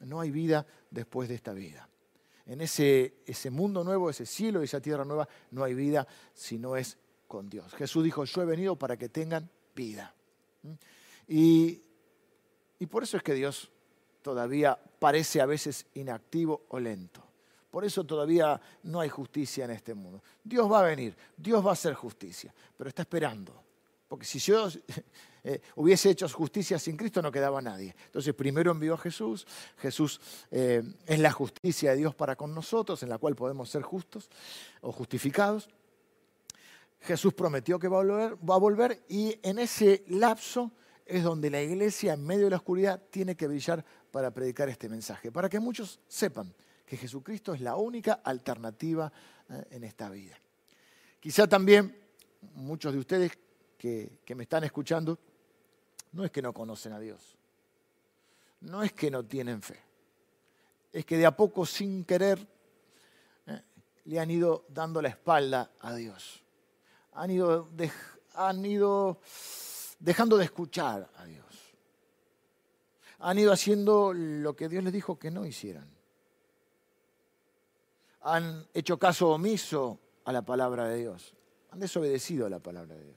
no 0.00 0.20
hay 0.20 0.30
vida 0.30 0.66
después 0.90 1.30
de 1.30 1.36
esta 1.36 1.54
vida. 1.54 1.88
En 2.44 2.60
ese, 2.60 3.14
ese 3.24 3.50
mundo 3.50 3.84
nuevo, 3.84 4.10
ese 4.10 4.26
cielo 4.26 4.60
y 4.60 4.64
esa 4.64 4.80
tierra 4.80 5.04
nueva, 5.04 5.28
no 5.50 5.64
hay 5.64 5.72
vida 5.72 6.06
si 6.34 6.58
no 6.58 6.76
es 6.76 6.98
con 7.26 7.48
Dios. 7.48 7.72
Jesús 7.74 8.04
dijo, 8.04 8.24
yo 8.24 8.42
he 8.42 8.46
venido 8.46 8.76
para 8.76 8.98
que 8.98 9.08
tengan 9.08 9.48
vida. 9.74 10.14
Y, 11.26 11.80
y 12.78 12.86
por 12.86 13.02
eso 13.02 13.16
es 13.16 13.22
que 13.22 13.34
Dios 13.34 13.70
todavía 14.22 14.78
parece 14.98 15.40
a 15.40 15.46
veces 15.46 15.86
inactivo 15.94 16.64
o 16.68 16.78
lento. 16.78 17.22
Por 17.70 17.84
eso 17.84 18.04
todavía 18.04 18.60
no 18.84 19.00
hay 19.00 19.08
justicia 19.08 19.64
en 19.64 19.72
este 19.72 19.94
mundo. 19.94 20.22
Dios 20.42 20.70
va 20.70 20.80
a 20.80 20.84
venir, 20.84 21.16
Dios 21.36 21.64
va 21.64 21.70
a 21.70 21.72
hacer 21.74 21.94
justicia, 21.94 22.52
pero 22.76 22.88
está 22.88 23.02
esperando. 23.02 23.62
Porque 24.08 24.24
si 24.24 24.38
yo 24.38 24.68
eh, 25.44 25.60
hubiese 25.76 26.10
hecho 26.10 26.28
justicia 26.30 26.78
sin 26.78 26.96
Cristo 26.96 27.20
no 27.20 27.30
quedaba 27.30 27.60
nadie. 27.60 27.94
Entonces 28.06 28.34
primero 28.34 28.72
envió 28.72 28.94
a 28.94 28.98
Jesús, 28.98 29.46
Jesús 29.76 30.20
eh, 30.50 30.82
es 31.06 31.18
la 31.18 31.30
justicia 31.30 31.90
de 31.90 31.98
Dios 31.98 32.14
para 32.14 32.36
con 32.36 32.54
nosotros, 32.54 33.02
en 33.02 33.10
la 33.10 33.18
cual 33.18 33.36
podemos 33.36 33.68
ser 33.68 33.82
justos 33.82 34.30
o 34.80 34.90
justificados. 34.90 35.68
Jesús 37.00 37.34
prometió 37.34 37.78
que 37.78 37.86
va 37.86 37.98
a 37.98 38.02
volver, 38.02 38.36
va 38.36 38.54
a 38.54 38.58
volver 38.58 39.04
y 39.08 39.38
en 39.42 39.58
ese 39.58 40.04
lapso 40.08 40.72
es 41.06 41.22
donde 41.22 41.50
la 41.50 41.62
iglesia 41.62 42.12
en 42.12 42.26
medio 42.26 42.44
de 42.44 42.50
la 42.50 42.56
oscuridad 42.56 43.00
tiene 43.10 43.36
que 43.36 43.46
brillar 43.46 43.84
para 44.10 44.30
predicar 44.30 44.68
este 44.68 44.88
mensaje, 44.88 45.30
para 45.30 45.48
que 45.48 45.60
muchos 45.60 46.00
sepan 46.08 46.52
que 46.84 46.96
Jesucristo 46.96 47.52
es 47.52 47.60
la 47.60 47.76
única 47.76 48.20
alternativa 48.24 49.12
eh, 49.48 49.64
en 49.70 49.84
esta 49.84 50.08
vida. 50.08 50.38
Quizá 51.20 51.46
también 51.46 51.94
muchos 52.54 52.92
de 52.92 52.98
ustedes 52.98 53.38
que, 53.76 54.20
me 54.34 54.44
están 54.44 54.64
escuchando, 54.64 55.18
no 56.12 56.24
es 56.24 56.30
que 56.30 56.42
no 56.42 56.52
conocen 56.52 56.92
a 56.92 57.00
Dios, 57.00 57.36
no 58.62 58.82
es 58.82 58.92
que 58.92 59.10
no 59.10 59.24
tienen 59.24 59.62
fe, 59.62 59.78
es 60.92 61.04
que 61.04 61.16
de 61.16 61.26
a 61.26 61.36
poco 61.36 61.66
sin 61.66 62.04
querer 62.04 62.38
eh, 63.46 63.62
le 64.06 64.18
han 64.18 64.30
ido 64.30 64.64
dando 64.68 65.02
la 65.02 65.08
espalda 65.08 65.72
a 65.80 65.94
Dios, 65.94 66.42
han 67.12 67.30
ido, 67.30 67.68
han 68.34 68.64
ido 68.64 69.20
dejando 69.98 70.38
de 70.38 70.44
escuchar 70.44 71.10
a 71.16 71.24
Dios, 71.24 71.47
han 73.18 73.38
ido 73.38 73.52
haciendo 73.52 74.12
lo 74.12 74.54
que 74.54 74.68
Dios 74.68 74.84
les 74.84 74.92
dijo 74.92 75.18
que 75.18 75.30
no 75.30 75.46
hicieran 75.46 75.98
han 78.22 78.66
hecho 78.74 78.98
caso 78.98 79.30
omiso 79.30 79.98
a 80.24 80.32
la 80.32 80.42
palabra 80.42 80.88
de 80.88 80.98
Dios, 80.98 81.34
han 81.70 81.80
desobedecido 81.80 82.46
a 82.46 82.50
la 82.50 82.58
palabra 82.58 82.94
de 82.94 83.04
Dios. 83.04 83.16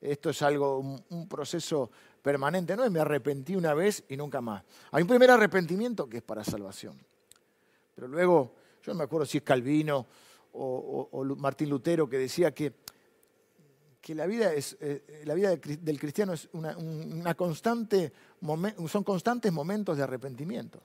Esto 0.00 0.30
es 0.30 0.42
algo, 0.42 0.78
un, 0.78 1.28
proceso 1.28 1.90
permanente, 2.22 2.76
no 2.76 2.88
me 2.90 3.00
arrepentí 3.00 3.56
una 3.56 3.74
vez 3.74 4.04
y 4.08 4.16
nunca 4.16 4.40
más. 4.40 4.62
Hay 4.90 5.02
un 5.02 5.08
primer 5.08 5.30
arrepentimiento 5.30 6.08
que 6.08 6.18
es 6.18 6.22
para 6.22 6.44
salvación. 6.44 6.98
Pero 7.94 8.08
luego, 8.08 8.54
yo 8.82 8.92
no 8.92 8.98
me 8.98 9.04
acuerdo 9.04 9.24
si 9.24 9.38
es 9.38 9.44
Calvino 9.44 10.06
o, 10.52 11.24
Martín 11.38 11.70
Lutero 11.70 12.08
que 12.08 12.18
decía 12.18 12.52
que, 12.52 12.74
que 14.00 14.14
la 14.14 14.26
vida, 14.26 14.52
es, 14.52 14.76
eh, 14.80 15.22
la 15.24 15.34
vida 15.34 15.56
del 15.56 15.98
cristiano 15.98 16.34
es 16.34 16.48
una 16.52 17.34
constante, 17.34 18.12
son 18.88 19.04
constantes 19.04 19.52
momentos 19.52 19.96
de 19.96 20.02
arrepentimiento 20.02 20.82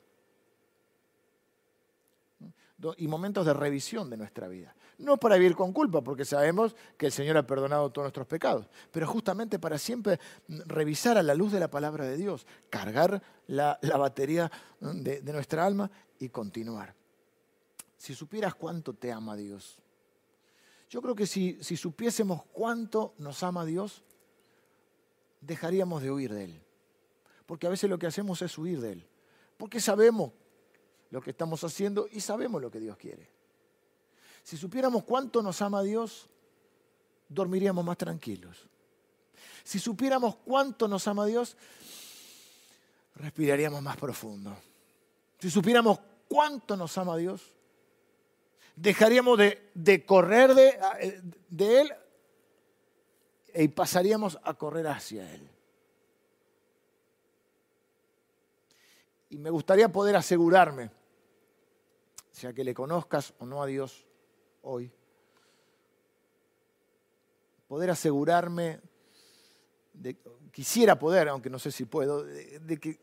y 2.97 3.07
momentos 3.07 3.45
de 3.45 3.53
revisión 3.53 4.09
de 4.09 4.17
nuestra 4.17 4.47
vida. 4.47 4.75
No 4.99 5.17
para 5.17 5.35
vivir 5.35 5.55
con 5.55 5.71
culpa, 5.71 6.01
porque 6.01 6.25
sabemos 6.25 6.75
que 6.97 7.05
el 7.05 7.11
Señor 7.11 7.37
ha 7.37 7.47
perdonado 7.47 7.89
todos 7.89 8.05
nuestros 8.05 8.27
pecados, 8.27 8.67
pero 8.91 9.07
justamente 9.07 9.59
para 9.59 9.77
siempre 9.77 10.19
revisar 10.47 11.17
a 11.17 11.23
la 11.23 11.35
luz 11.35 11.51
de 11.51 11.59
la 11.59 11.69
palabra 11.69 12.05
de 12.05 12.17
Dios, 12.17 12.45
cargar 12.69 13.21
la, 13.47 13.79
batería 13.81 14.51
de, 14.81 15.21
nuestra 15.31 15.65
alma 15.65 15.89
y 16.19 16.29
continuar. 16.29 16.95
Si 17.97 18.13
supieras 18.13 18.55
cuánto 18.55 18.93
te 18.93 19.11
ama 19.11 19.35
Dios, 19.35 19.77
yo 20.89 21.01
creo 21.01 21.15
que 21.15 21.27
si, 21.27 21.57
si 21.61 21.77
supiésemos 21.77 22.43
cuánto 22.51 23.13
nos 23.19 23.43
ama 23.43 23.63
Dios, 23.63 24.03
dejaríamos 25.41 26.01
de 26.01 26.11
huir 26.11 26.33
de 26.33 26.43
Él. 26.45 26.63
Porque 27.49 27.65
a 27.65 27.71
veces 27.71 27.89
lo 27.89 27.97
que 27.97 28.05
hacemos 28.05 28.43
es 28.43 28.55
huir 28.59 28.79
de 28.79 28.91
Él. 28.91 29.07
Porque 29.57 29.79
sabemos 29.79 30.31
lo 31.09 31.19
que 31.19 31.31
estamos 31.31 31.63
haciendo 31.63 32.07
y 32.11 32.21
sabemos 32.21 32.61
lo 32.61 32.69
que 32.69 32.79
Dios 32.79 32.95
quiere. 32.95 33.27
Si 34.43 34.55
supiéramos 34.55 35.03
cuánto 35.03 35.41
nos 35.41 35.59
ama 35.63 35.81
Dios, 35.81 36.29
dormiríamos 37.27 37.83
más 37.83 37.97
tranquilos. 37.97 38.67
Si 39.63 39.79
supiéramos 39.79 40.35
cuánto 40.35 40.87
nos 40.87 41.07
ama 41.07 41.25
Dios, 41.25 41.57
respiraríamos 43.15 43.81
más 43.81 43.97
profundo. 43.97 44.55
Si 45.39 45.49
supiéramos 45.49 45.99
cuánto 46.27 46.77
nos 46.77 46.95
ama 46.99 47.17
Dios, 47.17 47.51
dejaríamos 48.75 49.39
de, 49.39 50.05
correr 50.05 50.53
de, 50.53 51.23
de 51.49 51.81
Él 51.81 51.93
y 53.55 53.67
pasaríamos 53.69 54.37
a 54.43 54.53
correr 54.53 54.85
hacia 54.85 55.33
Él. 55.33 55.49
Y 59.29 59.37
me 59.37 59.49
gustaría 59.49 59.89
poder 59.89 60.15
asegurarme 60.15 60.91
sea 62.39 62.53
que 62.53 62.63
le 62.63 62.73
conozcas 62.73 63.33
o 63.39 63.45
no 63.45 63.61
a 63.61 63.65
Dios 63.65 64.05
hoy, 64.61 64.89
poder 67.67 67.89
asegurarme, 67.89 68.79
de, 69.93 70.17
quisiera 70.51 70.97
poder, 70.97 71.27
aunque 71.27 71.49
no 71.49 71.59
sé 71.59 71.71
si 71.71 71.85
puedo, 71.85 72.23
de, 72.23 72.79
que 72.79 72.99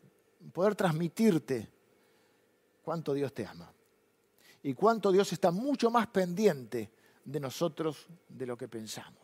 poder 0.51 0.75
transmitirte 0.75 1.71
cuánto 2.81 3.13
Dios 3.13 3.31
te 3.33 3.45
ama 3.45 3.71
y 4.63 4.73
cuánto 4.73 5.11
Dios 5.11 5.31
está 5.31 5.51
mucho 5.51 5.91
más 5.91 6.07
pendiente 6.07 6.91
de 7.23 7.39
nosotros 7.39 8.07
de 8.27 8.45
lo 8.47 8.57
que 8.57 8.67
pensamos. 8.67 9.21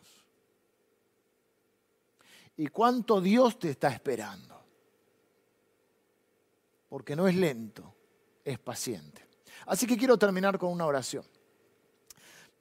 Y 2.56 2.68
cuánto 2.68 3.20
Dios 3.20 3.58
te 3.58 3.72
está 3.72 3.90
esperando. 3.90 4.53
Porque 6.94 7.16
no 7.16 7.28
es 7.28 7.36
lento, 7.36 7.92
es 8.46 8.60
paciente. 8.60 9.26
Así 9.66 9.88
que 9.88 9.98
quiero 9.98 10.16
terminar 10.16 10.60
con 10.60 10.72
una 10.72 10.86
oración. 10.86 11.26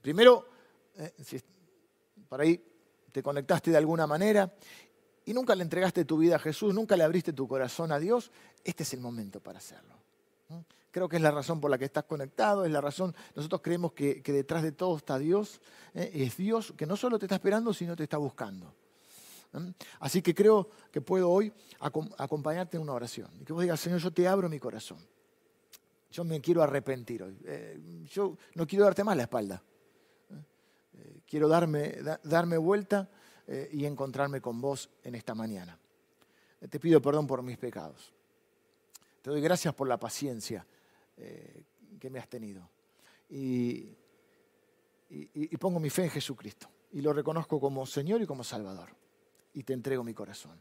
Primero, 0.00 0.48
eh, 0.96 1.12
si 1.22 1.38
para 2.30 2.44
ahí 2.44 2.58
te 3.12 3.22
conectaste 3.22 3.70
de 3.70 3.76
alguna 3.76 4.06
manera 4.06 4.50
y 5.26 5.34
nunca 5.34 5.54
le 5.54 5.62
entregaste 5.62 6.06
tu 6.06 6.16
vida 6.16 6.36
a 6.36 6.38
Jesús, 6.38 6.72
nunca 6.72 6.96
le 6.96 7.04
abriste 7.04 7.34
tu 7.34 7.46
corazón 7.46 7.92
a 7.92 7.98
Dios, 7.98 8.32
este 8.64 8.84
es 8.84 8.94
el 8.94 9.00
momento 9.00 9.38
para 9.38 9.58
hacerlo. 9.58 9.96
Creo 10.90 11.10
que 11.10 11.16
es 11.16 11.22
la 11.22 11.30
razón 11.30 11.60
por 11.60 11.70
la 11.70 11.76
que 11.76 11.84
estás 11.84 12.04
conectado, 12.04 12.64
es 12.64 12.72
la 12.72 12.80
razón, 12.80 13.14
nosotros 13.34 13.60
creemos 13.60 13.92
que, 13.92 14.22
detrás 14.24 14.62
de 14.62 14.72
todo 14.72 14.96
está 14.96 15.18
Dios, 15.18 15.60
¿eh? 15.92 16.10
es 16.10 16.38
Dios 16.38 16.72
que 16.74 16.86
no 16.86 16.96
solo 16.96 17.18
te 17.18 17.26
está 17.26 17.34
esperando, 17.34 17.74
sino 17.74 17.94
te 17.94 18.04
está 18.04 18.16
buscando. 18.16 18.74
Así 20.00 20.22
que 20.22 20.34
creo 20.34 20.70
que 20.90 21.00
puedo 21.00 21.30
hoy 21.30 21.52
acompañarte 21.80 22.76
en 22.76 22.82
una 22.82 22.94
oración. 22.94 23.30
Y 23.40 23.44
que 23.44 23.52
vos 23.52 23.62
digas, 23.62 23.80
Señor, 23.80 24.00
yo 24.00 24.10
te 24.10 24.26
abro 24.26 24.48
mi 24.48 24.58
corazón 24.58 24.98
yo 26.12 26.24
me 26.24 26.40
quiero 26.40 26.62
arrepentir 26.62 27.22
hoy. 27.22 27.36
Eh, 27.44 28.04
yo 28.10 28.36
no 28.54 28.66
quiero 28.66 28.84
darte 28.84 29.02
más 29.02 29.16
la 29.16 29.24
espalda. 29.24 29.62
Eh, 30.30 31.20
quiero 31.26 31.48
darme, 31.48 31.96
darme 32.22 32.58
vuelta 32.58 33.08
eh, 33.46 33.70
y 33.72 33.86
encontrarme 33.86 34.40
con 34.40 34.60
vos 34.60 34.90
en 35.02 35.14
esta 35.14 35.34
mañana. 35.34 35.76
te 36.68 36.78
pido 36.78 37.00
perdón 37.00 37.26
por 37.26 37.42
mis 37.42 37.56
pecados. 37.56 38.12
Te 39.22 39.30
doy 39.30 39.40
gracias 39.40 39.74
por 39.74 39.88
la 39.88 39.98
paciencia 39.98 40.66
que 42.00 42.10
me 42.10 42.18
has 42.18 42.28
tenido. 42.28 42.68
Y 43.30 43.96
pongo 45.60 45.78
mi 45.78 45.90
fe 45.90 46.04
en 46.04 46.10
Jesucristo. 46.10 46.68
Y 46.92 47.00
lo 47.00 47.12
reconozco 47.12 47.60
como 47.60 47.86
Señor 47.86 48.20
y 48.20 48.26
como 48.26 48.42
Salvador. 48.42 48.90
Y 49.54 49.62
te 49.62 49.72
entrego 49.72 50.02
mi 50.04 50.14
corazón. 50.14 50.60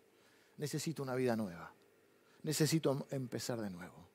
Necesito 0.58 1.04
una 1.04 1.16
vida 1.16 1.36
nueva. 1.36 1.74
Necesito 2.44 3.08
empezar 3.12 3.62
de 3.62 3.70
nuevo 3.70 4.12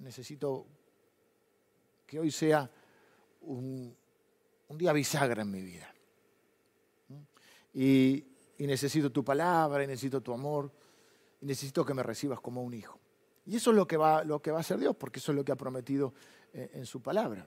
necesito 0.00 0.66
que 2.06 2.18
hoy 2.18 2.30
sea 2.30 2.70
un, 3.42 3.96
día 4.70 4.92
bisagra 4.92 5.42
en 5.42 5.50
mi 5.50 5.62
vida. 5.62 5.92
Y, 7.72 8.26
necesito 8.58 9.10
tu 9.10 9.24
palabra, 9.24 9.84
y 9.84 9.86
necesito 9.86 10.20
tu 10.22 10.32
amor, 10.32 10.72
y 11.40 11.46
necesito 11.46 11.84
que 11.84 11.94
me 11.94 12.02
recibas 12.02 12.40
como 12.40 12.62
un 12.62 12.72
hijo. 12.72 12.98
Y 13.46 13.56
eso 13.56 13.70
es 13.70 13.76
lo 13.76 13.86
que 13.86 13.96
va, 13.96 14.24
lo 14.24 14.40
que 14.40 14.50
va 14.50 14.58
a 14.58 14.60
hacer 14.60 14.78
Dios, 14.78 14.96
porque 14.96 15.18
eso 15.18 15.32
es 15.32 15.36
lo 15.36 15.44
que 15.44 15.52
ha 15.52 15.56
prometido 15.56 16.14
eh, 16.52 16.70
en 16.74 16.86
su 16.86 17.02
palabra. 17.02 17.46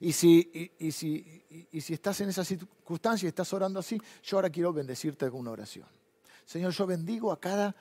Y 0.00 0.12
si, 0.12 0.72
y, 0.78 0.92
si, 0.92 1.68
y 1.70 1.80
si 1.80 1.94
estás 1.94 2.20
en 2.20 2.28
esa 2.28 2.44
circunstancia 2.44 3.26
y 3.26 3.28
estás 3.28 3.52
orando 3.52 3.80
así, 3.80 4.00
yo 4.22 4.36
ahora 4.36 4.50
quiero 4.50 4.72
bendecirte 4.72 5.30
con 5.30 5.40
una 5.40 5.50
oración. 5.52 5.86
Señor, 6.44 6.72
yo 6.72 6.86
bendigo 6.86 7.32
a 7.32 7.40
cada 7.40 7.74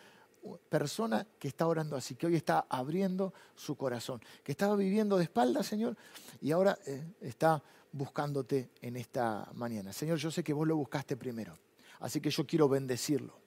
persona 0.70 1.26
que 1.40 1.48
está 1.48 1.68
orando 1.68 1.96
así, 1.96 2.16
que 2.16 2.28
hoy 2.28 2.36
está 2.36 2.66
abriendo 2.70 3.34
su 3.56 3.76
corazón, 3.76 4.22
que 4.44 4.52
estaba 4.52 4.76
viviendo 4.76 5.18
de 5.18 5.24
espaldas, 5.24 5.66
Señor, 5.66 5.98
y 6.42 6.52
ahora 6.52 6.78
eh, 6.86 7.04
está 7.22 7.62
buscándote 7.92 8.70
en 8.82 8.98
esta 8.98 9.50
mañana. 9.54 9.94
Señor, 9.94 10.18
yo 10.18 10.30
sé 10.30 10.44
que 10.44 10.54
vos 10.54 10.68
lo 10.68 10.76
buscaste 10.76 11.18
primero, 11.18 11.58
así 12.00 12.22
que 12.22 12.30
yo 12.30 12.46
quiero 12.46 12.70
bendecirlo. 12.70 13.40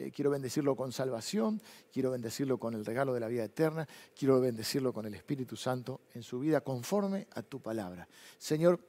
Eh, 0.00 0.10
quiero 0.10 0.30
bendecirlo 0.30 0.74
con 0.74 0.92
salvación, 0.92 1.60
quiero 1.92 2.10
bendecirlo 2.10 2.58
con 2.58 2.72
el 2.74 2.86
regalo 2.86 3.12
de 3.12 3.20
la 3.20 3.28
vida 3.28 3.44
eterna, 3.44 3.86
quiero 4.16 4.40
bendecirlo 4.40 4.94
con 4.94 5.04
el 5.04 5.14
Espíritu 5.14 5.56
Santo 5.56 6.00
en 6.14 6.22
su 6.22 6.40
vida 6.40 6.62
conforme 6.62 7.28
a 7.34 7.42
tu 7.42 7.60
palabra. 7.60 8.08
Señor, 8.38 8.80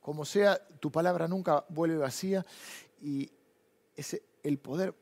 como 0.00 0.24
sea, 0.24 0.58
tu 0.80 0.90
palabra 0.90 1.28
nunca 1.28 1.64
vuelve 1.68 1.98
vacía 1.98 2.44
y 3.00 3.30
ese, 3.94 4.24
el 4.42 4.58
poder 4.58 4.94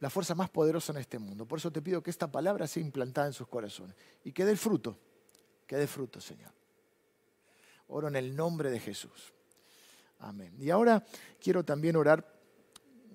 la 0.00 0.10
fuerza 0.10 0.34
más 0.34 0.50
poderosa 0.50 0.92
en 0.92 0.98
este 0.98 1.20
mundo. 1.20 1.46
Por 1.46 1.60
eso 1.60 1.70
te 1.70 1.80
pido 1.80 2.02
que 2.02 2.10
esta 2.10 2.30
palabra 2.30 2.66
sea 2.66 2.82
implantada 2.82 3.28
en 3.28 3.32
sus 3.32 3.46
corazones 3.46 3.94
y 4.24 4.32
que 4.32 4.44
dé 4.44 4.56
fruto 4.56 4.98
que 5.72 5.76
dé 5.78 5.86
fruto, 5.86 6.20
Señor. 6.20 6.50
Oro 7.88 8.08
en 8.08 8.16
el 8.16 8.36
nombre 8.36 8.70
de 8.70 8.78
Jesús. 8.78 9.32
Amén. 10.18 10.54
Y 10.58 10.68
ahora 10.68 11.02
quiero 11.40 11.64
también 11.64 11.96
orar 11.96 12.31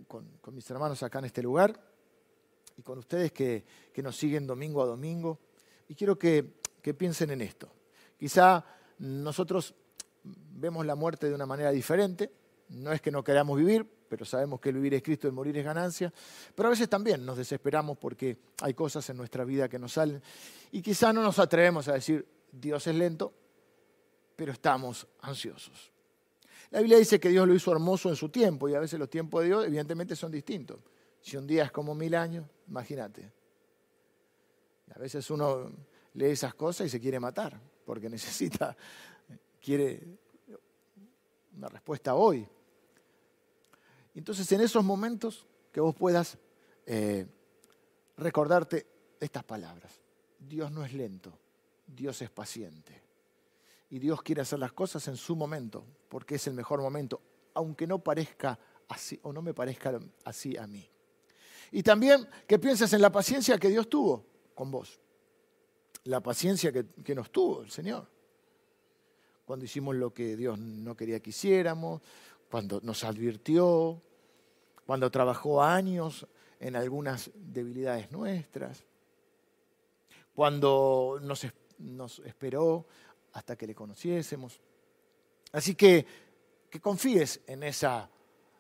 con, 0.08 0.40
mis 0.52 0.70
hermanos 0.70 1.04
acá 1.04 1.20
en 1.20 1.26
este 1.26 1.44
lugar 1.44 1.80
y 2.78 2.82
con 2.82 3.00
ustedes 3.00 3.32
que, 3.32 3.64
nos 3.98 4.16
siguen 4.16 4.48
domingo 4.48 4.82
a 4.82 4.86
domingo. 4.86 5.40
Y 5.90 5.96
quiero 5.96 6.18
que, 6.18 6.60
que 6.82 6.94
piensen 6.94 7.32
en 7.32 7.42
esto. 7.42 7.70
Quizá 8.18 8.64
nosotros 9.00 9.74
vemos 10.24 10.86
la 10.86 10.96
muerte 10.96 11.28
de 11.28 11.36
una 11.36 11.46
manera 11.46 11.72
diferente. 11.72 12.32
No 12.70 12.92
es 12.92 13.02
que 13.02 13.12
no 13.12 13.24
queramos 13.24 13.58
vivir, 13.58 13.86
pero 14.08 14.26
sabemos 14.26 14.60
que 14.60 14.70
el 14.70 14.76
vivir 14.76 14.94
es 14.94 15.04
Cristo, 15.04 15.28
el 15.28 15.34
morir 15.34 15.58
es 15.58 15.66
ganancia. 15.66 16.14
Pero 16.56 16.68
a 16.68 16.72
veces 16.72 16.90
también 16.90 17.26
nos 17.26 17.38
desesperamos 17.38 17.98
porque 17.98 18.38
hay 18.62 18.74
cosas 18.74 19.10
en 19.10 19.18
nuestra 19.18 19.44
vida 19.44 19.70
que 19.70 19.80
nos 19.80 19.94
salen. 19.94 20.22
Y 20.72 20.82
quizá 20.82 21.14
no 21.14 21.22
nos 21.22 21.40
atrevemos 21.40 21.88
a 21.88 21.94
decir, 21.94 22.28
Dios 22.52 22.86
es 22.88 22.96
lento, 22.96 23.34
pero 24.36 24.52
estamos 24.52 25.08
ansiosos. 25.22 25.92
La 26.72 26.80
Biblia 26.80 26.98
dice 26.98 27.20
que 27.20 27.30
Dios 27.30 27.48
lo 27.48 27.54
hizo 27.54 27.72
hermoso 27.72 28.10
en 28.10 28.16
su 28.16 28.30
tiempo 28.30 28.68
y 28.68 28.76
a 28.76 28.80
veces 28.80 29.00
los 29.00 29.10
tiempos 29.10 29.42
de 29.42 29.48
Dios 29.48 29.66
evidentemente 29.66 30.16
son 30.16 30.32
distintos. 30.32 30.80
Si 31.22 31.38
un 31.38 31.48
día 31.48 31.64
es 31.64 31.72
como 31.72 31.96
mil 31.96 32.14
años, 32.16 32.46
imagínate. 32.68 33.32
A 34.94 35.00
veces 35.00 35.30
uno 35.32 35.72
lee 36.14 36.26
esas 36.26 36.54
cosas 36.56 36.88
y 36.88 36.90
se 36.90 37.00
quiere 37.00 37.20
matar 37.20 37.60
porque 37.86 38.10
necesita, 38.10 38.76
quiere 39.62 40.02
una 41.56 41.70
respuesta 41.70 42.16
hoy. 42.16 42.48
Entonces 44.14 44.52
en 44.52 44.62
esos 44.62 44.84
momentos 44.84 45.46
que 45.72 45.80
vos 45.80 45.96
puedas 45.96 46.38
eh, 46.86 47.28
recordarte 48.18 48.86
estas 49.20 49.44
palabras. 49.44 50.00
Dios 50.40 50.72
no 50.72 50.84
es 50.84 50.94
lento, 50.94 51.32
Dios 51.88 52.22
es 52.22 52.30
paciente 52.30 53.07
y 53.90 54.00
Dios 54.00 54.22
quiere 54.22 54.42
hacer 54.42 54.60
las 54.60 54.74
cosas 54.74 55.08
en 55.08 55.18
su 55.18 55.36
momento, 55.36 55.86
porque 56.10 56.36
es 56.36 56.48
el 56.48 56.54
mejor 56.54 56.82
momento, 56.82 57.22
aunque 57.54 57.88
no 57.88 58.00
parezca 58.00 58.60
así 58.90 59.20
o 59.24 59.32
no 59.32 59.42
me 59.42 59.54
parezca 59.54 60.00
así 60.26 60.58
a 60.58 60.68
mí. 60.68 60.88
Y 61.72 61.84
también 61.84 62.28
que 62.48 62.60
pienses 62.60 62.92
en 62.94 63.02
la 63.02 63.12
paciencia 63.12 63.58
que 63.58 63.70
Dios 63.70 63.90
tuvo 63.90 64.26
con 64.56 64.72
vos, 64.72 65.00
la 66.06 66.22
paciencia 66.22 66.72
que, 66.72 66.86
que 67.04 67.16
nos 67.16 67.32
tuvo 67.32 67.62
el 67.62 67.72
Señor, 67.72 68.08
cuando 69.46 69.66
hicimos 69.66 69.96
lo 69.96 70.14
que 70.14 70.36
Dios 70.36 70.60
no 70.60 70.96
quería 70.96 71.20
que 71.20 71.30
hiciéramos, 71.30 72.02
cuando 72.50 72.82
nos 72.82 73.04
advirtió, 73.04 74.02
cuando 74.86 75.10
trabajó 75.12 75.62
años 75.64 76.28
en 76.60 76.76
algunas 76.76 77.30
debilidades 77.36 78.12
nuestras, 78.12 78.84
cuando 80.34 81.20
nos, 81.22 81.48
nos 81.78 82.20
esperó 82.20 82.86
hasta 83.38 83.56
que 83.56 83.68
le 83.68 83.76
conociésemos. 83.76 84.60
Así 85.52 85.76
que 85.76 86.06
que 86.72 86.82
confíes 86.82 87.40
en 87.46 87.62
esa, 87.62 88.10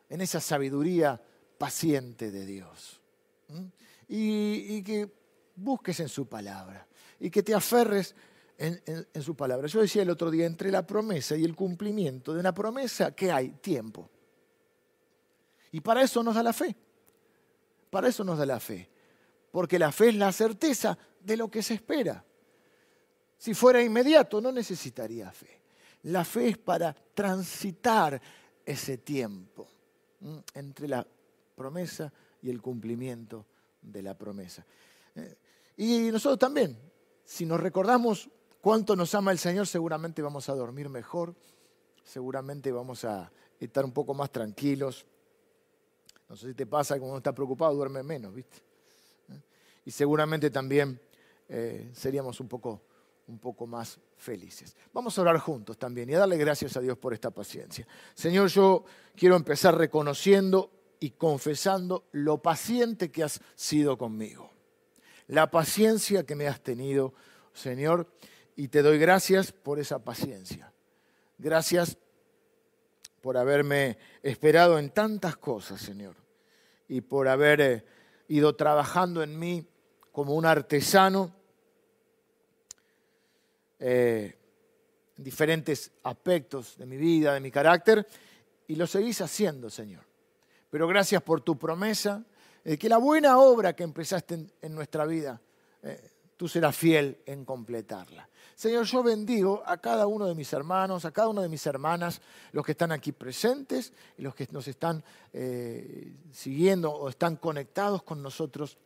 en 0.08 0.22
esa 0.22 0.40
sabiduría 0.40 1.20
paciente 1.58 2.30
de 2.30 2.46
Dios. 2.46 3.02
Y, 4.08 4.84
que 4.84 5.12
busques 5.56 6.00
en 6.00 6.10
su 6.10 6.28
palabra 6.28 6.86
y 7.20 7.32
que 7.32 7.42
te 7.42 7.56
aferres 7.56 8.16
en, 8.60 8.80
en, 8.86 9.24
su 9.24 9.36
palabra. 9.36 9.68
Yo 9.68 9.82
decía 9.82 10.04
el 10.04 10.12
otro 10.12 10.30
día, 10.30 10.46
entre 10.46 10.70
la 10.70 10.86
promesa 10.86 11.36
y 11.36 11.44
el 11.44 11.56
cumplimiento 11.56 12.34
de 12.36 12.40
una 12.40 12.54
promesa, 12.54 13.16
¿qué 13.16 13.32
hay? 13.32 13.50
Tiempo. 13.50 14.12
Y 15.72 15.82
para 15.82 16.04
eso 16.04 16.22
nos 16.22 16.36
da 16.36 16.44
la 16.44 16.54
fe. 16.54 16.76
Para 17.90 18.10
eso 18.10 18.24
nos 18.24 18.38
da 18.38 18.46
la 18.46 18.60
fe. 18.60 18.90
Porque 19.52 19.80
la 19.80 19.92
fe 19.92 20.10
es 20.10 20.16
la 20.16 20.32
certeza 20.32 20.98
de 21.20 21.36
lo 21.36 21.50
que 21.50 21.64
se 21.64 21.74
espera. 21.74 22.24
Si 23.38 23.54
fuera 23.54 23.82
inmediato, 23.82 24.42
no 24.42 24.52
necesitaría 24.52 25.32
fe. 25.32 25.62
La 26.04 26.26
fe 26.26 26.50
es 26.50 26.58
para 26.58 26.94
transitar 26.94 28.20
ese 28.66 28.98
tiempo 28.98 29.68
entre 30.54 30.88
la 30.88 31.06
promesa 31.56 32.12
y 32.42 32.50
el 32.50 32.62
cumplimiento 32.62 33.46
de 33.82 34.02
la 34.02 34.18
promesa. 34.18 34.66
Eh, 35.16 35.36
y 35.78 36.12
nosotros 36.12 36.40
también, 36.40 36.78
si 37.24 37.46
nos 37.46 37.60
recordamos 37.60 38.30
cuánto 38.62 38.96
nos 38.96 39.14
ama 39.16 39.32
el 39.32 39.38
Señor, 39.38 39.68
seguramente 39.68 40.22
vamos 40.22 40.50
a 40.50 40.56
dormir 40.56 40.90
mejor, 40.90 41.36
seguramente 42.04 42.72
vamos 42.72 43.06
a 43.06 43.32
estar 43.60 43.86
un 43.86 43.92
poco 43.92 44.14
más 44.14 44.32
tranquilos. 44.32 45.06
No 46.30 46.36
sé 46.36 46.48
si 46.50 46.54
te 46.54 46.66
pasa 46.66 46.96
que 46.96 47.02
uno 47.02 47.18
está 47.18 47.34
preocupado 47.34 47.76
duerme 47.76 48.04
menos, 48.04 48.34
¿viste? 48.34 48.58
Eh, 49.30 49.42
y 49.86 49.92
seguramente 49.92 50.50
también 50.50 51.00
eh, 51.48 51.90
seríamos 51.94 52.40
un 52.40 52.48
poco 52.48 52.82
un 53.28 53.40
poco 53.40 53.68
más 53.68 54.00
felices. 54.18 54.76
Vamos 54.94 55.18
a 55.18 55.22
orar 55.22 55.38
juntos 55.38 55.78
también 55.78 56.10
y 56.10 56.14
a 56.14 56.20
darle 56.20 56.38
gracias 56.38 56.76
a 56.78 56.82
Dios 56.82 56.98
por 56.98 57.14
esta 57.14 57.30
paciencia. 57.32 57.88
Señor, 58.14 58.50
yo 58.50 58.86
quiero 59.16 59.36
empezar 59.36 59.78
reconociendo 59.78 60.72
y 61.00 61.12
confesando 61.12 62.08
lo 62.12 62.42
paciente 62.42 63.12
que 63.12 63.24
has 63.24 63.42
sido 63.56 63.98
conmigo. 63.98 64.50
La 65.28 65.52
paciencia 65.52 66.26
que 66.26 66.36
me 66.36 66.48
has 66.48 66.62
tenido, 66.62 67.14
Señor, 67.54 68.08
y 68.56 68.70
te 68.70 68.82
doy 68.82 68.98
gracias 68.98 69.52
por 69.52 69.80
esa 69.80 70.00
paciencia. 70.00 70.72
Gracias 71.38 71.98
por 73.22 73.38
haberme 73.38 73.98
esperado 74.24 74.80
en 74.80 74.90
tantas 74.90 75.38
cosas, 75.38 75.82
Señor, 75.82 76.16
y 76.88 77.02
por 77.02 77.28
haber 77.28 77.62
eh, 77.62 77.86
ido 78.30 78.56
trabajando 78.56 79.22
en 79.22 79.38
mí 79.38 79.68
como 80.12 80.34
un 80.34 80.46
artesano 80.46 81.37
eh, 83.80 84.36
en 85.18 85.24
diferentes 85.24 85.92
aspectos 86.04 86.78
de 86.78 86.86
mi 86.86 86.98
vida, 86.98 87.34
de 87.34 87.40
mi 87.40 87.52
carácter, 87.52 88.08
y 88.68 88.76
lo 88.76 88.86
seguís 88.86 89.22
haciendo, 89.22 89.70
Señor. 89.70 90.04
Pero 90.70 90.88
gracias 90.88 91.22
por 91.22 91.42
tu 91.42 91.58
promesa 91.58 92.24
de 92.64 92.78
que 92.78 92.90
la 92.90 92.98
buena 92.98 93.38
obra 93.40 93.74
que 93.74 93.84
empezaste 93.84 94.48
en, 94.62 94.76
nuestra 94.76 95.06
vida, 95.06 95.42
eh, 95.82 96.10
tú 96.36 96.48
serás 96.48 96.76
fiel 96.76 97.20
en 97.26 97.46
completarla. 97.46 98.28
Señor, 98.58 98.86
yo 98.86 99.04
bendigo 99.04 99.62
a 99.66 99.78
cada 99.78 100.08
uno 100.08 100.26
de 100.26 100.34
mis 100.34 100.52
hermanos, 100.52 101.06
a 101.06 101.12
cada 101.12 101.30
una 101.30 101.44
de 101.44 101.50
mis 101.50 101.66
hermanas, 101.68 102.20
los 102.52 102.66
que 102.66 102.72
están 102.72 102.92
aquí 102.92 103.12
presentes 103.12 103.94
y 104.18 104.24
los 104.24 104.34
que 104.34 104.48
nos 104.52 104.68
están 104.68 105.04
eh, 105.32 106.12
siguiendo 106.32 106.92
o 106.92 107.08
están 107.08 107.36
conectados 107.36 108.02
con 108.02 108.22
nosotros 108.24 108.78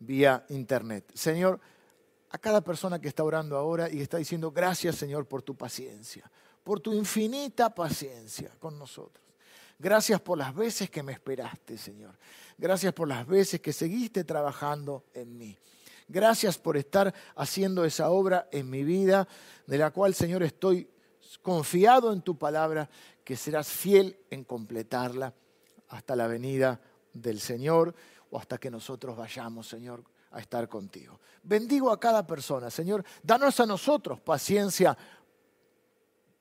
vía 0.00 0.44
internet. 0.48 1.04
Señor, 1.14 1.60
a 2.30 2.38
cada 2.38 2.60
persona 2.60 3.00
que 3.00 3.08
está 3.08 3.24
orando 3.24 3.56
ahora 3.56 3.90
y 3.90 4.00
está 4.00 4.16
diciendo, 4.18 4.50
gracias 4.50 4.96
Señor 4.96 5.26
por 5.26 5.42
tu 5.42 5.56
paciencia, 5.56 6.30
por 6.62 6.80
tu 6.80 6.92
infinita 6.92 7.74
paciencia 7.74 8.50
con 8.58 8.78
nosotros. 8.78 9.24
Gracias 9.78 10.20
por 10.20 10.36
las 10.36 10.54
veces 10.54 10.90
que 10.90 11.02
me 11.02 11.12
esperaste, 11.12 11.78
Señor. 11.78 12.14
Gracias 12.58 12.92
por 12.92 13.08
las 13.08 13.26
veces 13.26 13.60
que 13.60 13.72
seguiste 13.72 14.24
trabajando 14.24 15.04
en 15.14 15.38
mí. 15.38 15.56
Gracias 16.06 16.58
por 16.58 16.76
estar 16.76 17.14
haciendo 17.34 17.84
esa 17.84 18.10
obra 18.10 18.48
en 18.52 18.68
mi 18.68 18.84
vida, 18.84 19.26
de 19.66 19.78
la 19.78 19.90
cual, 19.90 20.12
Señor, 20.12 20.42
estoy 20.42 20.86
confiado 21.40 22.12
en 22.12 22.20
tu 22.20 22.36
palabra, 22.36 22.90
que 23.24 23.36
serás 23.36 23.68
fiel 23.68 24.18
en 24.28 24.44
completarla 24.44 25.32
hasta 25.88 26.14
la 26.14 26.26
venida 26.26 26.80
del 27.12 27.40
Señor 27.40 27.94
o 28.30 28.38
hasta 28.38 28.58
que 28.58 28.70
nosotros 28.70 29.16
vayamos, 29.16 29.68
Señor, 29.68 30.04
a 30.30 30.40
estar 30.40 30.68
contigo. 30.68 31.20
Bendigo 31.42 31.90
a 31.90 31.98
cada 31.98 32.26
persona, 32.26 32.70
Señor. 32.70 33.04
Danos 33.22 33.58
a 33.60 33.66
nosotros 33.66 34.20
paciencia 34.20 34.96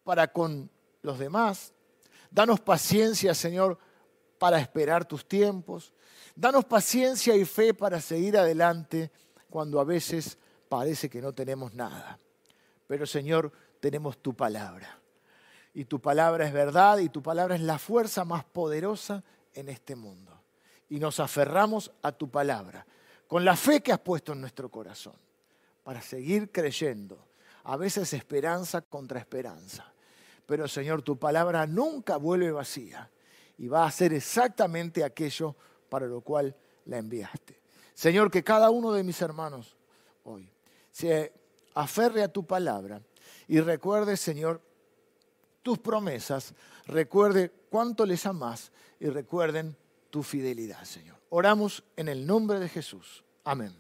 para 0.04 0.32
con 0.32 0.70
los 1.02 1.18
demás. 1.18 1.74
Danos 2.30 2.60
paciencia, 2.60 3.34
Señor, 3.34 3.78
para 4.38 4.60
esperar 4.60 5.06
tus 5.06 5.28
tiempos. 5.28 5.94
Danos 6.36 6.66
paciencia 6.66 7.36
y 7.36 7.46
fe 7.46 7.74
para 7.74 8.00
seguir 8.00 8.38
adelante 8.38 9.12
cuando 9.50 9.80
a 9.80 9.84
veces 9.84 10.38
parece 10.68 11.10
que 11.10 11.22
no 11.22 11.34
tenemos 11.34 11.74
nada. 11.74 12.20
Pero, 12.88 13.06
Señor, 13.06 13.52
tenemos 13.80 14.18
tu 14.20 14.36
palabra. 14.36 15.00
Y 15.74 15.86
tu 15.86 16.00
palabra 16.00 16.46
es 16.46 16.54
verdad 16.54 17.00
y 17.00 17.10
tu 17.10 17.22
palabra 17.22 17.56
es 17.56 17.62
la 17.62 17.80
fuerza 17.80 18.26
más 18.26 18.44
poderosa 18.44 19.24
en 19.54 19.70
este 19.70 19.96
mundo. 19.96 20.40
Y 20.90 21.00
nos 21.00 21.20
aferramos 21.20 21.92
a 22.02 22.12
tu 22.12 22.30
palabra 22.30 22.86
con 23.30 23.46
la 23.46 23.56
fe 23.56 23.82
que 23.82 23.92
has 23.92 24.00
puesto 24.00 24.34
en 24.34 24.42
nuestro 24.42 24.70
corazón, 24.70 25.14
para 25.84 26.02
seguir 26.02 26.52
creyendo. 26.52 27.28
A 27.66 27.78
veces 27.78 28.12
esperanza 28.14 28.82
contra 28.82 29.20
esperanza. 29.20 29.94
Pero 30.48 30.68
Señor, 30.68 31.04
tu 31.04 31.20
palabra 31.20 31.68
nunca 31.68 32.18
vuelve 32.18 32.52
vacía 32.52 33.08
y 33.60 33.68
va 33.68 33.84
a 33.84 33.88
hacer 33.88 34.14
exactamente 34.14 35.04
aquello 35.04 35.56
para 35.90 36.08
lo 36.08 36.22
cual 36.22 36.56
la 36.86 36.98
enviaste. 36.98 37.62
Señor, 37.94 38.32
que 38.32 38.44
cada 38.44 38.72
uno 38.72 38.92
de 38.94 39.04
mis 39.04 39.22
hermanos 39.22 39.78
hoy 40.24 40.52
se 40.90 41.32
aferre 41.76 42.24
a 42.24 42.34
tu 42.34 42.48
palabra 42.48 43.00
y 43.48 43.60
recuerde, 43.60 44.18
Señor, 44.18 44.60
tus 45.62 45.78
promesas, 45.78 46.56
recuerde 46.88 47.52
cuánto 47.70 48.08
les 48.08 48.26
amas 48.26 48.72
y 49.00 49.06
recuerden 49.06 49.78
tu 50.10 50.24
fidelidad, 50.24 50.84
Señor. 50.84 51.19
Oramos 51.30 51.84
en 51.96 52.08
el 52.08 52.26
nombre 52.26 52.60
de 52.60 52.70
Jesús. 52.70 53.24
Amén. 53.44 53.74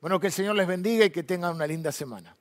Bueno, 0.00 0.20
que 0.20 0.26
el 0.26 0.32
Señor 0.32 0.54
les 0.56 0.66
bendiga 0.66 1.04
y 1.04 1.10
que 1.10 1.22
tengan 1.22 1.54
una 1.54 1.66
linda 1.66 1.90
semana. 1.90 2.36